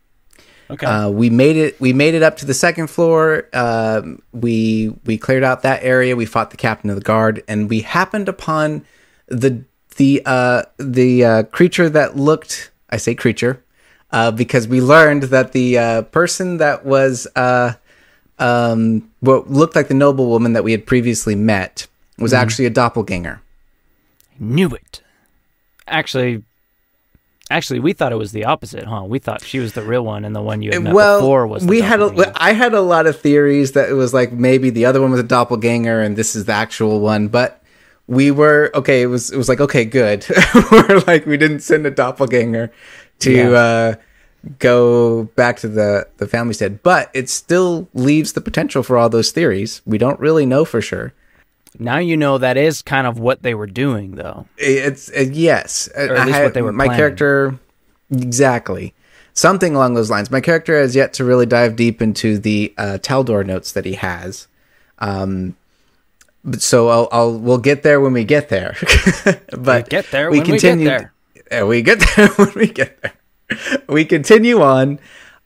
Okay. 0.69 0.85
Uh, 0.85 1.09
we 1.11 1.31
made 1.31 1.57
it. 1.57 1.81
We 1.81 1.93
made 1.93 2.15
it 2.15 2.25
up 2.25 2.37
to 2.39 2.47
the 2.47 2.55
second 2.55 2.89
floor. 2.89 3.49
Um, 3.53 4.21
we 4.33 4.93
we 5.05 5.17
cleared 5.19 5.45
out 5.45 5.63
that 5.63 5.85
area. 5.85 6.17
We 6.17 6.27
fought 6.27 6.51
the 6.51 6.57
captain 6.57 6.91
of 6.91 6.97
the 6.97 7.03
guard, 7.03 7.45
and 7.47 7.71
we 7.71 7.81
happened 7.83 8.29
upon 8.29 8.85
the 9.29 9.63
the 9.97 10.23
uh, 10.25 10.63
the 10.79 11.25
uh, 11.25 11.43
creature 11.45 11.89
that 11.89 12.17
looked. 12.17 12.71
I 12.89 12.99
say 12.99 13.15
creature 13.15 13.63
uh, 14.11 14.31
because 14.31 14.69
we 14.69 14.81
learned 14.81 15.25
that 15.25 15.53
the 15.53 15.79
uh, 15.79 16.03
person 16.03 16.59
that 16.59 16.85
was 16.85 17.27
uh, 17.37 17.75
um, 18.39 19.11
what 19.21 19.51
looked 19.51 19.77
like 19.77 19.89
the 19.89 19.95
noblewoman 19.95 20.53
that 20.53 20.65
we 20.65 20.73
had 20.73 20.87
previously 20.87 21.35
met 21.35 21.87
was 22.19 22.33
actually 22.33 22.67
a 22.67 22.71
doppelganger. 22.71 23.43
I 24.33 24.35
knew 24.39 24.69
it. 24.69 25.03
Actually, 25.87 26.43
actually, 27.51 27.81
we 27.81 27.93
thought 27.93 28.13
it 28.13 28.17
was 28.17 28.33
the 28.33 28.45
opposite, 28.45 28.85
huh? 28.85 29.05
We 29.05 29.19
thought 29.19 29.43
she 29.43 29.59
was 29.59 29.75
the 29.75 29.83
real 29.83 30.05
one, 30.05 30.25
and 30.25 30.35
the 30.35 30.43
one 30.43 30.63
you 30.63 30.73
had 30.73 30.83
met 30.83 30.95
well, 30.95 31.21
before 31.21 31.47
was. 31.47 31.63
The 31.65 31.69
we 31.69 31.81
had 31.81 32.01
a, 32.01 32.33
I 32.37 32.53
had 32.53 32.75
a 32.75 32.81
lot 32.81 33.07
of 33.07 33.21
theories 33.21 33.73
that 33.73 33.89
it 33.89 33.95
was 33.95 34.15
like 34.15 34.33
maybe 34.33 34.71
the 34.71 34.87
other 34.87 35.01
one 35.01 35.11
was 35.11 35.21
a 35.21 35.25
doppelganger 35.25 36.01
and 36.01 36.17
this 36.17 36.35
is 36.35 36.47
the 36.47 36.53
actual 36.53 37.01
one, 37.01 37.29
but 37.29 37.63
we 38.09 38.31
were 38.31 38.71
okay. 38.75 39.03
It 39.03 39.07
was 39.07 39.31
it 39.31 39.37
was 39.37 39.49
like 39.49 39.61
okay, 39.61 39.85
good. 39.85 40.27
we're 40.73 41.01
like 41.07 41.27
we 41.27 41.37
didn't 41.37 41.61
send 41.61 41.87
a 41.87 41.91
doppelganger 41.91 42.71
to 43.21 43.33
Yeah. 43.33 43.51
uh, 43.51 43.95
go 44.59 45.25
back 45.35 45.57
to 45.59 45.69
the 45.69 46.07
the 46.19 46.27
family 46.29 46.55
stead, 46.55 46.83
but 46.83 47.11
it 47.15 47.29
still 47.29 47.89
leaves 47.95 48.33
the 48.35 48.41
potential 48.41 48.83
for 48.83 48.97
all 48.97 49.09
those 49.09 49.33
theories. 49.33 49.83
We 49.85 49.99
don't 49.99 50.21
really 50.21 50.47
know 50.47 50.65
for 50.65 50.81
sure. 50.81 51.13
Now 51.79 51.99
you 51.99 52.17
know 52.17 52.39
that 52.39 52.57
is 52.57 52.81
kind 52.81 53.07
of 53.07 53.19
what 53.19 53.43
they 53.43 53.55
were 53.55 53.67
doing, 53.67 54.13
though. 54.13 54.47
It's 54.57 55.11
uh, 55.11 55.27
yes, 55.31 55.89
Or 55.95 56.17
at 56.17 56.27
least 56.27 56.41
what 56.41 56.55
they 56.55 56.63
were 56.63 56.73
My 56.73 56.87
planning. 56.87 56.99
character, 56.99 57.59
exactly, 58.11 58.95
something 59.35 59.75
along 59.75 59.95
those 59.95 60.11
lines. 60.11 60.31
My 60.31 60.41
character 60.41 60.79
has 60.79 60.97
yet 60.97 61.13
to 61.15 61.25
really 61.25 61.45
dive 61.45 61.77
deep 61.77 62.01
into 62.01 62.39
the 62.39 62.73
uh, 62.79 62.99
Taldor 63.03 63.45
notes 63.45 63.73
that 63.73 63.85
he 63.85 63.95
has. 63.95 64.49
Um, 65.01 65.57
so 66.59 66.89
I'll, 66.89 67.09
I'll 67.13 67.39
we'll 67.39 67.59
get 67.59 67.83
there 67.83 68.01
when 68.01 68.13
we 68.13 68.25
get 68.25 68.49
there. 68.49 68.77
but 69.59 69.85
We 69.85 69.91
get 69.91 70.11
there 70.11 70.31
when 70.31 70.41
we 70.41 70.59
get 70.59 70.79
there. 70.79 71.13
We 71.67 71.83
get 71.83 72.01
there 72.17 72.29
when 72.29 72.53
we 72.55 72.67
get 72.69 73.03
there. 73.03 73.13
We 73.89 74.05
continue 74.05 74.61
on, 74.61 74.99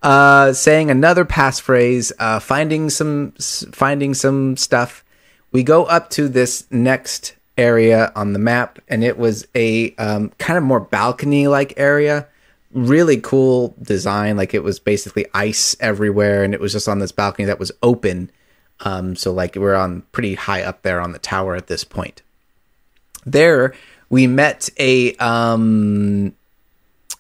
uh, 0.03 0.53
saying 0.53 0.90
another 0.90 1.24
passphrase, 1.24 2.12
uh, 2.18 2.40
finding 2.40 2.90
some 2.90 3.32
finding 3.72 4.14
some 4.14 4.57
stuff. 4.57 5.05
We 5.53 5.62
go 5.62 5.84
up 5.84 6.11
to 6.11 6.28
this 6.28 6.66
next 6.70 7.34
area 7.59 8.12
on 8.16 8.32
the 8.32 8.38
map, 8.38 8.78
and 8.88 9.05
it 9.05 9.18
was 9.18 9.46
a 9.55 9.94
um, 9.96 10.30
kind 10.38 10.57
of 10.57 10.64
more 10.64 10.80
balcony 10.80 11.48
like 11.48 11.74
area. 11.76 12.26
Really 12.72 13.20
cool 13.20 13.74
design. 13.82 14.36
Like 14.36 14.55
it 14.55 14.62
was 14.62 14.78
basically 14.78 15.26
ice 15.34 15.76
everywhere, 15.80 16.44
and 16.44 16.55
it 16.55 16.61
was 16.61 16.72
just 16.72 16.88
on 16.88 17.01
this 17.01 17.12
balcony 17.12 17.46
that 17.46 17.59
was 17.59 17.72
open. 17.82 18.30
Um, 18.81 19.16
so 19.16 19.33
like 19.33 19.57
we're 19.57 19.74
on 19.74 20.03
pretty 20.12 20.35
high 20.35 20.62
up 20.62 20.83
there 20.83 21.01
on 21.01 21.12
the 21.12 21.18
tower 21.18 21.55
at 21.55 21.66
this 21.66 21.85
point. 21.85 22.22
There 23.26 23.74
we 24.11 24.26
met 24.26 24.68
a 24.78 25.14
um 25.14 26.35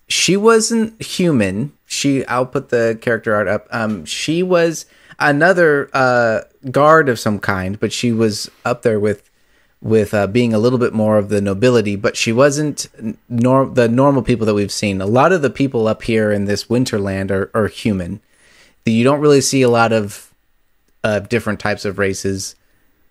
she 0.08 0.36
wasn't 0.36 1.00
human. 1.00 1.72
She 1.86 2.26
I'll 2.26 2.46
put 2.46 2.68
the 2.68 2.98
character 3.00 3.34
art 3.34 3.48
up. 3.48 3.66
Um 3.70 4.04
she 4.04 4.42
was 4.42 4.86
another 5.18 5.88
uh 5.94 6.42
guard 6.70 7.08
of 7.08 7.18
some 7.18 7.38
kind, 7.38 7.78
but 7.80 7.92
she 7.92 8.12
was 8.12 8.50
up 8.64 8.82
there 8.82 9.00
with 9.00 9.30
with 9.82 10.12
uh, 10.12 10.26
being 10.26 10.52
a 10.52 10.58
little 10.58 10.78
bit 10.78 10.92
more 10.92 11.16
of 11.16 11.30
the 11.30 11.40
nobility, 11.40 11.96
but 11.96 12.14
she 12.14 12.32
wasn't 12.32 12.86
nor- 13.30 13.64
the 13.64 13.88
normal 13.88 14.22
people 14.22 14.44
that 14.44 14.52
we've 14.52 14.70
seen. 14.70 15.00
A 15.00 15.06
lot 15.06 15.32
of 15.32 15.40
the 15.40 15.48
people 15.48 15.88
up 15.88 16.02
here 16.02 16.30
in 16.30 16.44
this 16.44 16.64
winterland 16.64 17.30
are, 17.30 17.50
are 17.54 17.66
human. 17.66 18.20
You 18.84 19.04
don't 19.04 19.20
really 19.20 19.40
see 19.40 19.62
a 19.62 19.70
lot 19.70 19.90
of 19.92 20.29
uh, 21.04 21.20
different 21.20 21.60
types 21.60 21.84
of 21.84 21.98
races. 21.98 22.56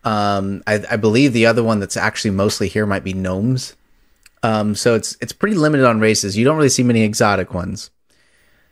Um, 0.04 0.64
I, 0.66 0.84
I 0.92 0.96
believe 0.96 1.34
the 1.34 1.46
other 1.46 1.64
one 1.64 1.80
that's 1.80 1.98
actually 1.98 2.32
mostly 2.32 2.68
here 2.68 2.86
might 2.86 3.04
be 3.04 3.14
gnomes. 3.14 3.76
Um, 4.44 4.76
so 4.76 4.96
it's 4.96 5.18
it's 5.20 5.34
pretty 5.34 5.56
limited 5.56 5.86
on 5.86 6.00
races. 6.00 6.38
You 6.38 6.46
don't 6.46 6.58
really 6.58 6.70
see 6.70 6.84
many 6.84 7.02
exotic 7.02 7.54
ones. 7.54 7.90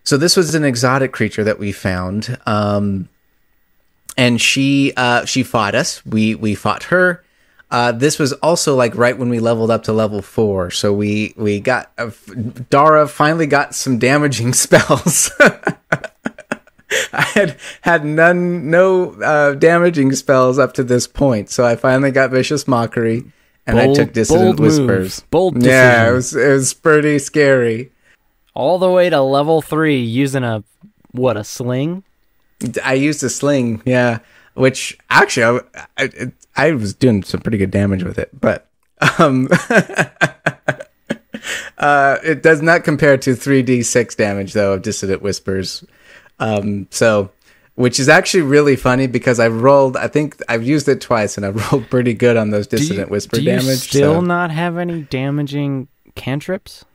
So 0.04 0.16
this 0.16 0.38
was 0.38 0.56
an 0.56 0.64
exotic 0.64 1.12
creature 1.12 1.44
that 1.44 1.60
we 1.60 1.74
found, 1.74 2.38
um, 2.46 3.10
and 4.16 4.40
she 4.40 4.94
uh, 4.96 5.26
she 5.26 5.44
fought 5.44 5.76
us. 5.76 6.06
We 6.06 6.36
we 6.36 6.56
fought 6.56 6.84
her. 6.84 7.24
Uh, 7.70 7.92
this 7.92 8.18
was 8.18 8.32
also 8.34 8.76
like 8.76 8.96
right 8.96 9.18
when 9.18 9.28
we 9.28 9.42
leveled 9.42 9.70
up 9.70 9.84
to 9.84 9.94
level 9.94 10.22
four. 10.22 10.72
So 10.72 10.94
we 10.94 11.34
we 11.36 11.60
got 11.60 11.92
uh, 11.98 12.12
Dara 12.70 13.10
finally 13.10 13.48
got 13.48 13.76
some 13.76 14.00
damaging 14.00 14.54
spells. 14.54 15.32
I 17.14 17.22
had 17.22 17.58
had 17.82 18.06
none, 18.06 18.70
no 18.70 19.12
uh, 19.22 19.54
damaging 19.56 20.14
spells 20.14 20.58
up 20.58 20.74
to 20.74 20.84
this 20.84 21.08
point. 21.08 21.50
So 21.50 21.66
I 21.66 21.76
finally 21.76 22.12
got 22.12 22.32
vicious 22.32 22.68
mockery, 22.68 23.24
and 23.66 23.78
Bold- 23.78 23.98
I 23.98 24.04
took 24.04 24.14
dissonant 24.14 24.58
bold 24.58 24.60
move. 24.60 24.88
whispers. 24.88 25.20
Bold 25.30 25.64
yeah, 25.64 26.10
it 26.10 26.14
was 26.14 26.36
it 26.36 26.50
was 26.50 26.74
pretty 26.74 27.20
scary. 27.20 27.92
All 28.54 28.80
the 28.80 28.90
way 28.90 29.10
to 29.10 29.22
level 29.22 29.62
three 29.62 30.00
using 30.00 30.44
a 30.44 30.64
what 31.12 31.38
a 31.38 31.44
sling. 31.44 32.04
I 32.84 32.94
used 32.94 33.24
a 33.24 33.30
sling, 33.30 33.84
yeah, 33.86 34.20
which 34.56 34.98
actually 35.10 35.62
I, 35.76 36.04
I, 36.04 36.32
I 36.56 36.72
was 36.72 36.94
doing 36.96 37.22
some 37.24 37.42
pretty 37.42 37.60
good 37.60 37.70
damage 37.72 38.04
with 38.04 38.18
it, 38.18 38.30
but 38.40 38.68
um, 39.20 39.48
uh, 41.78 42.18
it 42.24 42.42
does 42.42 42.62
not 42.62 42.84
compare 42.84 43.18
to 43.18 43.32
3d6 43.36 44.16
damage 44.16 44.54
though 44.54 44.74
of 44.74 44.82
dissonant 44.82 45.22
whispers. 45.22 45.84
Um, 46.40 46.88
so, 46.92 47.32
which 47.76 48.00
is 48.00 48.10
actually 48.10 48.44
really 48.44 48.76
funny 48.76 49.08
because 49.08 49.40
I've 49.40 49.62
rolled, 49.62 49.98
I 49.98 50.08
think 50.08 50.38
I've 50.50 50.64
used 50.64 50.88
it 50.88 51.02
twice 51.02 51.38
and 51.38 51.46
I've 51.46 51.56
rolled 51.72 51.90
pretty 51.90 52.14
good 52.14 52.38
on 52.38 52.50
those 52.52 52.68
dissonant 52.68 53.10
whisper 53.10 53.38
do 53.38 53.44
you 53.44 53.52
damage. 53.52 53.80
still 53.80 54.16
so- 54.16 54.22
not 54.22 54.52
have 54.52 54.78
any 54.78 55.04
damaging 55.04 55.88
cantrips? 56.16 56.86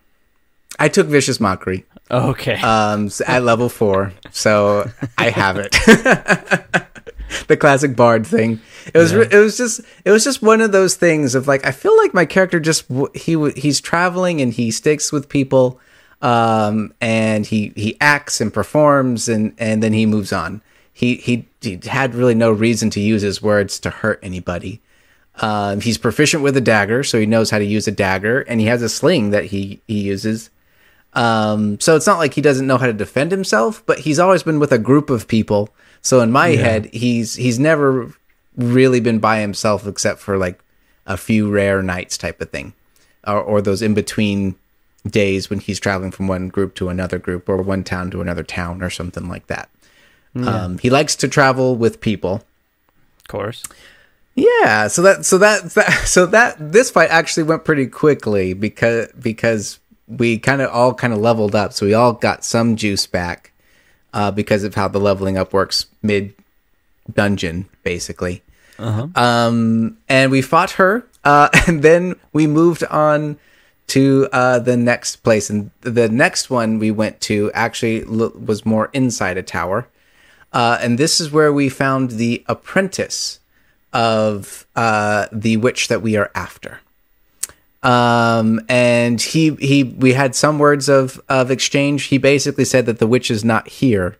I 0.78 0.88
took 0.88 1.07
vicious 1.07 1.38
mockery. 1.40 1.84
Okay. 2.11 2.61
um 2.61 3.09
at 3.26 3.43
level 3.43 3.70
four 3.70 4.12
so 4.32 4.86
i 5.16 5.30
have 5.30 5.57
it 5.57 5.70
the 7.49 7.57
classic 7.57 7.97
bard 7.97 8.26
thing 8.26 8.61
it 8.93 8.99
was 8.99 9.14
re- 9.14 9.28
it 9.30 9.38
was 9.38 9.57
just 9.57 9.80
it 10.05 10.11
was 10.11 10.22
just 10.22 10.43
one 10.43 10.61
of 10.61 10.72
those 10.72 10.95
things 10.95 11.34
of 11.34 11.49
like 11.49 11.64
i 11.64 11.70
feel 11.70 11.97
like 11.97 12.12
my 12.12 12.26
character 12.26 12.61
just 12.61 12.84
he 13.14 13.51
he's 13.57 13.80
traveling 13.80 14.43
and 14.43 14.53
he 14.53 14.70
sticks 14.70 15.11
with 15.11 15.28
people 15.30 15.80
um 16.22 16.94
and 17.00 17.44
he 17.46 17.72
he 17.76 17.96
acts 18.00 18.40
and 18.40 18.54
performs 18.54 19.28
and 19.28 19.54
and 19.58 19.82
then 19.82 19.92
he 19.92 20.06
moves 20.06 20.32
on. 20.32 20.62
He 20.92 21.16
he, 21.16 21.48
he 21.60 21.80
had 21.84 22.14
really 22.14 22.34
no 22.34 22.52
reason 22.52 22.90
to 22.90 23.00
use 23.00 23.22
his 23.22 23.42
words 23.42 23.78
to 23.80 23.90
hurt 23.90 24.20
anybody. 24.22 24.80
Um 25.36 25.80
he's 25.80 25.98
proficient 25.98 26.42
with 26.42 26.56
a 26.56 26.60
dagger 26.60 27.02
so 27.02 27.18
he 27.18 27.26
knows 27.26 27.50
how 27.50 27.58
to 27.58 27.64
use 27.64 27.88
a 27.88 27.92
dagger 27.92 28.40
and 28.42 28.60
he 28.60 28.66
has 28.66 28.82
a 28.82 28.88
sling 28.88 29.30
that 29.30 29.46
he 29.46 29.80
he 29.86 30.00
uses. 30.00 30.50
Um, 31.14 31.78
so 31.78 31.94
it's 31.94 32.06
not 32.06 32.18
like 32.18 32.34
he 32.34 32.40
doesn't 32.40 32.66
know 32.66 32.78
how 32.78 32.86
to 32.86 32.92
defend 32.92 33.32
himself, 33.32 33.82
but 33.84 33.98
he's 33.98 34.18
always 34.18 34.42
been 34.42 34.58
with 34.58 34.72
a 34.72 34.78
group 34.78 35.10
of 35.10 35.28
people. 35.28 35.68
So 36.00 36.20
in 36.20 36.30
my 36.32 36.48
head, 36.50 36.86
he's 36.92 37.34
he's 37.34 37.58
never 37.58 38.14
really 38.56 39.00
been 39.00 39.18
by 39.18 39.40
himself 39.40 39.86
except 39.86 40.20
for 40.20 40.38
like 40.38 40.62
a 41.06 41.16
few 41.16 41.50
rare 41.50 41.82
nights 41.82 42.16
type 42.16 42.40
of 42.40 42.50
thing, 42.50 42.72
or, 43.26 43.40
or 43.40 43.60
those 43.62 43.82
in 43.82 43.94
between 43.94 44.54
days 45.09 45.50
when 45.50 45.59
he's 45.59 45.80
traveling 45.80 46.11
from 46.11 46.28
one 46.28 46.48
group 46.48 46.74
to 46.76 46.88
another 46.88 47.18
group 47.18 47.48
or 47.48 47.61
one 47.62 47.84
town 47.84 48.11
to 48.11 48.20
another 48.20 48.42
town 48.42 48.82
or 48.82 48.90
something 48.90 49.28
like 49.28 49.46
that. 49.48 49.68
Um, 50.34 50.78
he 50.78 50.88
likes 50.88 51.14
to 51.16 51.28
travel 51.28 51.76
with 51.76 52.00
people. 52.00 52.42
Of 53.18 53.28
course. 53.28 53.64
Yeah, 54.34 54.88
so 54.88 55.03
that 55.03 55.26
so 55.26 55.38
that, 55.38 55.70
that 55.74 55.92
so 56.07 56.24
that 56.26 56.57
this 56.72 56.90
fight 56.90 57.11
actually 57.11 57.42
went 57.42 57.64
pretty 57.64 57.86
quickly 57.86 58.55
because 58.55 59.09
because 59.20 59.78
we 60.09 60.38
kind 60.38 60.62
of 60.62 60.70
all 60.70 60.94
kind 60.94 61.12
of 61.12 61.18
leveled 61.18 61.55
up, 61.55 61.72
so 61.72 61.84
we 61.84 61.92
all 61.92 62.14
got 62.14 62.44
some 62.44 62.76
juice 62.76 63.07
back 63.07 63.53
uh, 64.14 64.30
because 64.30 64.64
of 64.64 64.74
how 64.74 64.88
the 64.88 65.00
leveling 65.00 65.36
up 65.36 65.53
works 65.53 65.86
mid 66.03 66.34
dungeon, 67.12 67.68
basically. 67.82 68.42
Uh-huh. 68.78 69.09
Um, 69.14 69.98
and 70.09 70.30
we 70.30 70.40
fought 70.40 70.72
her, 70.72 71.07
uh, 71.24 71.50
and 71.66 71.82
then 71.82 72.16
we 72.32 72.46
moved 72.46 72.84
on 72.84 73.38
to 73.89 74.28
uh, 74.33 74.59
the 74.59 74.76
next 74.76 75.16
place, 75.16 75.51
and 75.51 75.70
the 75.80 76.09
next 76.09 76.51
one 76.51 76.78
we 76.78 76.91
went 76.91 77.20
to 77.22 77.51
actually 77.53 78.05
was 78.05 78.64
more 78.64 78.91
inside 78.93 79.37
a 79.37 79.43
tower, 79.43 79.89
uh, 80.53 80.78
and 80.80 80.99
this 80.99 81.20
is 81.20 81.30
where 81.30 81.53
we 81.53 81.68
found 81.68 82.12
the 82.12 82.45
apprentice 82.49 83.41
of 83.93 84.66
uh, 84.76 85.26
the 85.30 85.57
witch 85.59 85.89
that 85.89 86.03
we 86.03 86.16
are 86.16 86.30
after. 86.35 86.80
Um, 87.83 88.61
and 88.68 89.20
he 89.20 89.55
he 89.57 89.83
we 89.83 90.12
had 90.12 90.35
some 90.35 90.59
words 90.59 90.89
of 90.89 91.20
of 91.28 91.51
exchange. 91.51 92.05
He 92.05 92.18
basically 92.18 92.64
said 92.64 92.87
that 92.87 92.99
the 92.99 93.07
witch 93.07 93.30
is 93.30 93.45
not 93.45 93.68
here. 93.68 94.16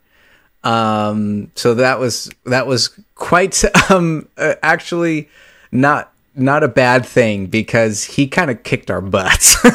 Um, 0.65 1.51
so 1.55 1.75
that 1.75 1.99
was 1.99 2.31
that 2.45 2.67
was 2.67 2.91
quite 3.15 3.63
um 3.91 4.29
uh, 4.37 4.55
actually 4.63 5.29
not 5.71 6.12
not 6.35 6.63
a 6.63 6.69
bad 6.69 7.05
thing 7.05 7.47
because 7.47 8.05
he 8.05 8.27
kind 8.27 8.51
of 8.51 8.63
kicked 8.63 8.91
our 8.91 9.01
butts. 9.01 9.57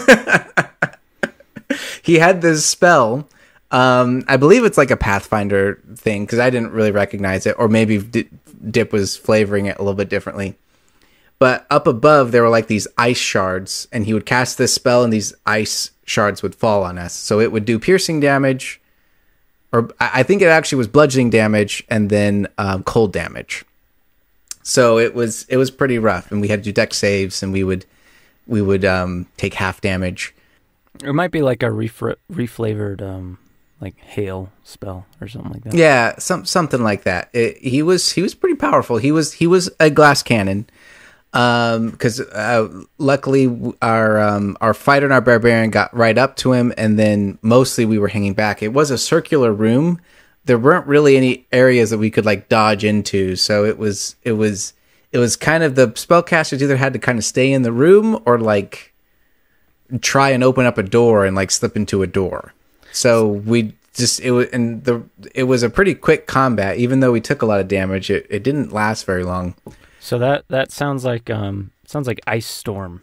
he 2.04 2.16
had 2.16 2.42
this 2.42 2.66
spell. 2.66 3.28
Um, 3.72 4.24
I 4.28 4.38
believe 4.38 4.64
it's 4.64 4.78
like 4.78 4.92
a 4.92 4.98
Pathfinder 4.98 5.82
thing 5.96 6.26
because 6.26 6.40
I 6.40 6.50
didn't 6.50 6.72
really 6.72 6.92
recognize 6.92 7.46
it, 7.46 7.56
or 7.60 7.68
maybe 7.68 8.00
D- 8.00 8.30
Dip 8.70 8.94
was 8.94 9.18
flavoring 9.18 9.66
it 9.66 9.78
a 9.78 9.82
little 9.82 9.94
bit 9.94 10.10
differently. 10.10 10.56
But 11.40 11.68
up 11.70 11.86
above, 11.86 12.32
there 12.32 12.42
were 12.42 12.50
like 12.50 12.68
these 12.68 12.88
ice 12.98 13.18
shards, 13.18 13.88
and 13.92 14.06
he 14.06 14.14
would 14.14 14.26
cast 14.26 14.58
this 14.58 14.74
spell, 14.74 15.04
and 15.04 15.14
these 15.14 15.34
ice 15.46 15.92
shards 16.06 16.42
would 16.42 16.56
fall 16.56 16.84
on 16.84 16.98
us. 16.98 17.14
So 17.14 17.40
it 17.40 17.52
would 17.52 17.66
do 17.66 17.78
piercing 17.78 18.20
damage, 18.20 18.82
or 19.72 19.90
I 20.00 20.12
I 20.16 20.24
think 20.24 20.42
it 20.42 20.48
actually 20.48 20.80
was 20.80 20.88
bludgeoning 20.88 21.30
damage, 21.30 21.84
and 21.90 22.10
then 22.10 22.48
um, 22.58 22.84
cold 22.84 23.14
damage. 23.14 23.66
So 24.68 25.00
it 25.00 25.16
was 25.16 25.46
it 25.48 25.56
was 25.56 25.72
pretty 25.72 25.98
rough, 25.98 26.30
and 26.30 26.42
we 26.42 26.50
had 26.50 26.60
to 26.60 26.64
do 26.66 26.74
dex 26.74 26.98
saves, 26.98 27.42
and 27.42 27.54
we 27.54 27.64
would 27.64 27.86
we 28.48 28.62
would 28.62 28.84
um, 28.84 29.28
take 29.38 29.54
half 29.54 29.80
damage. 29.80 30.36
It 31.02 31.14
might 31.14 31.32
be 31.32 31.42
like 31.42 31.64
a 31.64 31.68
refra- 31.68 32.18
reflavored, 32.30 33.02
um, 33.02 33.38
like 33.80 33.98
hail 33.98 34.52
spell 34.66 35.06
or 35.22 35.30
something 35.30 35.54
like 35.54 35.64
that. 35.64 35.74
Yeah, 35.74 36.18
some 36.20 36.44
something 36.44 36.84
like 36.84 37.04
that. 37.04 37.30
It, 37.32 37.60
he 37.60 37.82
was 37.82 38.12
he 38.12 38.22
was 38.22 38.36
pretty 38.36 38.58
powerful. 38.58 38.98
He 38.98 39.10
was 39.10 39.32
he 39.32 39.48
was 39.48 39.70
a 39.80 39.90
glass 39.90 40.22
cannon. 40.22 40.68
Um, 41.32 41.92
because 41.92 42.20
uh, 42.20 42.68
luckily 42.98 43.74
our 43.82 44.20
um 44.20 44.58
our 44.60 44.74
fighter 44.74 45.06
and 45.06 45.14
our 45.14 45.22
barbarian 45.22 45.70
got 45.70 45.96
right 45.96 46.18
up 46.18 46.36
to 46.38 46.52
him, 46.52 46.74
and 46.78 47.00
then 47.00 47.40
mostly 47.42 47.86
we 47.86 48.00
were 48.00 48.10
hanging 48.10 48.34
back. 48.34 48.62
It 48.62 48.74
was 48.74 48.92
a 48.92 48.98
circular 48.98 49.54
room. 49.54 50.02
There 50.48 50.58
weren't 50.58 50.88
really 50.88 51.18
any 51.18 51.46
areas 51.52 51.90
that 51.92 51.98
we 51.98 52.10
could 52.10 52.26
like 52.26 52.50
dodge 52.50 52.84
into, 52.84 53.36
so 53.36 53.64
it 53.66 53.78
was 53.78 54.16
it 54.24 54.34
was 54.34 54.74
it 55.12 55.20
was 55.20 55.36
kind 55.36 55.64
of 55.64 55.76
the 55.76 55.90
spellcasters 55.90 56.62
either 56.62 56.78
had 56.78 56.94
to 56.94 57.00
kind 57.00 57.18
of 57.18 57.24
stay 57.24 57.52
in 57.52 57.62
the 57.62 57.72
room 57.72 58.22
or 58.26 58.40
like 58.40 58.94
try 60.02 60.32
and 60.32 60.44
open 60.44 60.66
up 60.66 60.78
a 60.78 60.84
door 60.84 61.26
and 61.26 61.36
like 61.36 61.52
slip 61.52 61.76
into 61.76 62.02
a 62.02 62.08
door. 62.08 62.54
So 62.92 63.28
we 63.28 63.74
just 63.94 64.20
it 64.22 64.32
was 64.32 64.48
and 64.48 64.84
the 64.84 65.04
it 65.36 65.44
was 65.44 65.64
a 65.64 65.70
pretty 65.70 65.94
quick 65.94 66.28
combat. 66.28 66.78
Even 66.78 67.00
though 67.00 67.12
we 67.12 67.22
took 67.22 67.42
a 67.42 67.46
lot 67.46 67.60
of 67.60 67.68
damage, 67.68 68.10
it, 68.10 68.26
it 68.30 68.44
didn't 68.44 68.72
last 68.72 69.06
very 69.06 69.24
long. 69.24 69.56
So 70.00 70.18
that 70.20 70.46
that 70.48 70.72
sounds 70.72 71.06
like 71.06 71.30
um 71.30 71.72
sounds 71.86 72.08
like 72.08 72.22
ice 72.26 72.48
storm, 72.48 73.02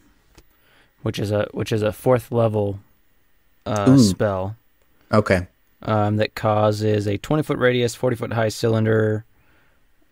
which 1.02 1.18
is 1.18 1.30
a 1.30 1.48
which 1.52 1.72
is 1.72 1.82
a 1.82 1.92
fourth 1.92 2.32
level 2.32 2.80
uh, 3.66 3.86
Ooh. 3.90 3.98
spell 3.98 4.56
Okay. 5.14 5.46
Um, 5.86 6.16
that 6.16 6.34
causes 6.34 7.06
a 7.06 7.18
twenty 7.18 7.42
foot 7.42 7.58
radius, 7.58 7.94
forty 7.94 8.16
foot 8.16 8.32
high 8.32 8.48
cylinder 8.48 9.26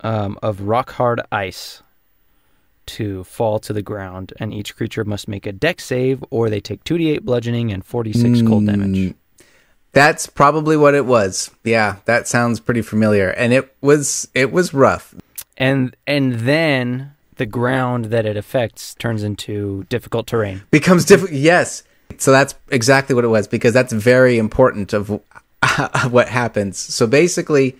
um, 0.01 0.39
of 0.43 0.61
rock 0.63 0.91
hard 0.93 1.23
ice 1.33 1.83
to 2.85 3.25
fall 3.25 3.59
to 3.61 3.73
the 3.73 3.81
ground, 3.81 4.35
and 4.39 4.53
each 4.53 4.77
creature 4.77 5.05
must 5.05 5.29
make 5.29 5.47
a 5.47 5.53
dex 5.53 5.85
save, 5.85 6.23
or 6.31 6.51
they 6.51 6.61
take 6.61 6.85
two 6.85 6.99
d 6.99 7.11
eight 7.11 7.25
bludgeoning 7.25 7.73
and 7.73 7.87
forty 7.87 8.13
six 8.13 8.43
cold 8.43 8.67
damage. 8.67 8.91
Mm, 8.91 9.15
That's 9.93 10.27
probably 10.27 10.77
what 10.77 10.95
it 10.95 11.07
was. 11.07 11.51
Yeah, 11.65 11.97
that 12.05 12.29
sounds 12.29 12.61
pretty 12.61 12.83
familiar. 12.83 13.31
And 13.31 13.55
it 13.55 13.75
was 13.81 14.29
it 14.35 14.53
was 14.53 14.75
rough. 14.75 15.15
And 15.57 15.97
and 16.07 16.41
then 16.41 17.13
the 17.37 17.47
ground 17.47 18.07
that 18.07 18.27
it 18.27 18.37
affects 18.37 18.95
turns 18.95 19.23
into 19.23 19.85
difficult 19.89 20.27
terrain. 20.27 20.63
Becomes 20.71 21.07
difficult. 21.07 21.39
Yes. 21.39 21.83
So 22.19 22.31
that's 22.31 22.55
exactly 22.71 23.15
what 23.15 23.25
it 23.25 23.29
was 23.29 23.49
because 23.49 23.73
that's 23.73 23.93
very 23.93 24.37
important 24.37 24.93
of 24.93 25.19
what 26.11 26.29
happens. 26.29 26.79
So 26.79 27.07
basically, 27.07 27.77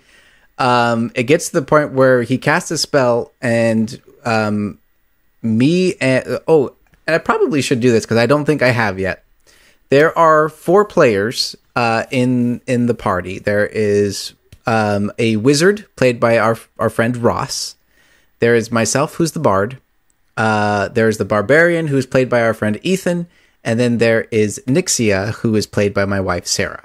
um, 0.59 1.11
it 1.15 1.25
gets 1.25 1.49
to 1.49 1.61
the 1.61 1.67
point 1.67 1.93
where 1.93 2.23
he 2.23 2.39
casts 2.39 2.71
a 2.71 2.79
spell 2.79 3.33
and 3.41 4.01
um, 4.25 4.79
me 5.43 5.95
and 6.01 6.39
oh, 6.47 6.75
and 7.07 7.15
I 7.15 7.19
probably 7.19 7.63
should 7.63 7.81
do 7.81 7.91
this 7.91 8.05
because 8.05 8.19
I 8.19 8.27
don't 8.27 8.45
think 8.45 8.63
I 8.63 8.71
have 8.71 8.99
yet. 8.99 9.25
There 9.89 10.17
are 10.17 10.49
four 10.49 10.85
players 10.85 11.57
uh, 11.75 12.05
in 12.11 12.61
in 12.67 12.87
the 12.87 12.95
party. 12.95 13.39
There 13.39 13.67
is 13.67 14.35
um, 14.67 15.11
a 15.19 15.37
wizard 15.37 15.87
played 15.97 16.21
by 16.21 16.39
our 16.39 16.59
our 16.79 16.91
friend 16.91 17.17
Ross. 17.17 17.77
There 18.39 18.55
is 18.55 18.73
myself, 18.73 19.15
who's 19.15 19.33
the 19.33 19.41
bard. 19.41 19.79
Uh, 20.37 20.89
there's 20.89 21.19
the 21.19 21.25
barbarian, 21.25 21.89
who's 21.89 22.07
played 22.07 22.29
by 22.29 22.43
our 22.43 22.55
friend 22.55 22.79
Ethan, 22.83 23.27
and 23.63 23.79
then 23.79 23.99
there 23.99 24.23
is 24.31 24.63
Nixia, 24.67 25.35
who 25.35 25.55
is 25.55 25.67
played 25.67 25.93
by 25.93 26.05
my 26.05 26.21
wife 26.21 26.47
Sarah. 26.47 26.85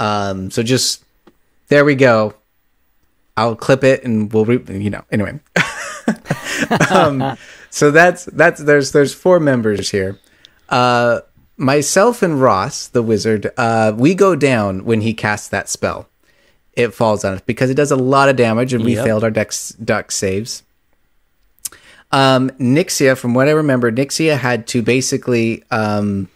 Um, 0.00 0.50
so 0.50 0.62
just 0.64 1.04
there 1.68 1.84
we 1.84 1.94
go. 1.94 2.34
I'll 3.36 3.54
clip 3.54 3.84
it 3.84 4.02
and 4.02 4.32
we'll 4.32 4.44
re- 4.44 4.64
you 4.68 4.90
know 4.90 5.04
anyway. 5.12 5.38
um, 6.90 7.36
so 7.70 7.90
that's 7.92 8.24
that's 8.24 8.62
there's 8.62 8.92
there's 8.92 9.14
four 9.14 9.38
members 9.38 9.90
here. 9.90 10.18
Uh, 10.68 11.20
myself 11.56 12.22
and 12.22 12.40
Ross, 12.40 12.88
the 12.88 13.02
wizard, 13.02 13.50
uh, 13.56 13.92
we 13.96 14.14
go 14.14 14.34
down 14.34 14.84
when 14.84 15.02
he 15.02 15.14
casts 15.14 15.48
that 15.48 15.68
spell. 15.68 16.08
It 16.74 16.94
falls 16.94 17.24
on 17.24 17.34
us 17.34 17.40
because 17.44 17.68
it 17.70 17.74
does 17.74 17.90
a 17.90 17.96
lot 17.96 18.28
of 18.28 18.36
damage, 18.36 18.72
and 18.72 18.84
we 18.84 18.94
Yep. 18.94 19.04
failed 19.04 19.24
our 19.24 19.30
dex 19.30 19.70
duck 19.70 20.10
saves. 20.10 20.62
Um, 22.12 22.50
Nixia, 22.58 23.16
from 23.16 23.34
what 23.34 23.48
I 23.48 23.52
remember, 23.52 23.92
Nixia 23.92 24.36
had 24.38 24.66
to 24.68 24.82
basically 24.82 25.62
um, 25.70 26.28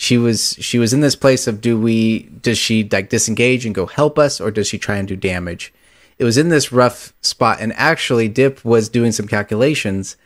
she 0.00 0.16
was 0.16 0.56
she 0.60 0.78
was 0.78 0.92
in 0.92 1.00
this 1.00 1.16
place 1.16 1.48
of 1.48 1.60
do 1.60 1.78
we 1.78 2.20
does 2.40 2.56
she 2.56 2.88
like 2.88 3.10
disengage 3.10 3.66
and 3.66 3.74
go 3.74 3.86
help 3.86 4.16
us 4.16 4.40
or 4.40 4.52
does 4.52 4.68
she 4.68 4.78
try 4.78 4.96
and 4.96 5.08
do 5.08 5.16
damage? 5.16 5.74
It 6.18 6.24
was 6.24 6.38
in 6.38 6.50
this 6.50 6.70
rough 6.70 7.12
spot, 7.20 7.58
and 7.60 7.72
actually, 7.74 8.28
Dip 8.28 8.64
was 8.64 8.88
doing 8.88 9.10
some 9.10 9.26
calculations 9.26 10.16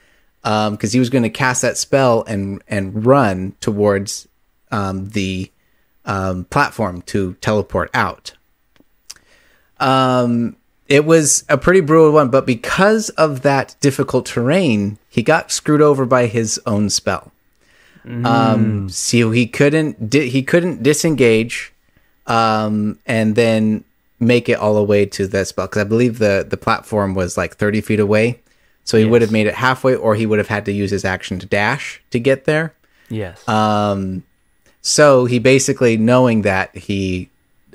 because 0.43 0.93
he 0.93 0.99
was 0.99 1.09
going 1.09 1.23
to 1.23 1.31
cast 1.31 1.63
that 1.63 1.79
spell 1.79 2.23
and 2.25 2.63
and 2.69 3.07
run 3.07 3.55
towards 3.61 4.29
um, 4.71 5.09
the 5.09 5.51
um, 6.05 6.45
platform 6.45 7.01
to 7.03 7.33
teleport 7.41 7.89
out. 7.95 8.35
Um, 9.81 10.57
it 10.87 11.07
was 11.07 11.47
a 11.49 11.57
pretty 11.57 11.81
brutal 11.81 12.13
one, 12.13 12.29
but 12.29 12.45
because 12.45 13.09
of 13.11 13.41
that 13.41 13.75
difficult 13.81 14.27
terrain, 14.27 14.99
he 15.09 15.23
got 15.23 15.51
screwed 15.51 15.81
over 15.81 16.05
by 16.05 16.27
his 16.27 16.61
own 16.67 16.91
spell. 16.91 17.32
Um, 18.05 18.89
so 18.89 19.31
he 19.31 19.47
couldn't 19.47 20.11
di- 20.11 20.29
he 20.29 20.43
couldn't 20.43 20.83
disengage, 20.83 21.73
um, 22.27 22.99
and 23.07 23.37
then 23.37 23.85
make 24.19 24.49
it 24.49 24.59
all 24.59 24.75
the 24.75 24.83
way 24.83 25.07
to 25.07 25.27
the 25.27 25.45
spell 25.45 25.67
because 25.67 25.83
I 25.83 25.85
believe 25.85 26.19
the 26.19 26.45
the 26.49 26.57
platform 26.57 27.15
was 27.15 27.37
like 27.37 27.57
thirty 27.57 27.81
feet 27.81 28.01
away. 28.01 28.41
So 28.85 28.99
he 28.99 29.05
would 29.05 29.23
have 29.23 29.31
made 29.31 29.47
it 29.47 29.55
halfway, 29.55 29.95
or 29.95 30.17
he 30.17 30.27
would 30.27 30.39
have 30.39 30.49
had 30.49 30.65
to 30.65 30.73
use 30.73 30.91
his 30.91 31.05
action 31.05 31.39
to 31.39 31.47
dash 31.47 32.03
to 32.11 32.19
get 32.19 32.45
there. 32.47 32.75
Yes. 33.09 33.47
Um, 33.49 34.25
so 34.81 35.25
he 35.27 35.39
basically, 35.39 35.97
knowing 35.97 36.43
that, 36.43 36.77
he 36.77 37.31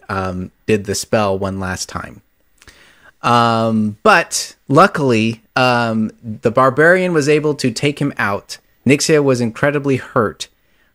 um, 0.09 0.51
did 0.65 0.83
the 0.83 0.95
spell 0.95 1.39
one 1.39 1.59
last 1.61 1.87
time. 1.87 2.21
Um, 3.21 3.97
but 4.03 4.55
luckily, 4.67 5.41
um, 5.55 6.11
the 6.21 6.51
barbarian 6.51 7.13
was 7.13 7.29
able 7.29 7.55
to 7.55 7.71
take 7.71 7.99
him 7.99 8.13
out. 8.17 8.57
Nixia 8.87 9.23
was 9.23 9.41
incredibly 9.41 9.97
hurt, 9.97 10.47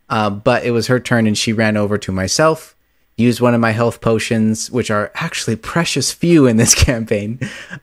uh, 0.08 0.30
but 0.30 0.64
it 0.64 0.70
was 0.70 0.86
her 0.86 1.00
turn, 1.00 1.26
and 1.26 1.36
she 1.36 1.52
ran 1.52 1.76
over 1.76 1.98
to 1.98 2.12
myself, 2.12 2.74
used 3.16 3.40
one 3.40 3.54
of 3.54 3.60
my 3.60 3.72
health 3.72 4.00
potions, 4.00 4.70
which 4.70 4.90
are 4.90 5.10
actually 5.14 5.56
precious 5.56 6.12
few 6.12 6.46
in 6.46 6.56
this 6.56 6.74
campaign. 6.88 7.38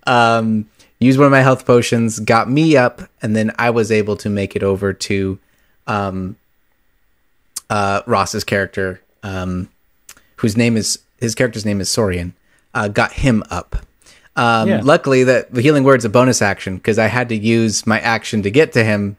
Um, 0.05 0.69
used 0.99 1.17
one 1.17 1.25
of 1.27 1.31
my 1.31 1.41
health 1.41 1.65
potions, 1.65 2.19
got 2.19 2.49
me 2.49 2.75
up, 2.75 3.01
and 3.21 3.35
then 3.35 3.51
I 3.57 3.69
was 3.69 3.91
able 3.91 4.15
to 4.17 4.29
make 4.29 4.55
it 4.55 4.63
over 4.63 4.91
to 4.93 5.39
um, 5.87 6.35
uh, 7.69 8.01
Ross's 8.05 8.43
character, 8.43 9.01
um, 9.23 9.69
whose 10.37 10.57
name 10.57 10.75
is 10.77 10.99
his 11.19 11.35
character's 11.35 11.65
name 11.65 11.81
is 11.81 11.89
Sorian, 11.89 12.31
uh, 12.73 12.87
got 12.87 13.11
him 13.13 13.43
up. 13.49 13.75
Um, 14.35 14.69
Yeah. 14.69 14.81
Luckily, 14.83 15.23
that 15.25 15.53
the 15.53 15.61
healing 15.61 15.83
word's 15.83 16.05
a 16.05 16.09
bonus 16.09 16.41
action 16.41 16.77
because 16.77 16.97
I 16.97 17.07
had 17.07 17.27
to 17.29 17.35
use 17.35 17.85
my 17.85 17.99
action 17.99 18.41
to 18.43 18.51
get 18.51 18.71
to 18.73 18.83
him, 18.83 19.17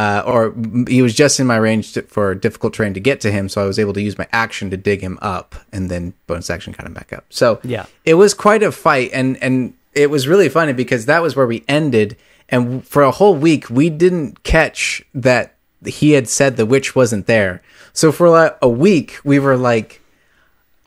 uh, 0.00 0.22
or 0.26 0.54
he 0.88 1.02
was 1.02 1.12
just 1.14 1.40
in 1.40 1.46
my 1.46 1.56
range 1.56 1.92
to, 1.94 2.02
for 2.02 2.34
difficult 2.34 2.72
terrain 2.74 2.94
to 2.94 3.00
get 3.00 3.20
to 3.22 3.30
him, 3.30 3.48
so 3.48 3.56
I 3.62 3.66
was 3.66 3.78
able 3.78 3.92
to 3.94 4.00
use 4.08 4.16
my 4.22 4.28
action 4.32 4.70
to 4.70 4.76
dig 4.76 5.00
him 5.00 5.18
up, 5.20 5.54
and 5.72 5.90
then 5.90 6.12
bonus 6.28 6.48
action 6.50 6.72
kind 6.72 6.86
of 6.86 6.94
back 6.94 7.12
up. 7.12 7.24
So 7.30 7.58
Yeah. 7.64 7.86
it 8.04 8.14
was 8.14 8.32
quite 8.34 8.62
a 8.62 8.70
fight, 8.72 9.10
and 9.12 9.36
and 9.42 9.74
it 9.94 10.08
was 10.10 10.28
really 10.28 10.48
funny 10.48 10.72
because 10.72 11.06
that 11.06 11.20
was 11.22 11.34
where 11.36 11.46
we 11.46 11.64
ended, 11.80 12.16
and 12.48 12.86
for 12.86 13.02
a 13.02 13.10
whole 13.10 13.34
week 13.34 13.68
we 13.70 13.90
didn't 13.90 14.42
catch 14.44 15.02
that 15.14 15.54
he 15.84 16.12
had 16.12 16.28
said 16.28 16.56
the 16.56 16.66
witch 16.66 16.94
wasn't 16.94 17.26
there. 17.26 17.60
So 17.92 18.12
for 18.12 18.28
like 18.30 18.56
a 18.62 18.68
week 18.68 19.18
we 19.24 19.38
were 19.38 19.56
like. 19.56 20.00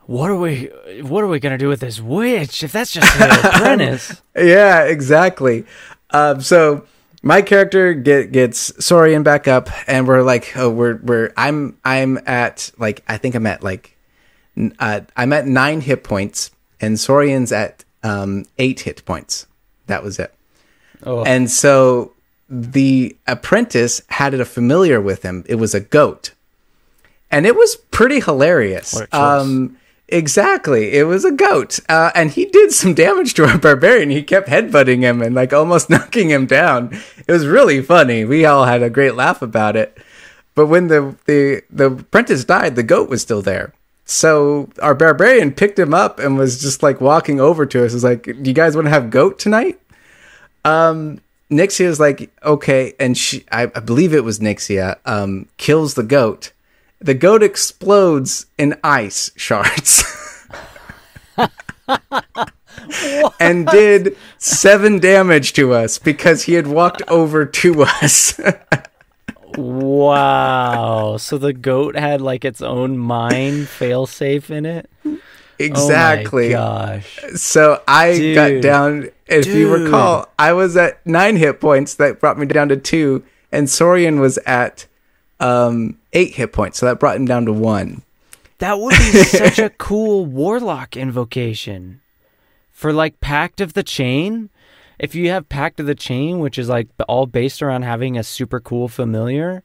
What 0.07 0.30
are 0.30 0.36
we? 0.36 0.66
What 1.03 1.24
are 1.24 1.28
we 1.28 1.39
gonna 1.39 1.57
do 1.57 1.70
with 1.70 1.80
this 1.80 2.01
witch? 2.01 2.64
If 2.64 2.72
that's 2.74 2.91
just 2.91 3.16
an 3.22 3.30
apprentice. 3.32 4.22
Yeah, 4.36 4.84
exactly. 4.84 5.64
Um, 6.09 6.41
so 6.41 6.84
my 7.22 7.41
character 7.41 7.93
get, 7.93 8.32
gets 8.32 8.72
Sorian 8.74 9.24
back 9.24 9.47
up, 9.47 9.69
and 9.88 10.07
we're 10.07 10.24
like, 10.24 10.55
oh, 10.55 10.69
we're 10.69 10.97
we're 10.97 11.34
I'm 11.38 11.78
I'm 11.84 12.19
at 12.26 12.72
like 12.78 13.03
I 13.07 13.17
think 13.17 13.36
I'm 13.36 13.45
at 13.45 13.63
like 13.63 13.97
uh, 14.80 15.01
I'm 15.15 15.34
at 15.34 15.47
nine 15.47 15.82
hit 15.82 16.03
points, 16.03 16.51
and 16.80 16.95
Sorian's 16.97 17.51
at 17.51 17.84
um, 18.03 18.45
eight 18.57 18.82
hit 18.82 19.05
points. 19.05 19.47
That 19.88 20.03
was 20.03 20.19
it. 20.19 20.34
Oh, 21.03 21.24
And 21.24 21.49
so 21.49 22.13
the 22.49 23.15
apprentice 23.28 24.01
had 24.09 24.34
a 24.34 24.45
familiar 24.45 24.99
with 24.99 25.24
him. 25.24 25.43
It 25.47 25.55
was 25.55 25.74
a 25.74 25.80
goat. 25.80 26.34
And 27.32 27.45
it 27.47 27.55
was 27.55 27.78
pretty 27.91 28.19
hilarious. 28.19 29.01
Um, 29.13 29.78
exactly. 30.12 30.93
It 30.93 31.03
was 31.03 31.26
a 31.26 31.32
goat. 31.32 31.80
Uh, 31.89 32.12
and 32.14 32.32
he 32.32 32.45
did 32.45 32.72
some 32.72 32.93
damage 32.93 33.34
to 33.36 33.45
our 33.45 33.57
barbarian. 33.57 34.09
He 34.09 34.24
kept 34.24 34.47
headbutting 34.47 35.01
him 35.01 35.22
and 35.22 35.36
like 35.36 35.53
almost 35.53 35.89
knocking 35.89 36.30
him 36.30 36.45
down. 36.45 36.97
It 37.28 37.32
was 37.32 37.47
really 37.47 37.82
funny. 37.82 38.26
We 38.26 38.45
all 38.45 38.66
had 38.66 38.84
a 38.84 38.89
great 38.89 39.16
laugh 39.16 39.41
about 39.41 39.76
it. 39.76 39.97
But 40.53 40.68
when 40.68 40.88
the, 40.88 41.16
the, 41.26 41.64
the 41.70 41.86
apprentice 41.91 42.43
died, 42.43 42.76
the 42.76 42.84
goat 42.84 43.09
was 43.09 43.22
still 43.22 43.41
there. 43.41 43.74
So 44.05 44.70
our 44.82 44.93
barbarian 44.93 45.53
picked 45.53 45.80
him 45.80 45.93
up 45.93 46.20
and 46.20 46.38
was 46.38 46.62
just 46.62 46.84
like 46.84 46.99
walking 46.99 47.39
over 47.39 47.66
to 47.66 47.86
us. 47.86 47.93
Was 47.93 48.03
like, 48.03 48.24
"Do 48.24 48.41
you 48.43 48.53
guys 48.53 48.76
want 48.76 48.88
to 48.88 48.89
have 48.89 49.09
goat 49.09 49.39
tonight?" 49.39 49.80
Um, 50.66 51.22
Nixia 51.49 51.86
is 51.86 51.99
like, 51.99 52.32
okay, 52.43 52.93
and 52.99 53.18
she, 53.18 53.45
I, 53.51 53.64
I 53.64 53.80
believe 53.80 54.14
it 54.14 54.24
was 54.24 54.39
Nixia, 54.39 54.97
um, 55.05 55.47
kills 55.57 55.93
the 55.95 56.03
goat. 56.03 56.51
The 57.02 57.16
goat 57.16 57.41
explodes 57.41 58.45
in 58.60 58.78
ice 58.84 59.32
shards. 59.36 60.04
and 63.39 63.66
did 63.68 64.16
seven 64.38 64.99
damage 64.99 65.54
to 65.54 65.74
us 65.74 65.97
because 65.97 66.43
he 66.43 66.54
had 66.54 66.68
walked 66.68 67.02
over 67.08 67.45
to 67.45 67.84
us. 67.84 68.39
wow. 69.58 71.18
So 71.18 71.39
the 71.39 71.54
goat 71.54 71.95
had 71.95 72.22
like 72.22 72.45
its 72.45 72.62
own 72.62 72.99
mine 72.99 73.64
failsafe 73.64 74.52
in 74.52 74.68
it. 74.68 74.88
exactly. 75.58 76.54
Oh 76.54 76.60
my 76.60 76.95
gosh. 76.97 77.20
So 77.36 77.82
I 77.88 78.14
Dude. 78.14 78.36
got 78.36 78.62
down. 78.62 79.10
If 79.26 79.47
you 79.47 79.74
recall, 79.74 80.28
I 80.38 80.54
was 80.54 80.78
at 80.78 81.04
nine 81.06 81.38
hit 81.38 81.60
points. 81.60 81.95
That 81.95 82.20
brought 82.20 82.38
me 82.38 82.45
down 82.45 82.70
to 82.70 82.78
two, 82.78 83.24
and 83.52 83.68
Sorian 83.68 84.20
was 84.20 84.38
at 84.45 84.86
um, 85.42 85.98
eight 86.14 86.36
hit 86.36 86.54
points. 86.54 86.80
So 86.80 86.86
that 86.86 87.00
brought 87.00 87.18
him 87.18 87.26
down 87.26 87.46
to 87.46 87.54
one. 87.54 88.04
That 88.60 88.80
would 88.80 88.92
be 88.92 89.24
such 89.24 89.60
a 89.60 89.72
cool 89.72 90.26
warlock 90.26 90.96
invocation 90.96 92.02
for 92.70 92.94
like 92.94 93.20
Pact 93.20 93.60
of 93.60 93.74
the 93.74 93.84
Chain. 93.84 94.50
If 95.00 95.16
you 95.16 95.30
have 95.30 95.50
Pact 95.50 95.80
of 95.80 95.88
the 95.88 95.96
Chain, 95.96 96.39
which 96.39 96.60
is 96.60 96.70
like 96.70 96.88
all 97.08 97.26
based 97.26 97.62
around 97.62 97.82
having 97.82 98.18
a 98.18 98.24
super 98.24 98.60
cool 98.60 98.88
familiar, 98.88 99.64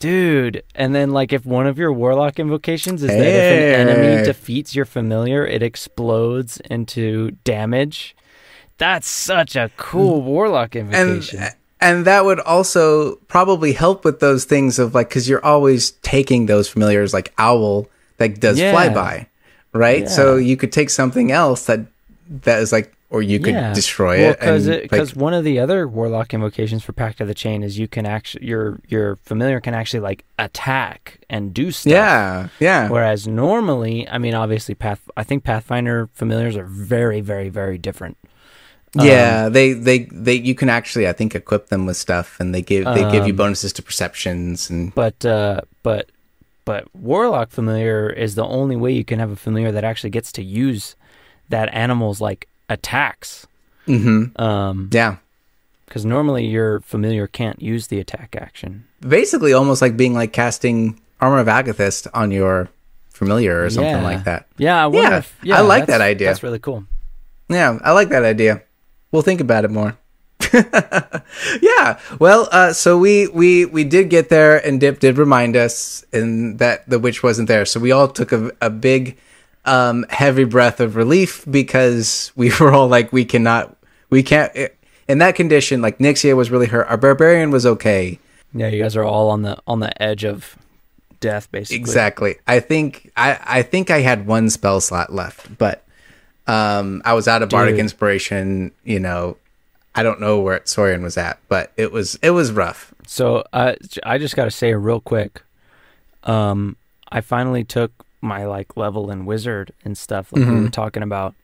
dude. 0.00 0.64
And 0.74 0.94
then 0.94 1.10
like 1.10 1.32
if 1.32 1.46
one 1.46 1.66
of 1.68 1.78
your 1.78 1.92
warlock 1.92 2.40
invocations 2.40 3.02
is 3.02 3.08
that 3.08 3.18
if 3.18 3.78
an 3.80 3.88
enemy 3.88 4.24
defeats 4.24 4.74
your 4.74 4.84
familiar, 4.84 5.46
it 5.46 5.62
explodes 5.62 6.58
into 6.70 7.32
damage. 7.44 8.16
That's 8.78 9.08
such 9.08 9.54
a 9.56 9.70
cool 9.76 10.22
warlock 10.22 10.74
invocation. 10.76 11.40
and 11.40 11.54
that 11.80 12.24
would 12.24 12.40
also 12.40 13.16
probably 13.28 13.72
help 13.72 14.04
with 14.04 14.20
those 14.20 14.44
things 14.44 14.78
of 14.78 14.94
like 14.94 15.08
because 15.08 15.28
you're 15.28 15.44
always 15.44 15.92
taking 16.02 16.46
those 16.46 16.68
familiars 16.68 17.12
like 17.14 17.32
owl 17.38 17.86
that 18.16 18.40
does 18.40 18.58
Yeah. 18.58 18.72
flyby 18.74 19.26
right 19.72 20.08
so 20.08 20.36
you 20.36 20.56
could 20.56 20.72
take 20.72 20.90
something 20.90 21.30
else 21.30 21.66
that 21.66 21.80
that 22.44 22.60
is 22.60 22.72
like 22.72 22.92
or 23.10 23.22
you 23.22 23.38
could 23.40 23.54
Yeah. 23.54 23.72
destroy 23.72 24.18
well, 24.18 24.30
it 24.32 24.38
and, 24.42 24.66
like- 24.66 24.82
because 24.82 25.16
one 25.16 25.32
of 25.32 25.42
the 25.42 25.58
other 25.58 25.88
warlock 25.88 26.34
invocations 26.34 26.82
for 26.84 26.92
Pact 26.92 27.22
of 27.22 27.26
the 27.28 27.32
Chain 27.34 27.62
is 27.62 27.78
you 27.78 27.88
can 27.88 28.04
actually 28.04 28.44
your 28.46 28.80
your 28.88 29.16
familiar 29.24 29.60
can 29.60 29.72
actually 29.72 30.00
like 30.00 30.24
attack 30.38 31.18
and 31.30 31.54
do 31.54 31.70
stuff. 31.70 31.90
yeah 31.90 32.48
yeah 32.60 32.88
Whereas 32.90 33.26
normally, 33.26 34.06
I 34.08 34.18
mean, 34.18 34.34
obviously, 34.34 34.74
path. 34.74 35.00
I 35.16 35.22
think 35.24 35.42
Pathfinder 35.44 36.08
familiars 36.12 36.54
are 36.56 36.64
very, 36.66 37.20
very, 37.22 37.48
very 37.48 37.78
different. 37.78 38.16
Yeah 38.94 39.48
they 39.48 39.72
they 39.74 40.08
they 40.10 40.34
you 40.34 40.54
can 40.54 40.68
actually 40.68 41.06
i 41.08 41.12
think 41.12 41.34
equip 41.34 41.68
them 41.68 41.86
with 41.86 41.96
stuff 41.96 42.40
and 42.40 42.54
they 42.54 42.62
give 42.62 42.84
they 42.84 43.04
give 43.12 43.26
you 43.26 43.32
Um, 43.32 43.36
bonuses 43.36 43.72
to 43.74 43.82
perceptions 43.82 44.70
and 44.70 44.94
But 44.94 45.24
uh, 45.24 45.60
but 45.82 46.10
but 46.64 46.84
warlock 46.94 47.50
familiar 47.50 48.08
is 48.10 48.34
the 48.34 48.44
only 48.46 48.76
way 48.76 48.92
you 48.92 49.04
can 49.04 49.18
have 49.18 49.30
a 49.30 49.36
familiar 49.36 49.72
that 49.72 49.84
actually 49.84 50.10
gets 50.10 50.32
to 50.32 50.42
use 50.42 50.96
that 51.48 51.68
animal's 51.72 52.20
like 52.20 52.48
attacks. 52.68 53.46
hmm 53.86 54.24
Um, 54.36 54.88
yeah 54.92 55.16
because 55.86 56.04
normally 56.04 56.44
your 56.46 56.80
familiar 56.80 57.26
can't 57.26 57.62
use 57.62 57.86
the 57.88 57.98
attack 57.98 58.36
action. 58.36 58.84
basically 59.00 59.52
almost 59.54 59.80
like 59.80 59.96
being 59.96 60.12
like 60.12 60.32
casting 60.32 61.00
armor 61.20 61.38
of 61.40 61.46
Agathys 61.48 62.06
on 62.12 62.30
your 62.30 62.68
familiar 63.10 63.64
or 63.64 63.70
something 63.70 64.02
Yeah. 64.02 64.10
like 64.12 64.24
that 64.24 64.46
Yeah, 64.58 64.84
I 64.86 64.90
Yeah, 64.92 65.18
if, 65.18 65.36
yeah, 65.42 65.58
I 65.58 65.60
like 65.62 65.86
that 65.86 66.00
idea. 66.00 66.28
That's 66.28 66.42
really 66.42 66.58
cool. 66.60 66.84
Yeah, 67.48 67.78
I 67.82 67.92
like 67.92 68.10
that 68.10 68.24
idea. 68.24 68.62
We'll 69.10 69.22
think 69.22 69.40
about 69.40 69.64
it 69.64 69.70
more. 69.70 69.96
yeah. 70.52 71.98
Well, 72.18 72.48
uh, 72.52 72.72
so 72.72 72.98
we 72.98 73.26
we 73.28 73.64
we 73.64 73.84
did 73.84 74.10
get 74.10 74.28
there, 74.28 74.64
and 74.64 74.80
Dip 74.80 75.00
did 75.00 75.18
remind 75.18 75.56
us, 75.56 76.04
and 76.12 76.58
that 76.58 76.88
the 76.88 76.98
witch 76.98 77.22
wasn't 77.22 77.48
there. 77.48 77.64
So 77.64 77.80
we 77.80 77.92
all 77.92 78.08
took 78.08 78.32
a, 78.32 78.50
a 78.60 78.70
big, 78.70 79.18
um, 79.64 80.06
heavy 80.10 80.44
breath 80.44 80.80
of 80.80 80.96
relief 80.96 81.44
because 81.50 82.32
we 82.36 82.52
were 82.60 82.72
all 82.72 82.88
like, 82.88 83.12
we 83.12 83.24
cannot, 83.24 83.76
we 84.10 84.22
can't. 84.22 84.52
In 85.08 85.18
that 85.18 85.34
condition, 85.34 85.80
like 85.82 85.98
Nixia 85.98 86.36
was 86.36 86.50
really 86.50 86.66
hurt. 86.66 86.86
Our 86.88 86.98
barbarian 86.98 87.50
was 87.50 87.64
okay. 87.64 88.18
Yeah, 88.54 88.68
you 88.68 88.82
guys 88.82 88.96
are 88.96 89.04
all 89.04 89.30
on 89.30 89.42
the 89.42 89.58
on 89.66 89.80
the 89.80 90.02
edge 90.02 90.24
of 90.24 90.56
death, 91.20 91.50
basically. 91.50 91.80
Exactly. 91.80 92.36
I 92.46 92.60
think 92.60 93.10
I 93.16 93.38
I 93.44 93.62
think 93.62 93.90
I 93.90 94.00
had 94.00 94.26
one 94.26 94.50
spell 94.50 94.80
slot 94.80 95.12
left, 95.12 95.58
but 95.58 95.84
um 96.48 97.02
I 97.04 97.12
was 97.14 97.28
out 97.28 97.42
of 97.42 97.50
bardic 97.50 97.74
Dude. 97.74 97.80
inspiration, 97.80 98.72
you 98.84 98.98
know. 98.98 99.36
I 99.94 100.02
don't 100.04 100.20
know 100.20 100.38
where 100.40 100.60
Sorian 100.60 101.02
was 101.02 101.16
at, 101.16 101.38
but 101.48 101.72
it 101.76 101.90
was 101.92 102.18
it 102.22 102.30
was 102.30 102.52
rough. 102.52 102.92
So 103.06 103.42
uh, 103.52 103.74
I 104.04 104.18
just 104.18 104.36
got 104.36 104.44
to 104.44 104.50
say 104.50 104.72
real 104.74 105.00
quick, 105.00 105.42
um, 106.24 106.76
I 107.10 107.20
finally 107.20 107.64
took 107.64 107.90
my 108.20 108.44
like 108.46 108.76
level 108.76 109.10
in 109.10 109.26
wizard 109.26 109.72
and 109.84 109.96
stuff 109.98 110.32
like 110.32 110.40
we 110.46 110.46
Mhm. 110.54 110.62
were 110.64 110.68
talking 110.68 111.02
about, 111.02 111.34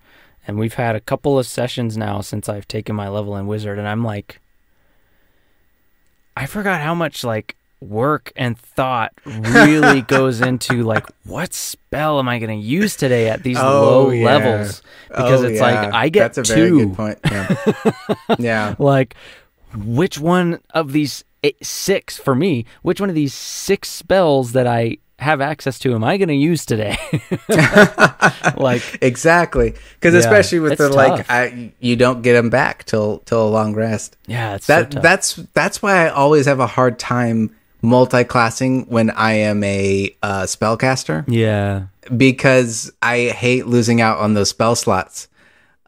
and 0.46 0.58
we've 0.58 0.74
had 0.74 0.94
a 0.94 1.00
couple 1.00 1.38
of 1.38 1.46
sessions 1.46 1.96
now 1.96 2.20
since 2.20 2.48
I've 2.48 2.68
taken 2.68 2.94
my 2.94 3.08
level 3.08 3.36
in 3.36 3.46
wizard, 3.46 3.78
and 3.78 3.88
I'm 3.88 4.04
like, 4.04 4.40
I 6.36 6.46
forgot 6.46 6.80
how 6.80 6.94
much 6.94 7.24
like 7.24 7.56
work 7.84 8.32
and 8.36 8.58
thought 8.58 9.12
really 9.26 10.00
goes 10.16 10.40
into 10.40 10.82
like 10.82 11.06
what 11.24 11.52
spell 11.54 12.18
am 12.18 12.28
I 12.28 12.38
going 12.38 12.58
to 12.60 12.66
use 12.66 12.96
today 12.96 13.28
at 13.28 13.42
these 13.42 13.58
Oh, 13.58 13.62
low 13.82 14.10
yeah. 14.10 14.24
levels 14.26 14.82
because 15.08 15.42
Oh, 15.42 15.46
it's 15.46 15.56
yeah. 15.60 15.62
like 15.62 15.94
I 15.94 16.08
get 16.08 16.34
That's 16.34 16.50
a 16.50 16.54
two 16.54 16.76
very 16.76 16.86
good 16.86 16.96
point. 16.96 17.18
Yeah. 17.24 18.26
yeah. 18.38 18.74
like 18.78 19.14
which 19.76 20.18
one 20.18 20.60
of 20.70 20.92
these 20.92 21.24
eight, 21.42 21.64
six 21.64 22.16
for 22.16 22.34
me 22.34 22.64
which 22.82 23.00
one 23.00 23.08
of 23.10 23.14
these 23.14 23.34
six 23.34 23.90
spells 23.90 24.52
that 24.52 24.66
i 24.66 24.96
have 25.18 25.40
access 25.40 25.78
to 25.78 25.94
am 25.94 26.02
i 26.04 26.16
going 26.16 26.28
to 26.28 26.34
use 26.34 26.64
today 26.64 26.96
like 28.56 28.82
Exactly. 29.02 29.74
Cuz 30.00 30.12
Yeah, 30.14 30.20
especially 30.20 30.60
with 30.60 30.78
the 30.78 30.88
like. 30.88 31.26
I 31.30 31.72
you 31.80 31.96
don't 31.96 32.22
get 32.22 32.32
them 32.34 32.50
back 32.50 32.84
till 32.84 33.18
till 33.20 33.46
a 33.46 33.50
long 33.50 33.74
rest. 33.74 34.16
yeah 34.26 34.54
it's 34.56 34.66
That 34.66 34.84
so 34.84 34.94
tough. 34.94 35.02
that's 35.02 35.34
that's 35.54 35.82
why 35.82 36.06
I 36.06 36.08
always 36.10 36.46
have 36.46 36.60
a 36.60 36.66
hard 36.66 36.98
time 36.98 37.50
multi-classing 37.84 38.86
when 38.86 39.10
I 39.10 39.32
am 39.34 39.62
a 39.62 40.14
uh, 40.22 40.42
spellcaster. 40.42 41.24
yeah 41.28 41.86
because 42.16 42.92
I 43.02 43.28
hate 43.28 43.66
losing 43.66 44.00
out 44.00 44.18
on 44.18 44.34
those 44.34 44.50
spell 44.50 44.74
slots. 44.76 45.28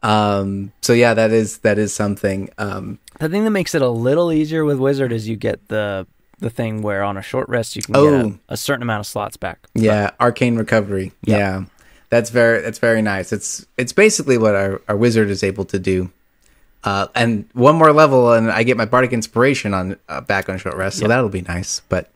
Um, 0.03 0.71
so 0.81 0.93
yeah, 0.93 1.13
that 1.13 1.31
is 1.31 1.59
that 1.59 1.77
is 1.77 1.93
something. 1.93 2.49
Um, 2.57 2.99
the 3.19 3.29
thing 3.29 3.43
that 3.43 3.51
makes 3.51 3.75
it 3.75 3.81
a 3.81 3.89
little 3.89 4.31
easier 4.31 4.63
with 4.65 4.79
wizard 4.79 5.11
is 5.11 5.27
you 5.27 5.35
get 5.35 5.67
the 5.67 6.07
the 6.39 6.49
thing 6.49 6.81
where 6.83 7.03
on 7.03 7.17
a 7.17 7.21
short 7.21 7.49
rest 7.49 7.75
you 7.75 7.81
can 7.81 7.95
Oh. 7.95 8.23
get 8.23 8.25
a, 8.49 8.53
a 8.53 8.57
certain 8.57 8.83
amount 8.83 8.99
of 9.01 9.07
slots 9.07 9.37
back. 9.37 9.67
Yeah, 9.73 10.11
arcane 10.19 10.55
recovery. 10.55 11.11
Yeah. 11.23 11.37
Yeah. 11.37 11.63
That's 12.09 12.29
very 12.29 12.61
that's 12.61 12.79
very 12.79 13.01
nice. 13.01 13.33
It's 13.33 13.65
it's 13.77 13.91
basically 13.93 14.37
what 14.37 14.55
our, 14.55 14.81
our 14.87 14.95
wizard 14.95 15.29
is 15.29 15.43
able 15.43 15.65
to 15.65 15.79
do. 15.79 16.09
Uh, 16.83 17.07
and 17.15 17.49
one 17.53 17.75
more 17.75 17.91
level, 17.91 18.31
and 18.31 18.51
I 18.51 18.63
get 18.63 18.77
my 18.77 18.85
bardic 18.85 19.11
inspiration 19.11 19.73
on 19.73 19.97
uh, 20.07 20.21
back 20.21 20.47
on 20.47 20.57
short 20.57 20.75
rest, 20.75 20.99
so 20.99 21.07
that'll 21.07 21.29
be 21.29 21.41
nice. 21.41 21.81
But 21.89 22.09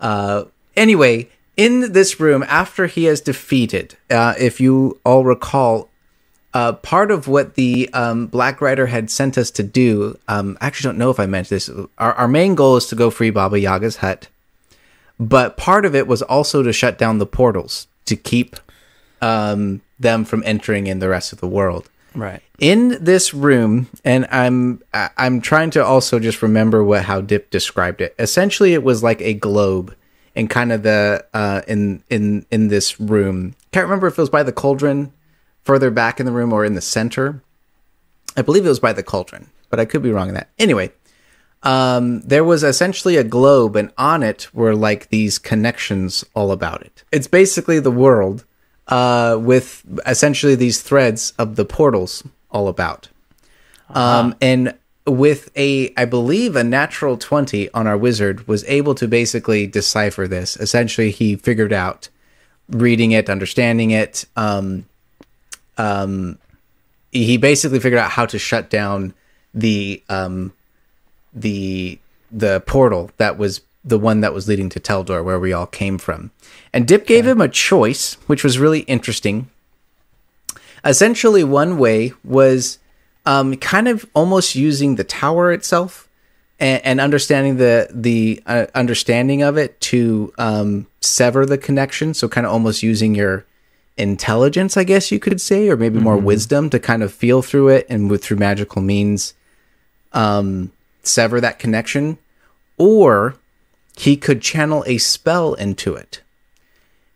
uh, 0.00 0.44
anyway, 0.76 1.28
in 1.56 1.92
this 1.92 2.20
room, 2.20 2.44
after 2.46 2.86
he 2.86 3.04
has 3.04 3.20
defeated, 3.20 3.96
uh, 4.10 4.34
if 4.38 4.60
you 4.60 5.00
all 5.04 5.24
recall, 5.24 5.88
uh, 6.54 6.74
part 6.74 7.10
of 7.10 7.26
what 7.26 7.54
the 7.54 7.90
um, 7.92 8.26
Black 8.26 8.60
Rider 8.60 8.86
had 8.86 9.10
sent 9.10 9.36
us 9.36 9.50
to 9.52 9.62
do, 9.62 10.16
um, 10.28 10.56
I 10.60 10.66
actually 10.66 10.90
don't 10.90 10.98
know 10.98 11.10
if 11.10 11.18
I 11.18 11.26
mentioned 11.26 11.56
this. 11.56 11.70
Our, 11.98 12.12
our 12.14 12.28
main 12.28 12.54
goal 12.54 12.76
is 12.76 12.86
to 12.86 12.94
go 12.94 13.10
free 13.10 13.30
Baba 13.30 13.58
Yaga's 13.58 13.96
hut, 13.96 14.28
but 15.18 15.56
part 15.56 15.84
of 15.84 15.94
it 15.94 16.06
was 16.06 16.22
also 16.22 16.62
to 16.62 16.72
shut 16.72 16.98
down 16.98 17.18
the 17.18 17.26
portals 17.26 17.88
to 18.04 18.14
keep 18.14 18.56
um, 19.20 19.80
them 19.98 20.24
from 20.24 20.42
entering 20.46 20.86
in 20.86 21.00
the 21.00 21.08
rest 21.08 21.32
of 21.32 21.40
the 21.40 21.48
world 21.48 21.90
Right. 22.14 22.42
in 22.58 23.02
this 23.02 23.32
room 23.34 23.88
and 24.04 24.26
i'm 24.30 24.82
i'm 24.92 25.40
trying 25.40 25.70
to 25.70 25.84
also 25.84 26.18
just 26.18 26.42
remember 26.42 26.82
what 26.82 27.04
how 27.04 27.20
dip 27.20 27.50
described 27.50 28.00
it 28.00 28.14
essentially 28.18 28.74
it 28.74 28.82
was 28.82 29.02
like 29.02 29.20
a 29.20 29.34
globe 29.34 29.94
and 30.34 30.48
kind 30.50 30.72
of 30.72 30.82
the 30.82 31.24
uh 31.34 31.62
in 31.68 32.02
in 32.10 32.46
in 32.50 32.68
this 32.68 32.98
room 32.98 33.54
can't 33.72 33.84
remember 33.84 34.06
if 34.06 34.18
it 34.18 34.20
was 34.20 34.30
by 34.30 34.42
the 34.42 34.52
cauldron 34.52 35.12
further 35.64 35.90
back 35.90 36.18
in 36.18 36.26
the 36.26 36.32
room 36.32 36.52
or 36.52 36.64
in 36.64 36.74
the 36.74 36.80
center 36.80 37.42
i 38.36 38.42
believe 38.42 38.64
it 38.64 38.70
was 38.70 38.80
by 38.80 38.92
the 38.92 39.02
cauldron 39.02 39.48
but 39.70 39.78
i 39.78 39.84
could 39.84 40.02
be 40.02 40.10
wrong 40.10 40.28
in 40.28 40.34
that 40.34 40.48
anyway 40.58 40.90
um, 41.62 42.20
there 42.20 42.44
was 42.44 42.62
essentially 42.62 43.16
a 43.16 43.24
globe, 43.24 43.74
and 43.76 43.92
on 43.98 44.22
it 44.22 44.48
were 44.54 44.74
like 44.74 45.08
these 45.08 45.38
connections 45.38 46.24
all 46.34 46.52
about 46.52 46.82
it. 46.82 47.02
It's 47.10 47.26
basically 47.26 47.80
the 47.80 47.90
world 47.90 48.44
uh, 48.88 49.38
with 49.40 49.84
essentially 50.06 50.54
these 50.54 50.82
threads 50.82 51.32
of 51.38 51.56
the 51.56 51.64
portals 51.64 52.24
all 52.50 52.68
about. 52.68 53.08
Um, 53.90 54.34
and 54.40 54.74
with 55.06 55.50
a, 55.56 55.92
I 55.96 56.04
believe, 56.04 56.56
a 56.56 56.64
natural 56.64 57.16
20 57.16 57.70
on 57.72 57.86
our 57.86 57.96
wizard 57.96 58.46
was 58.46 58.64
able 58.64 58.94
to 58.96 59.08
basically 59.08 59.66
decipher 59.66 60.28
this. 60.28 60.56
Essentially, 60.56 61.10
he 61.10 61.36
figured 61.36 61.72
out 61.72 62.08
reading 62.68 63.12
it, 63.12 63.30
understanding 63.30 63.90
it. 63.90 64.26
Um, 64.36 64.86
um, 65.78 66.38
he 67.12 67.38
basically 67.38 67.80
figured 67.80 68.00
out 68.00 68.10
how 68.10 68.26
to 68.26 68.38
shut 68.38 68.68
down 68.68 69.14
the 69.54 70.02
um, 70.08 70.52
the 71.32 71.98
the 72.30 72.60
portal 72.66 73.10
that 73.16 73.38
was 73.38 73.62
the 73.84 73.98
one 73.98 74.20
that 74.20 74.34
was 74.34 74.48
leading 74.48 74.68
to 74.70 74.80
Taldor, 74.80 75.24
where 75.24 75.38
we 75.38 75.52
all 75.52 75.66
came 75.66 75.98
from. 75.98 76.30
And 76.72 76.86
Dip 76.86 77.06
gave 77.06 77.26
him 77.26 77.40
a 77.40 77.48
choice, 77.48 78.14
which 78.26 78.44
was 78.44 78.58
really 78.58 78.80
interesting. 78.80 79.48
Essentially, 80.84 81.44
one 81.44 81.78
way 81.78 82.12
was 82.24 82.78
um, 83.26 83.56
kind 83.56 83.88
of 83.88 84.06
almost 84.14 84.54
using 84.54 84.96
the 84.96 85.04
tower 85.04 85.52
itself 85.52 86.08
and, 86.60 86.84
and 86.84 87.00
understanding 87.00 87.56
the 87.56 87.88
the 87.92 88.42
uh, 88.46 88.66
understanding 88.74 89.42
of 89.42 89.56
it 89.56 89.80
to 89.80 90.32
um, 90.38 90.86
sever 91.00 91.46
the 91.46 91.58
connection. 91.58 92.14
So, 92.14 92.28
kind 92.28 92.46
of 92.46 92.52
almost 92.52 92.82
using 92.82 93.14
your 93.14 93.44
intelligence, 93.96 94.76
I 94.76 94.84
guess 94.84 95.10
you 95.10 95.18
could 95.18 95.40
say, 95.40 95.68
or 95.68 95.76
maybe 95.76 95.98
more 95.98 96.16
wisdom 96.16 96.70
to 96.70 96.78
kind 96.78 97.02
of 97.02 97.12
feel 97.12 97.42
through 97.42 97.68
it 97.68 97.86
and 97.88 98.10
with 98.10 98.24
through 98.24 98.36
magical 98.36 98.80
means 98.80 99.34
um, 100.12 100.72
sever 101.02 101.40
that 101.40 101.58
connection, 101.58 102.18
or 102.76 103.34
he 103.98 104.16
could 104.16 104.40
channel 104.40 104.84
a 104.86 104.96
spell 104.98 105.54
into 105.54 105.94
it 105.94 106.22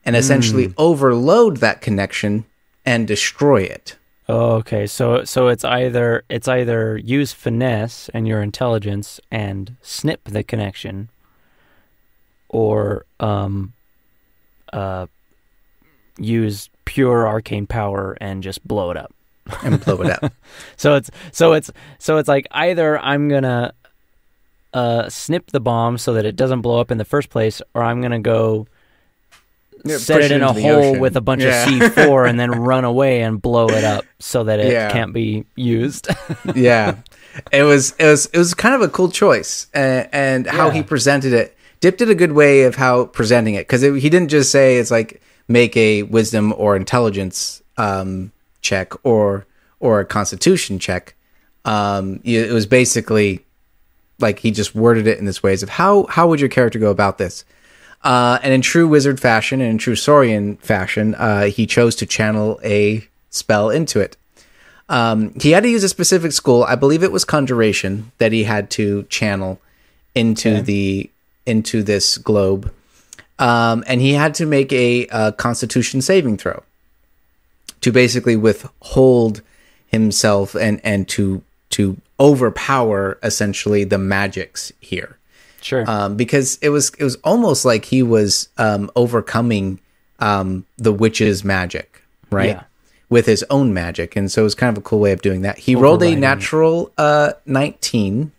and 0.04 0.16
essentially 0.16 0.74
overload 0.76 1.58
that 1.58 1.80
connection 1.80 2.44
and 2.84 3.06
destroy 3.06 3.62
it. 3.62 3.96
Oh, 4.28 4.54
okay. 4.56 4.86
So 4.88 5.22
so 5.24 5.46
it's 5.48 5.64
either 5.64 6.24
it's 6.28 6.48
either 6.48 6.96
use 6.96 7.32
finesse 7.32 8.08
and 8.12 8.26
your 8.26 8.42
intelligence 8.42 9.20
and 9.30 9.76
snip 9.80 10.24
the 10.24 10.42
connection, 10.42 11.08
or 12.48 13.04
um, 13.20 13.72
uh, 14.72 15.06
use 16.18 16.68
pure 16.84 17.26
arcane 17.28 17.66
power 17.66 18.16
and 18.20 18.42
just 18.42 18.66
blow 18.66 18.90
it 18.90 18.96
up. 18.96 19.12
and 19.64 19.84
blow 19.84 20.00
it 20.02 20.10
up. 20.22 20.32
So 20.76 20.94
it's 20.96 21.10
so 21.30 21.52
it's 21.52 21.70
so 21.98 22.16
it's 22.16 22.28
like 22.28 22.46
either 22.50 22.98
I'm 22.98 23.28
gonna 23.28 23.72
uh, 24.72 25.08
snip 25.08 25.50
the 25.50 25.60
bomb 25.60 25.98
so 25.98 26.14
that 26.14 26.24
it 26.24 26.36
doesn't 26.36 26.60
blow 26.62 26.80
up 26.80 26.90
in 26.90 26.98
the 26.98 27.04
first 27.04 27.28
place, 27.30 27.60
or 27.74 27.82
I'm 27.82 28.00
gonna 28.00 28.20
go 28.20 28.66
Yeah, 29.84 29.98
set 29.98 30.22
it 30.22 30.30
in 30.32 30.42
a 30.42 30.52
hole 30.52 30.70
ocean. 30.90 31.00
with 31.00 31.16
a 31.16 31.20
bunch 31.20 31.42
Yeah. 31.42 31.62
of 31.64 31.68
C4 31.68 32.26
and 32.30 32.38
then 32.38 32.50
run 32.50 32.84
away 32.84 33.22
and 33.22 33.40
blow 33.42 33.68
it 33.70 33.84
up 33.84 34.04
so 34.18 34.44
that 34.44 34.60
it 34.60 34.72
Yeah. 34.72 34.90
can't 34.92 35.12
be 35.12 35.44
used. 35.56 36.08
yeah, 36.54 36.96
it 37.50 37.64
was 37.64 37.94
it 37.98 38.06
was 38.06 38.26
it 38.26 38.38
was 38.38 38.54
kind 38.54 38.74
of 38.74 38.82
a 38.82 38.88
cool 38.88 39.10
choice, 39.10 39.66
and, 39.74 40.08
and 40.12 40.46
how 40.46 40.70
he 40.70 40.82
presented 40.82 41.32
it. 41.32 41.56
Dip 41.80 41.96
did 41.98 42.08
a 42.10 42.14
good 42.14 42.32
way 42.32 42.62
of 42.62 42.76
how 42.76 43.06
presenting 43.06 43.54
it 43.54 43.66
because 43.66 43.82
he 43.82 44.08
didn't 44.08 44.28
just 44.28 44.52
say 44.52 44.76
it's 44.76 44.90
like 44.92 45.20
make 45.48 45.76
a 45.76 46.04
wisdom 46.04 46.54
or 46.56 46.76
intelligence 46.76 47.60
um, 47.76 48.30
check 48.60 48.92
or 49.04 49.46
or 49.80 49.98
a 50.00 50.04
constitution 50.04 50.78
check. 50.78 51.14
Um, 51.64 52.20
it 52.24 52.52
was 52.52 52.66
basically 52.66 53.44
like 54.22 54.38
he 54.38 54.50
just 54.50 54.74
worded 54.74 55.06
it 55.06 55.18
in 55.18 55.24
this 55.24 55.42
ways 55.42 55.62
of 55.62 55.68
how 55.68 56.04
how 56.04 56.28
would 56.28 56.40
your 56.40 56.48
character 56.48 56.78
go 56.78 56.90
about 56.90 57.18
this. 57.18 57.44
Uh, 58.02 58.38
and 58.42 58.52
in 58.52 58.60
true 58.60 58.88
wizard 58.88 59.20
fashion 59.20 59.60
and 59.60 59.70
in 59.70 59.78
true 59.78 59.94
Sorian 59.94 60.58
fashion, 60.58 61.14
uh, 61.14 61.44
he 61.44 61.66
chose 61.66 61.94
to 61.96 62.06
channel 62.06 62.58
a 62.64 63.06
spell 63.30 63.70
into 63.70 64.00
it. 64.00 64.16
Um, 64.88 65.32
he 65.40 65.52
had 65.52 65.62
to 65.62 65.68
use 65.68 65.84
a 65.84 65.88
specific 65.88 66.32
school. 66.32 66.64
I 66.64 66.74
believe 66.74 67.04
it 67.04 67.12
was 67.12 67.24
conjuration 67.24 68.10
that 68.18 68.32
he 68.32 68.44
had 68.44 68.70
to 68.70 69.04
channel 69.04 69.60
into 70.14 70.60
the 70.62 71.10
into 71.46 71.82
this 71.82 72.18
globe, 72.18 72.72
um, 73.38 73.84
and 73.86 74.00
he 74.00 74.12
had 74.14 74.34
to 74.34 74.46
make 74.46 74.72
a, 74.72 75.06
uh 75.08 75.32
Constitution 75.32 76.02
saving 76.02 76.36
throw 76.36 76.62
to 77.80 77.92
basically 77.92 78.36
withhold 78.36 79.42
himself 79.86 80.54
and 80.54 80.80
and 80.82 81.08
to 81.08 81.42
to 81.70 81.96
overpower 82.22 83.18
essentially 83.22 83.84
the 83.84 83.98
magics 83.98 84.72
here 84.80 85.18
sure. 85.62 85.88
um, 85.88 86.16
because 86.16 86.58
it 86.60 86.68
was 86.68 86.90
it 86.98 87.04
was 87.04 87.16
almost 87.16 87.64
like 87.64 87.84
he 87.84 88.02
was 88.02 88.48
um, 88.58 88.90
overcoming 88.96 89.80
um, 90.18 90.66
the 90.76 90.92
witch's 90.92 91.44
magic, 91.44 92.02
right? 92.30 92.50
Yeah. 92.50 92.62
With 93.08 93.26
his 93.26 93.44
own 93.50 93.74
magic, 93.74 94.16
and 94.16 94.32
so 94.32 94.40
it 94.40 94.44
was 94.44 94.54
kind 94.54 94.74
of 94.74 94.80
a 94.80 94.86
cool 94.86 94.98
way 94.98 95.12
of 95.12 95.20
doing 95.20 95.42
that. 95.42 95.58
He 95.58 95.74
rolled 95.74 96.02
a 96.02 96.16
natural 96.16 96.92
uh, 96.96 97.32
nineteen, 97.44 98.32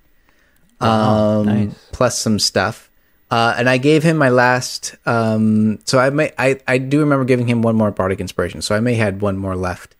um, 0.79 1.45
nice. 1.45 1.89
plus 1.91 2.17
some 2.17 2.39
stuff, 2.39 2.89
uh, 3.29 3.53
and 3.55 3.69
I 3.69 3.77
gave 3.77 4.01
him 4.01 4.17
my 4.17 4.29
last. 4.29 4.95
Um, 5.05 5.77
so 5.85 5.99
I 5.99 6.09
may 6.09 6.31
I 6.39 6.59
I 6.67 6.79
do 6.79 7.01
remember 7.01 7.23
giving 7.23 7.45
him 7.45 7.61
one 7.61 7.75
more 7.75 7.91
bardic 7.91 8.19
inspiration, 8.19 8.63
so 8.63 8.73
I 8.75 8.79
may 8.79 8.95
had 8.95 9.21
one 9.21 9.37
more 9.37 9.55
left 9.55 9.95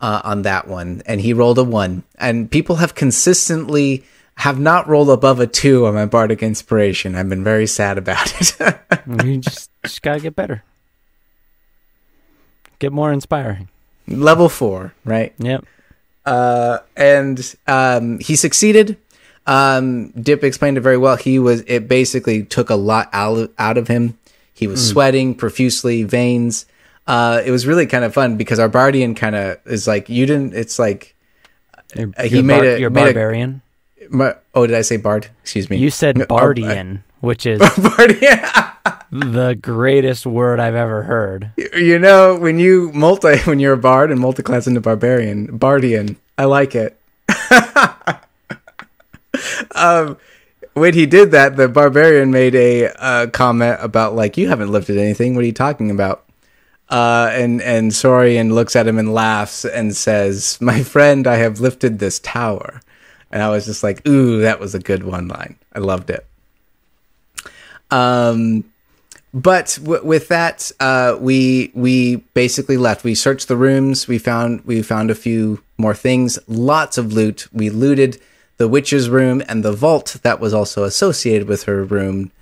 uh, 0.00 0.22
on 0.24 0.42
that 0.42 0.66
one, 0.66 1.02
and 1.06 1.20
he 1.20 1.32
rolled 1.32 1.58
a 1.58 1.64
one. 1.64 2.02
And 2.18 2.50
people 2.50 2.76
have 2.76 2.94
consistently 2.94 4.04
have 4.36 4.58
not 4.58 4.88
rolled 4.88 5.10
above 5.10 5.40
a 5.40 5.46
two 5.46 5.86
on 5.86 5.94
my 5.94 6.06
bardic 6.06 6.42
inspiration. 6.42 7.14
I've 7.14 7.28
been 7.28 7.44
very 7.44 7.66
sad 7.66 7.98
about 7.98 8.32
it. 8.40 8.78
you 9.24 9.38
just 9.38 9.70
just 9.84 10.02
gotta 10.02 10.20
get 10.20 10.34
better. 10.34 10.64
Get 12.78 12.92
more 12.92 13.12
inspiring. 13.12 13.68
Level 14.08 14.48
four, 14.48 14.94
right? 15.04 15.34
Yep. 15.38 15.64
Uh, 16.24 16.78
and 16.96 17.54
um, 17.66 18.18
he 18.18 18.36
succeeded. 18.36 18.96
Um, 19.46 20.10
Dip 20.10 20.44
explained 20.44 20.78
it 20.78 20.82
very 20.82 20.96
well. 20.96 21.16
He 21.16 21.38
was 21.38 21.62
it 21.66 21.88
basically 21.88 22.44
took 22.44 22.70
a 22.70 22.76
lot 22.76 23.10
out 23.12 23.50
out 23.58 23.76
of 23.76 23.88
him. 23.88 24.18
He 24.54 24.66
was 24.66 24.86
sweating 24.86 25.34
profusely, 25.34 26.02
veins. 26.02 26.66
Uh, 27.10 27.42
it 27.44 27.50
was 27.50 27.66
really 27.66 27.86
kind 27.86 28.04
of 28.04 28.14
fun 28.14 28.36
because 28.36 28.58
our 28.60 28.68
Bardian 28.68 29.16
kind 29.16 29.34
of 29.34 29.58
is 29.66 29.88
like 29.88 30.08
you 30.08 30.26
didn't. 30.26 30.54
It's 30.54 30.78
like 30.78 31.16
You're, 31.96 32.12
Uh, 32.16 32.22
he 32.22 32.36
you're 32.36 32.44
made 32.44 32.56
bar- 32.58 32.64
a- 32.66 32.78
you're 32.78 32.90
made 32.90 33.00
a- 33.02 33.04
barbarian. 33.06 33.62
my, 34.10 34.34
oh, 34.54 34.66
did 34.66 34.76
I 34.76 34.82
say 34.82 34.96
Bard? 34.96 35.26
Excuse 35.42 35.68
me. 35.68 35.76
You 35.76 35.90
said 35.90 36.20
oh, 36.22 36.26
bardian, 36.26 37.02
which 37.20 37.46
is 37.46 37.58
Bardian. 37.88 38.40
the 39.10 39.58
greatest 39.60 40.24
word 40.24 40.60
I've 40.60 40.76
ever 40.76 41.02
heard. 41.02 41.50
You 41.74 41.98
know, 41.98 42.36
when 42.36 42.60
you 42.60 42.92
multi, 42.94 43.38
when 43.44 43.58
you're 43.58 43.72
a 43.74 43.76
bard 43.90 44.12
and 44.12 44.20
multi-class 44.20 44.68
into 44.68 44.80
barbarian, 44.80 45.58
bardian, 45.58 46.14
I 46.38 46.44
like 46.44 46.76
it. 46.76 46.96
um, 49.74 50.16
when 50.74 50.94
he 50.94 51.06
did 51.06 51.30
that, 51.32 51.56
the 51.56 51.68
barbarian 51.68 52.30
made 52.30 52.54
a 52.54 52.88
uh, 53.02 53.26
comment 53.28 53.78
about 53.80 54.14
like, 54.14 54.36
"You 54.36 54.48
haven't 54.48 54.70
lifted 54.70 54.96
anything. 54.96 55.34
What 55.34 55.42
are 55.42 55.46
you 55.46 55.52
talking 55.52 55.90
about?" 55.90 56.24
Uh, 56.90 57.30
and 57.32 57.62
and 57.62 57.92
Sorian 57.92 58.52
looks 58.52 58.74
at 58.74 58.88
him 58.88 58.98
and 58.98 59.14
laughs 59.14 59.64
and 59.64 59.96
says, 59.96 60.58
"My 60.60 60.82
friend, 60.82 61.26
I 61.26 61.36
have 61.36 61.60
lifted 61.60 61.98
this 61.98 62.18
tower." 62.18 62.80
And 63.30 63.42
I 63.42 63.48
was 63.48 63.64
just 63.66 63.84
like, 63.84 64.06
"Ooh, 64.08 64.40
that 64.40 64.58
was 64.58 64.74
a 64.74 64.80
good 64.80 65.04
one 65.04 65.28
line. 65.28 65.56
I 65.72 65.78
loved 65.78 66.10
it." 66.10 66.26
Um, 67.92 68.64
but 69.32 69.78
w- 69.82 70.04
with 70.04 70.28
that, 70.28 70.72
uh, 70.80 71.16
we 71.20 71.70
we 71.74 72.16
basically 72.34 72.76
left. 72.76 73.04
We 73.04 73.14
searched 73.14 73.46
the 73.46 73.56
rooms. 73.56 74.08
We 74.08 74.18
found 74.18 74.64
we 74.64 74.82
found 74.82 75.10
a 75.10 75.14
few 75.14 75.62
more 75.78 75.94
things. 75.94 76.38
Lots 76.48 76.98
of 76.98 77.12
loot. 77.12 77.46
We 77.52 77.70
looted 77.70 78.20
the 78.56 78.68
witch's 78.68 79.08
room 79.08 79.42
and 79.48 79.64
the 79.64 79.72
vault 79.72 80.16
that 80.22 80.40
was 80.40 80.52
also 80.52 80.84
associated 80.84 81.46
with 81.48 81.64
her 81.64 81.84
room. 81.84 82.32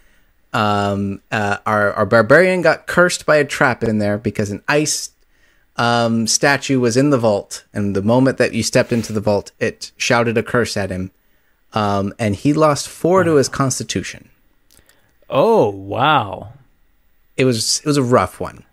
Um, 0.52 1.20
uh, 1.30 1.58
our 1.66 1.92
our 1.92 2.06
barbarian 2.06 2.62
got 2.62 2.86
cursed 2.86 3.26
by 3.26 3.36
a 3.36 3.44
trap 3.44 3.82
in 3.84 3.98
there 3.98 4.16
because 4.18 4.50
an 4.50 4.62
ice 4.66 5.10
um, 5.76 6.26
statue 6.26 6.80
was 6.80 6.96
in 6.96 7.10
the 7.10 7.18
vault, 7.18 7.64
and 7.74 7.94
the 7.94 8.02
moment 8.02 8.38
that 8.38 8.54
you 8.54 8.62
stepped 8.62 8.92
into 8.92 9.12
the 9.12 9.20
vault, 9.20 9.52
it 9.60 9.92
shouted 9.96 10.38
a 10.38 10.42
curse 10.42 10.76
at 10.76 10.90
him, 10.90 11.10
um, 11.74 12.14
and 12.18 12.34
he 12.34 12.52
lost 12.54 12.88
four 12.88 13.24
to 13.24 13.34
his 13.34 13.48
constitution. 13.48 14.30
Oh 15.30 15.68
wow, 15.68 16.52
It 17.36 17.44
was 17.44 17.80
it 17.80 17.86
was 17.86 17.98
a 17.98 18.02
rough 18.02 18.40
one. 18.40 18.64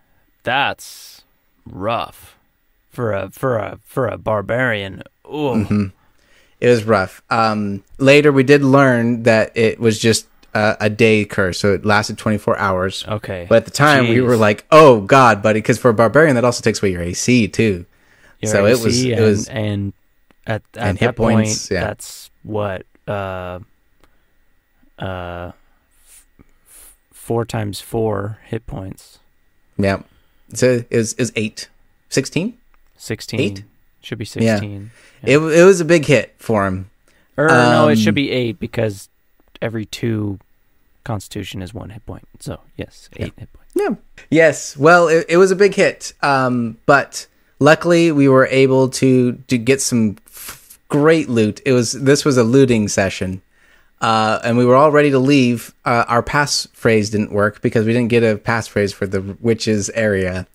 that's 0.43 1.23
rough 1.65 2.37
for 2.91 3.11
a 3.11 3.29
for 3.31 3.57
a 3.57 3.79
for 3.83 4.07
a 4.07 4.17
barbarian. 4.17 5.03
Oh, 5.25 5.55
Mm-hmm. 5.55 5.85
It 6.61 6.69
was 6.69 6.85
rough. 6.85 7.21
Um, 7.29 7.83
later, 7.97 8.31
we 8.31 8.43
did 8.43 8.63
learn 8.63 9.23
that 9.23 9.51
it 9.57 9.77
was 9.79 9.99
just 9.99 10.25
uh, 10.55 10.75
a 10.79 10.89
day 10.89 11.25
curse, 11.25 11.59
so 11.59 11.73
it 11.73 11.85
lasted 11.85 12.17
24 12.17 12.57
hours. 12.57 13.05
okay. 13.07 13.45
But 13.47 13.57
at 13.57 13.65
the 13.65 13.71
time, 13.71 14.07
we 14.09 14.21
were 14.21 14.37
like, 14.37 14.65
"Oh 14.71 15.01
God, 15.01 15.43
buddy!" 15.43 15.59
Because 15.59 15.77
for 15.77 15.89
a 15.89 15.93
barbarian, 15.93 16.33
that 16.35 16.45
also 16.45 16.61
takes 16.61 16.81
away 16.81 16.91
your 16.93 17.03
AC 17.03 17.47
too. 17.49 17.85
Your 18.41 18.51
so 18.51 18.65
it 18.65 18.71
was 18.71 18.85
AC 18.87 19.11
it 19.11 19.15
and, 19.17 19.21
was 19.25 19.47
and 19.49 19.93
at, 20.47 20.61
at 20.75 20.87
and 20.87 20.97
that 20.97 21.05
hit 21.05 21.15
points, 21.15 21.67
point, 21.67 21.71
yeah. 21.77 21.85
that's 21.85 22.31
what 22.43 22.85
uh 23.07 23.59
uh 24.99 25.51
f- 26.69 26.95
four 27.11 27.45
times 27.45 27.81
four 27.81 28.39
hit 28.45 28.65
points. 28.65 29.19
yeah. 29.77 30.01
So 30.53 30.83
it 30.89 31.15
was 31.17 31.31
eight, 31.35 31.69
16? 32.09 32.57
Sixteen 32.97 33.39
Eight? 33.39 33.63
should 34.01 34.17
be 34.19 34.25
Yeah. 34.35 34.55
sixteen. 34.55 34.91
It 35.23 35.37
it 35.39 35.63
was 35.65 35.81
a 35.81 35.85
big 35.85 36.05
hit 36.05 36.33
for 36.37 36.65
him. 36.65 36.89
Or 37.35 37.47
no, 37.47 37.87
it 37.89 37.93
Um, 37.93 37.95
should 37.97 38.15
be 38.15 38.31
eight 38.31 38.57
because 38.59 39.09
every 39.61 39.85
two 39.85 40.39
Constitution 41.05 41.61
is 41.61 41.73
one 41.73 41.91
hit 41.91 42.05
point. 42.05 42.27
So 42.41 42.59
yes, 42.75 43.09
eight 43.15 43.33
hit 43.37 43.53
points. 43.53 43.71
Yeah. 43.75 43.95
Yes. 44.29 44.75
Well, 44.75 45.07
it, 45.07 45.25
it 45.29 45.37
was 45.37 45.51
a 45.51 45.55
big 45.55 45.73
hit. 45.73 46.11
Um, 46.21 46.77
but 46.85 47.27
luckily 47.59 48.11
we 48.11 48.27
were 48.27 48.47
able 48.47 48.89
to 48.89 49.33
to 49.47 49.57
get 49.57 49.81
some 49.81 50.17
f- 50.27 50.77
great 50.89 51.29
loot. 51.29 51.61
It 51.65 51.71
was 51.71 51.93
this 51.93 52.25
was 52.25 52.37
a 52.37 52.43
looting 52.43 52.89
session. 52.89 53.41
Uh, 54.01 54.39
and 54.43 54.57
we 54.57 54.65
were 54.65 54.75
all 54.75 54.91
ready 54.91 55.09
to 55.09 55.19
leave. 55.19 55.73
Uh, 55.85 56.03
our 56.09 56.21
passphrase 56.21 57.09
didn't 57.11 57.31
work 57.31 57.61
because 57.61 57.85
we 57.85 57.93
didn't 57.93 58.09
get 58.09 58.23
a 58.23 58.35
passphrase 58.37 58.93
for 58.93 59.07
the 59.07 59.21
witches 59.39 59.89
area. 59.91 60.45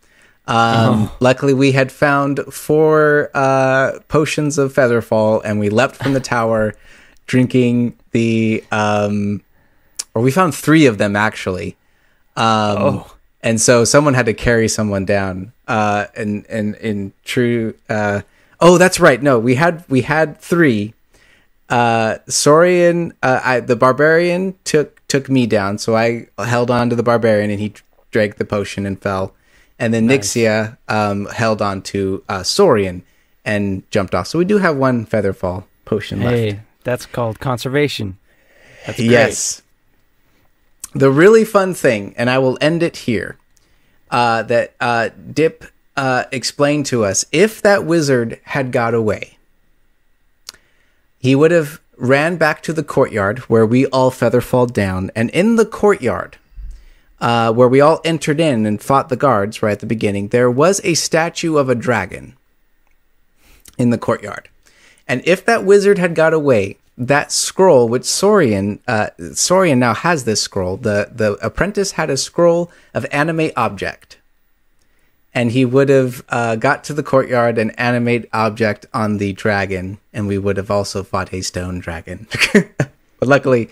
Um, 0.46 1.10
Luckily, 1.20 1.54
we 1.54 1.72
had 1.72 1.90
found 1.90 2.40
four 2.52 3.30
uh, 3.34 4.00
potions 4.08 4.58
of 4.58 4.74
Featherfall, 4.74 5.40
and 5.44 5.58
we 5.58 5.70
leapt 5.70 5.96
from 5.96 6.12
the 6.12 6.20
tower, 6.20 6.74
drinking 7.26 7.96
the. 8.10 8.62
Um, 8.70 9.42
or 10.14 10.22
we 10.22 10.30
found 10.30 10.54
three 10.54 10.86
of 10.86 10.98
them 10.98 11.16
actually. 11.16 11.76
Um, 12.36 12.76
Oh. 12.78 13.12
and 13.42 13.60
so 13.60 13.84
someone 13.84 14.14
had 14.14 14.26
to 14.26 14.34
carry 14.34 14.68
someone 14.68 15.04
down. 15.04 15.52
Uh, 15.68 16.06
and 16.16 16.46
and 16.48 16.74
in 16.76 17.12
true, 17.24 17.74
uh, 17.88 18.22
oh, 18.60 18.78
that's 18.78 18.98
right. 19.00 19.22
No, 19.22 19.38
we 19.38 19.54
had 19.56 19.84
we 19.88 20.02
had 20.02 20.38
three. 20.38 20.94
Uh, 21.68 22.18
Sorian, 22.28 23.12
uh, 23.22 23.40
I, 23.44 23.60
the 23.60 23.76
barbarian 23.76 24.56
took 24.64 25.06
took 25.06 25.28
me 25.28 25.46
down, 25.46 25.78
so 25.78 25.96
I 25.96 26.26
held 26.38 26.70
on 26.70 26.90
to 26.90 26.96
the 26.96 27.02
barbarian, 27.04 27.50
and 27.50 27.60
he 27.60 27.74
drank 28.10 28.36
the 28.36 28.44
potion 28.44 28.86
and 28.86 29.00
fell. 29.00 29.34
And 29.78 29.94
then 29.94 30.08
Nixia 30.08 30.76
um, 30.88 31.26
held 31.26 31.62
on 31.62 31.80
to 31.82 32.22
uh, 32.28 32.40
Sorian 32.40 33.02
and 33.44 33.88
jumped 33.90 34.14
off. 34.14 34.26
So 34.26 34.38
we 34.38 34.44
do 34.44 34.58
have 34.58 34.76
one 34.76 35.06
Featherfall 35.06 35.64
potion 35.84 36.20
left. 36.20 36.36
Hey, 36.36 36.60
that's 36.84 37.06
called 37.06 37.38
conservation. 37.40 38.18
That's 38.86 38.98
great. 38.98 39.10
Yes. 39.10 39.62
The 40.92 41.10
really 41.10 41.44
fun 41.44 41.74
thing, 41.74 42.14
and 42.16 42.28
I 42.28 42.38
will 42.38 42.58
end 42.60 42.82
it 42.82 42.96
here, 42.98 43.36
uh, 44.10 44.42
that 44.44 44.74
uh, 44.80 45.10
Dip 45.32 45.64
uh, 45.96 46.24
explained 46.32 46.86
to 46.86 47.04
us 47.04 47.24
if 47.30 47.62
that 47.62 47.84
wizard 47.84 48.40
had 48.42 48.72
got 48.72 48.94
away, 48.94 49.38
he 51.18 51.34
would 51.34 51.50
have 51.50 51.80
ran 51.96 52.36
back 52.36 52.62
to 52.62 52.72
the 52.72 52.82
courtyard 52.82 53.40
where 53.40 53.66
we 53.66 53.86
all 53.86 54.10
feather 54.10 54.40
fall 54.40 54.66
down, 54.66 55.10
and 55.14 55.30
in 55.30 55.56
the 55.56 55.66
courtyard, 55.66 56.38
uh, 57.20 57.52
where 57.52 57.68
we 57.68 57.80
all 57.80 58.00
entered 58.04 58.40
in 58.40 58.66
and 58.66 58.82
fought 58.82 59.10
the 59.10 59.16
guards 59.16 59.62
right 59.62 59.72
at 59.72 59.80
the 59.80 59.86
beginning, 59.86 60.28
there 60.28 60.50
was 60.50 60.80
a 60.82 60.94
statue 60.94 61.56
of 61.56 61.68
a 61.68 61.74
dragon 61.74 62.34
in 63.78 63.90
the 63.90 63.98
courtyard. 63.98 64.48
And 65.06 65.22
if 65.24 65.44
that 65.44 65.64
wizard 65.64 65.98
had 65.98 66.14
got 66.14 66.32
away, 66.32 66.78
that 67.00 67.32
scroll, 67.32 67.88
which 67.88 68.02
Sorian, 68.02 68.78
uh, 68.86 69.08
Sorian 69.18 69.78
now 69.78 69.94
has 69.94 70.24
this 70.24 70.42
scroll. 70.42 70.76
The 70.76 71.08
the 71.10 71.32
apprentice 71.44 71.92
had 71.92 72.10
a 72.10 72.16
scroll 72.16 72.70
of 72.94 73.06
animate 73.10 73.54
object, 73.56 74.18
and 75.34 75.50
he 75.52 75.64
would 75.64 75.88
have 75.88 76.22
uh, 76.28 76.56
got 76.56 76.84
to 76.84 76.92
the 76.94 77.02
courtyard 77.02 77.56
and 77.56 77.78
animate 77.80 78.28
object 78.34 78.84
on 78.92 79.16
the 79.16 79.32
dragon, 79.32 79.98
and 80.12 80.28
we 80.28 80.36
would 80.38 80.58
have 80.58 80.70
also 80.70 81.02
fought 81.02 81.32
a 81.32 81.40
stone 81.40 81.78
dragon. 81.80 82.26
but 82.52 83.28
luckily, 83.28 83.70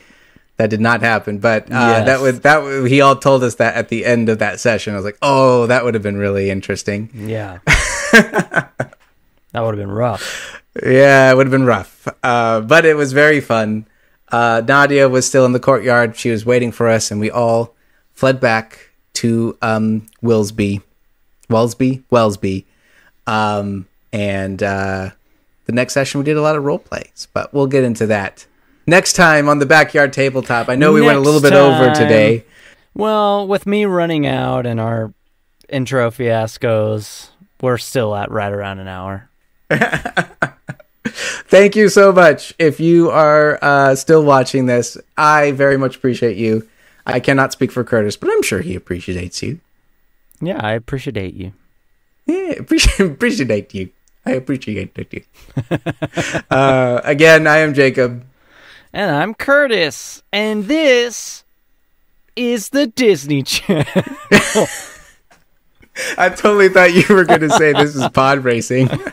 that 0.56 0.70
did 0.70 0.80
not 0.80 1.02
happen. 1.02 1.38
But 1.38 1.64
uh, 1.64 1.74
Yes. 1.74 2.06
that 2.06 2.20
was 2.20 2.40
that. 2.40 2.86
He 2.88 3.02
all 3.02 3.16
told 3.16 3.44
us 3.44 3.56
that 3.56 3.74
at 3.76 3.88
the 3.90 4.06
end 4.06 4.30
of 4.30 4.38
that 4.38 4.58
session. 4.58 4.94
I 4.94 4.96
was 4.96 5.04
like, 5.04 5.18
oh, 5.20 5.66
that 5.66 5.84
would 5.84 5.92
have 5.92 6.02
been 6.02 6.16
really 6.16 6.48
interesting. 6.50 7.10
Yeah. 7.14 7.58
that 9.52 9.60
would 9.60 9.76
have 9.76 9.86
been 9.86 9.94
rough. 9.94 10.62
Yeah, 10.84 11.30
it 11.30 11.36
would 11.36 11.46
have 11.46 11.52
been 11.52 11.64
rough. 11.64 12.06
Uh, 12.22 12.60
but 12.60 12.84
it 12.84 12.96
was 12.96 13.12
very 13.12 13.40
fun. 13.40 13.86
Uh, 14.30 14.62
Nadia 14.66 15.08
was 15.08 15.26
still 15.26 15.44
in 15.44 15.52
the 15.52 15.60
courtyard. 15.60 16.16
She 16.16 16.30
was 16.30 16.44
waiting 16.44 16.70
for 16.70 16.88
us, 16.88 17.10
and 17.10 17.20
we 17.20 17.30
all 17.30 17.74
fled 18.12 18.40
back 18.40 18.90
to 19.14 19.56
um, 19.62 20.06
Willsby. 20.22 20.82
Wellsby? 21.48 22.04
Wellsby. 22.10 22.64
Um, 23.26 23.86
and 24.12 24.62
uh, 24.62 25.10
the 25.64 25.72
next 25.72 25.94
session, 25.94 26.18
we 26.20 26.24
did 26.24 26.36
a 26.36 26.42
lot 26.42 26.56
of 26.56 26.64
role 26.64 26.78
plays, 26.78 27.28
but 27.32 27.52
we'll 27.52 27.66
get 27.66 27.84
into 27.84 28.06
that 28.06 28.46
next 28.86 29.14
time 29.14 29.48
on 29.48 29.58
the 29.58 29.66
backyard 29.66 30.12
tabletop. 30.12 30.68
I 30.68 30.74
know 30.74 30.92
we 30.92 31.00
went 31.00 31.18
a 31.18 31.20
little 31.20 31.40
Next 31.40 31.50
bit 31.50 31.58
over 31.58 31.94
today. 31.94 32.44
Well, 32.94 33.46
with 33.46 33.66
me 33.66 33.84
running 33.84 34.26
out 34.26 34.66
and 34.66 34.80
our 34.80 35.12
intro 35.68 36.10
fiascos, 36.10 37.28
we're 37.60 37.78
still 37.78 38.14
at 38.16 38.30
right 38.30 38.52
around 38.52 38.78
an 38.80 38.88
hour. 38.88 39.27
Thank 41.48 41.76
you 41.76 41.88
so 41.88 42.12
much. 42.12 42.54
If 42.58 42.80
you 42.80 43.10
are 43.10 43.58
uh, 43.62 43.94
still 43.94 44.22
watching 44.22 44.66
this, 44.66 44.96
I 45.16 45.52
very 45.52 45.76
much 45.76 45.96
appreciate 45.96 46.36
you. 46.36 46.68
I 47.06 47.20
cannot 47.20 47.52
speak 47.52 47.72
for 47.72 47.84
Kurtis, 47.84 48.20
but 48.20 48.30
I'm 48.30 48.42
sure 48.42 48.60
he 48.60 48.74
appreciates 48.74 49.42
you. 49.42 49.60
Yeah, 50.40 50.60
I 50.62 50.72
appreciate 50.72 51.34
you. 51.34 51.52
Yeah, 52.26 52.52
appreciate 52.58 53.00
appreciate 53.00 53.74
you. 53.74 53.90
I 54.26 54.32
appreciate 54.32 55.12
you. 55.12 55.22
uh, 56.50 57.00
again, 57.04 57.46
I 57.46 57.58
am 57.58 57.72
Jacob. 57.72 58.24
And 58.92 59.10
I'm 59.10 59.34
Kurtis, 59.34 60.22
and 60.32 60.64
this 60.64 61.44
is 62.36 62.70
the 62.70 62.86
Disney 62.86 63.42
Channel. 63.42 63.86
I 66.16 66.28
totally 66.28 66.68
thought 66.68 66.92
you 66.94 67.04
were 67.14 67.24
going 67.24 67.40
to 67.40 67.50
say 67.50 67.72
this 67.72 67.94
is 67.96 68.08
pod 68.08 68.44
racing. 68.44 68.88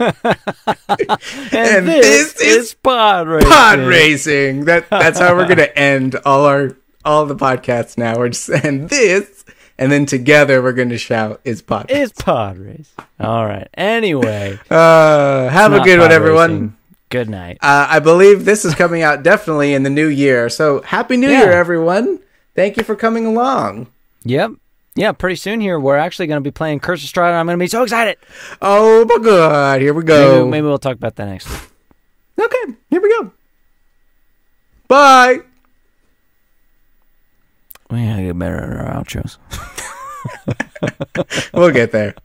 and, 0.68 1.10
And 1.52 1.88
this, 1.88 2.34
this 2.34 2.42
is 2.42 2.58
is 2.68 2.74
Pod 2.76 3.28
Racing. 3.28 3.50
pod 3.50 3.80
racing. 3.80 4.66
That 4.66 4.90
that's 4.90 5.20
how 5.20 5.36
we're 5.36 5.46
going 5.46 5.58
to 5.58 5.78
end 5.78 6.16
all 6.26 6.46
our 6.46 6.76
all 7.04 7.26
the 7.26 7.36
podcasts 7.36 7.98
now. 7.98 8.18
We're 8.18 8.30
just 8.30 8.50
and 8.50 8.90
this, 8.90 9.46
and 9.78 9.92
then 9.92 10.06
together 10.06 10.62
we're 10.62 10.74
going 10.74 10.90
to 10.90 10.98
shout 10.98 11.42
is 11.44 11.62
pod. 11.62 11.88
It's 11.90 12.12
Pod 12.22 12.58
Race. 12.58 12.92
All 13.20 13.46
right. 13.46 13.68
Anyway, 13.76 14.60
Uh, 14.70 15.50
have 15.50 15.74
a 15.74 15.82
good 15.82 16.00
one, 16.00 16.12
everyone. 16.12 16.52
racing. 16.52 16.78
Good 17.10 17.30
night. 17.30 17.58
Uh, 17.62 17.86
I 17.90 18.00
believe 18.00 18.46
this 18.46 18.66
is 18.66 18.74
coming 18.76 19.02
out 19.04 19.22
definitely 19.24 19.74
in 19.74 19.84
the 19.84 19.90
new 19.92 20.08
year. 20.08 20.50
So 20.50 20.82
happy 20.82 21.18
New 21.18 21.30
Yeah. 21.30 21.44
Year, 21.44 21.52
everyone! 21.52 22.20
Thank 22.56 22.78
you 22.78 22.84
for 22.84 22.96
coming 22.96 23.26
along. 23.26 23.88
Yep. 24.24 24.52
Yeah, 24.96 25.12
pretty 25.12 25.36
soon 25.36 25.60
here, 25.60 25.80
we're 25.80 25.98
actually 25.98 26.28
going 26.28 26.42
to 26.42 26.48
be 26.48 26.52
playing 26.52 26.80
Curse 26.80 27.04
of 27.04 27.10
Strahd. 27.10 27.34
I'm 27.34 27.46
going 27.46 27.58
to 27.60 27.64
be 27.64 27.68
so 27.68 27.84
excited. 27.84 28.18
Oh 28.62 29.06
my 29.06 29.18
God! 29.24 29.82
Here 29.82 29.94
we 29.94 30.00
Maybe, 30.04 30.08
go. 30.08 30.48
maybe 30.48 30.66
we'll 30.68 30.80
talk 30.80 30.96
about 30.96 31.16
that 31.18 31.26
next 31.26 31.50
week. 31.50 31.60
Okay, 32.40 32.74
here 32.90 33.02
we 33.02 33.10
go. 33.10 33.32
Bye. 34.88 35.40
We 37.92 38.06
gotta 38.08 38.24
get 38.24 38.40
better 38.40 38.80
at 38.80 38.88
our 38.88 39.04
outros. 39.04 39.38
We'll 41.54 41.72
get 41.72 41.92
there. 41.92 42.16